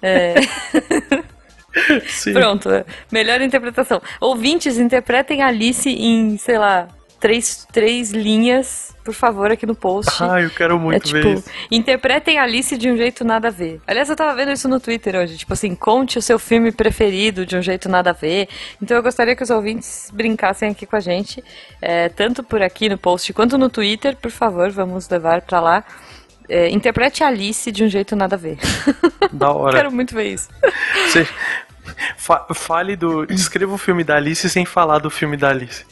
É... 0.00 0.34
Pronto, 2.32 2.68
melhor 3.10 3.40
interpretação. 3.40 4.00
Ouvintes, 4.20 4.78
interpretem 4.78 5.42
Alice 5.42 5.88
em, 5.88 6.36
sei 6.36 6.58
lá, 6.58 6.88
três, 7.18 7.66
três 7.72 8.10
linhas, 8.10 8.94
por 9.04 9.14
favor, 9.14 9.50
aqui 9.50 9.66
no 9.66 9.74
post. 9.74 10.22
Ah, 10.22 10.40
eu 10.40 10.50
quero 10.50 10.78
muito 10.78 10.96
é, 10.96 11.00
tipo, 11.00 11.20
ver 11.20 11.38
isso. 11.38 11.50
Interpretem 11.70 12.38
Alice 12.38 12.76
de 12.76 12.90
um 12.90 12.96
jeito 12.96 13.24
nada 13.24 13.48
a 13.48 13.50
ver. 13.50 13.80
Aliás, 13.86 14.08
eu 14.08 14.16
tava 14.16 14.34
vendo 14.34 14.52
isso 14.52 14.68
no 14.68 14.78
Twitter 14.80 15.16
hoje. 15.16 15.36
Tipo 15.36 15.52
assim, 15.52 15.74
conte 15.74 16.18
o 16.18 16.22
seu 16.22 16.38
filme 16.38 16.72
preferido 16.72 17.44
de 17.44 17.56
um 17.56 17.62
jeito 17.62 17.88
nada 17.88 18.10
a 18.10 18.12
ver. 18.12 18.48
Então 18.80 18.96
eu 18.96 19.02
gostaria 19.02 19.34
que 19.34 19.42
os 19.42 19.50
ouvintes 19.50 20.10
brincassem 20.12 20.70
aqui 20.70 20.86
com 20.86 20.96
a 20.96 21.00
gente, 21.00 21.42
é, 21.80 22.08
tanto 22.08 22.42
por 22.42 22.62
aqui 22.62 22.88
no 22.88 22.98
post 22.98 23.32
quanto 23.32 23.58
no 23.58 23.68
Twitter. 23.68 24.16
Por 24.16 24.30
favor, 24.30 24.70
vamos 24.70 25.08
levar 25.08 25.42
pra 25.42 25.60
lá. 25.60 25.84
É, 26.48 26.70
interprete 26.70 27.22
Alice 27.22 27.70
de 27.70 27.84
um 27.84 27.88
jeito 27.88 28.16
nada 28.16 28.36
a 28.36 28.38
ver. 28.38 28.58
Da 29.32 29.52
hora. 29.52 29.76
Quero 29.76 29.92
muito 29.92 30.14
ver 30.14 30.32
isso. 30.32 30.48
Você 31.06 31.26
fa 32.16 32.46
fale 32.54 32.96
do. 32.96 33.26
Descreva 33.26 33.74
o 33.74 33.78
filme 33.78 34.02
da 34.02 34.16
Alice 34.16 34.48
sem 34.48 34.64
falar 34.64 34.98
do 34.98 35.10
filme 35.10 35.36
da 35.36 35.50
Alice. 35.50 35.84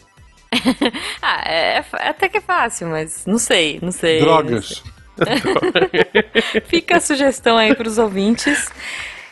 ah, 1.23 1.43
é, 1.45 1.79
é, 1.79 2.09
até 2.09 2.29
que 2.29 2.39
é 2.39 2.41
fácil, 2.41 2.89
mas 2.89 3.25
não 3.27 3.39
sei, 3.39 3.79
não 3.83 3.93
sei. 3.93 4.21
Drogas. 4.21 4.83
Fica 6.67 6.99
a 6.99 7.01
sugestão 7.01 7.57
aí 7.57 7.75
para 7.75 7.89
os 7.89 7.99
ouvintes. 7.99 8.71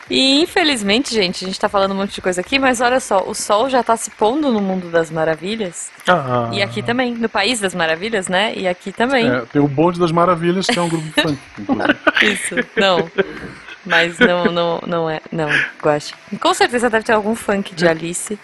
E 0.09 0.41
infelizmente, 0.41 1.13
gente, 1.13 1.43
a 1.43 1.47
gente 1.47 1.59
tá 1.59 1.67
falando 1.67 1.91
um 1.91 1.95
monte 1.95 2.13
de 2.15 2.21
coisa 2.21 2.41
aqui, 2.41 2.59
mas 2.59 2.79
olha 2.79 2.99
só, 2.99 3.23
o 3.27 3.33
sol 3.33 3.69
já 3.69 3.81
tá 3.81 3.97
se 3.97 4.11
pondo 4.11 4.51
no 4.51 4.61
mundo 4.61 4.89
das 4.91 5.09
maravilhas. 5.09 5.89
Ah. 6.07 6.49
E 6.53 6.61
aqui 6.61 6.83
também, 6.83 7.13
no 7.15 7.27
País 7.27 7.59
das 7.59 7.73
Maravilhas, 7.73 8.27
né? 8.27 8.53
E 8.55 8.67
aqui 8.67 8.91
também. 8.91 9.27
É, 9.27 9.41
tem 9.41 9.61
o 9.61 9.67
Bonde 9.67 9.99
das 9.99 10.11
Maravilhas, 10.11 10.67
que 10.67 10.77
é 10.77 10.81
um 10.81 10.89
grupo 10.89 11.07
funk, 11.21 11.39
Isso, 12.23 12.55
não. 12.75 13.09
Mas 13.83 14.19
não, 14.19 14.45
não, 14.45 14.79
não 14.85 15.09
é. 15.09 15.19
Não, 15.31 15.49
gosto. 15.81 16.15
Com 16.39 16.53
certeza 16.53 16.89
deve 16.89 17.05
ter 17.05 17.13
algum 17.13 17.33
funk 17.33 17.73
de 17.73 17.87
Alice. 17.87 18.37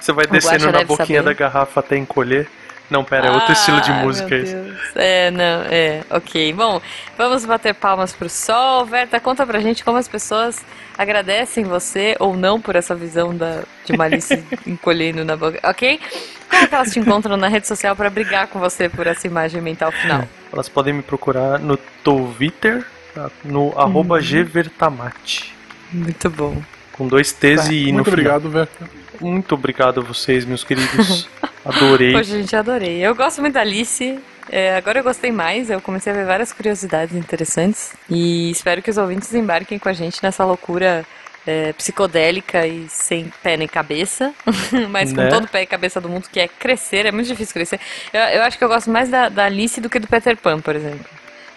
Você 0.00 0.12
vai 0.12 0.26
descendo 0.26 0.70
na 0.70 0.84
boquinha 0.84 1.22
saber. 1.22 1.22
da 1.22 1.32
garrafa 1.32 1.80
até 1.80 1.96
encolher. 1.96 2.48
Não, 2.90 3.02
pera, 3.02 3.28
é 3.28 3.30
outro 3.30 3.48
ah, 3.48 3.52
estilo 3.52 3.80
de 3.80 3.90
música 3.92 4.36
isso. 4.36 4.54
É, 4.94 5.30
não, 5.30 5.62
é, 5.70 6.04
ok. 6.10 6.52
Bom, 6.52 6.80
vamos 7.16 7.44
bater 7.44 7.74
palmas 7.74 8.12
pro 8.12 8.28
sol. 8.28 8.84
Verta, 8.84 9.18
conta 9.18 9.46
pra 9.46 9.58
gente 9.60 9.82
como 9.82 9.96
as 9.96 10.06
pessoas 10.06 10.62
agradecem 10.96 11.64
você 11.64 12.14
ou 12.20 12.36
não 12.36 12.60
por 12.60 12.76
essa 12.76 12.94
visão 12.94 13.34
da, 13.34 13.62
de 13.84 13.96
Malice 13.96 14.44
encolhendo 14.66 15.24
na 15.24 15.34
boca, 15.34 15.58
ok? 15.64 15.98
Como 16.48 16.68
que 16.68 16.74
elas 16.74 16.92
te 16.92 17.00
encontram 17.00 17.36
na 17.36 17.48
rede 17.48 17.66
social 17.66 17.96
para 17.96 18.10
brigar 18.10 18.48
com 18.48 18.60
você 18.60 18.88
por 18.88 19.06
essa 19.06 19.26
imagem 19.26 19.62
mental 19.62 19.90
final? 19.90 20.28
Elas 20.52 20.68
podem 20.68 20.92
me 20.92 21.02
procurar 21.02 21.58
no 21.58 21.76
Twitter, 21.76 22.84
no 23.42 23.68
uhum. 23.68 23.80
arroba 23.80 24.20
gvertamate. 24.20 25.54
Muito 25.90 26.28
bom. 26.28 26.62
Com 26.92 27.08
dois 27.08 27.32
T's 27.32 27.68
e 27.68 27.86
no 27.86 27.94
Muito 27.94 28.08
obrigado, 28.08 28.48
Verta. 28.50 29.03
Muito 29.20 29.54
obrigado 29.54 30.00
a 30.00 30.02
vocês, 30.02 30.44
meus 30.44 30.64
queridos. 30.64 31.28
Adorei. 31.64 32.12
Poxa, 32.12 32.36
gente, 32.36 32.54
adorei. 32.54 32.98
Eu 32.98 33.14
gosto 33.14 33.40
muito 33.40 33.54
da 33.54 33.62
Alice. 33.62 34.18
É, 34.50 34.76
agora 34.76 34.98
eu 34.98 35.02
gostei 35.02 35.32
mais, 35.32 35.70
eu 35.70 35.80
comecei 35.80 36.12
a 36.12 36.14
ver 36.14 36.26
várias 36.26 36.52
curiosidades 36.52 37.16
interessantes. 37.16 37.94
E 38.10 38.50
espero 38.50 38.82
que 38.82 38.90
os 38.90 38.98
ouvintes 38.98 39.32
embarquem 39.32 39.78
com 39.78 39.88
a 39.88 39.92
gente 39.94 40.22
nessa 40.22 40.44
loucura 40.44 41.06
é, 41.46 41.72
psicodélica 41.72 42.66
e 42.66 42.86
sem 42.88 43.32
pé 43.42 43.56
nem 43.56 43.68
cabeça, 43.68 44.34
mas 44.90 45.12
com 45.12 45.20
né? 45.20 45.28
todo 45.28 45.44
o 45.44 45.48
pé 45.48 45.62
e 45.62 45.66
cabeça 45.66 46.00
do 46.00 46.08
mundo, 46.08 46.28
que 46.30 46.40
é 46.40 46.48
crescer, 46.48 47.06
é 47.06 47.12
muito 47.12 47.26
difícil 47.26 47.54
crescer. 47.54 47.80
Eu, 48.12 48.20
eu 48.20 48.42
acho 48.42 48.58
que 48.58 48.64
eu 48.64 48.68
gosto 48.68 48.90
mais 48.90 49.08
da, 49.08 49.28
da 49.28 49.46
Alice 49.46 49.80
do 49.80 49.88
que 49.88 49.98
do 49.98 50.06
Peter 50.06 50.36
Pan, 50.36 50.60
por 50.60 50.76
exemplo. 50.76 51.06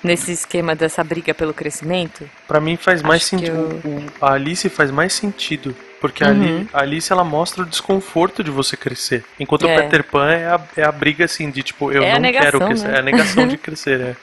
Nesse 0.03 0.31
esquema 0.31 0.75
dessa 0.75 1.03
briga 1.03 1.33
pelo 1.33 1.53
crescimento. 1.53 2.29
Pra 2.47 2.59
mim 2.59 2.77
faz 2.77 3.01
mais 3.01 3.23
sentido. 3.23 3.81
eu- 3.83 4.03
A 4.21 4.33
Alice 4.33 4.69
faz 4.69 4.91
mais 4.91 5.13
sentido. 5.13 5.75
Porque 5.99 6.23
a 6.23 6.27
Uhum. 6.29 6.67
A 6.71 6.81
Alice 6.81 7.11
ela 7.11 7.23
mostra 7.23 7.63
o 7.63 7.65
desconforto 7.65 8.43
de 8.43 8.51
você 8.51 8.77
crescer. 8.77 9.25
Enquanto 9.39 9.67
É. 9.67 9.75
o 9.75 9.81
Peter 9.81 10.03
Pan 10.03 10.29
é 10.29 10.45
a, 10.45 10.61
é 10.77 10.83
a 10.83 10.91
briga 10.91 11.25
assim 11.25 11.49
de 11.49 11.63
tipo, 11.63 11.91
eu 11.91 12.03
É 12.03 12.13
não 12.13 12.19
negação, 12.21 12.51
quero 12.51 12.65
crescer. 12.67 12.87
né? 12.87 12.95
É 12.95 12.99
a 12.99 13.01
negação 13.01 13.47
de 13.47 13.57
crescer, 13.57 13.99
é. 14.01 14.15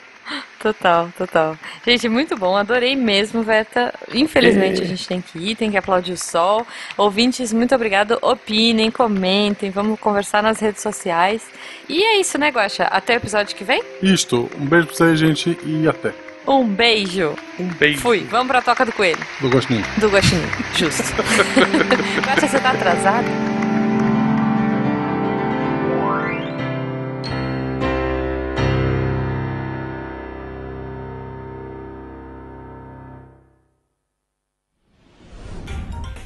Total, 0.59 1.09
total. 1.17 1.57
Gente, 1.85 2.09
muito 2.09 2.35
bom. 2.35 2.55
Adorei 2.55 2.95
mesmo, 2.95 3.43
Verta. 3.43 3.93
Infelizmente 4.13 4.81
a 4.81 4.85
gente 4.85 5.07
tem 5.07 5.21
que 5.21 5.37
ir, 5.37 5.55
tem 5.55 5.69
que 5.69 5.77
aplaudir 5.77 6.13
o 6.13 6.17
sol. 6.17 6.65
Ouvintes, 6.97 7.53
muito 7.53 7.75
obrigado. 7.75 8.17
Opinem, 8.21 8.89
comentem, 8.89 9.69
vamos 9.69 9.99
conversar 9.99 10.41
nas 10.41 10.59
redes 10.59 10.81
sociais. 10.81 11.43
E 11.87 12.03
é 12.03 12.19
isso, 12.19 12.37
né, 12.37 12.49
Guaxa? 12.49 12.85
Até 12.85 13.13
o 13.13 13.17
episódio 13.17 13.55
que 13.55 13.63
vem. 13.63 13.83
Isto, 14.01 14.49
um 14.59 14.65
beijo 14.65 14.87
pra 14.87 14.95
vocês, 14.95 15.19
gente, 15.19 15.57
e 15.63 15.87
até. 15.87 16.13
Um 16.47 16.63
beijo. 16.67 17.35
Um 17.59 17.67
beijo. 17.67 17.99
Fui. 17.99 18.19
Vamos 18.29 18.47
pra 18.47 18.61
toca 18.61 18.85
do 18.85 18.91
coelho. 18.91 19.19
Do 19.39 19.49
Gostinho. 19.49 19.83
Do 19.97 20.09
Guaxinim. 20.09 20.47
Justo. 20.75 21.03
Guaxa, 22.25 22.47
você 22.47 22.59
tá 22.59 22.71
atrasado? 22.71 23.54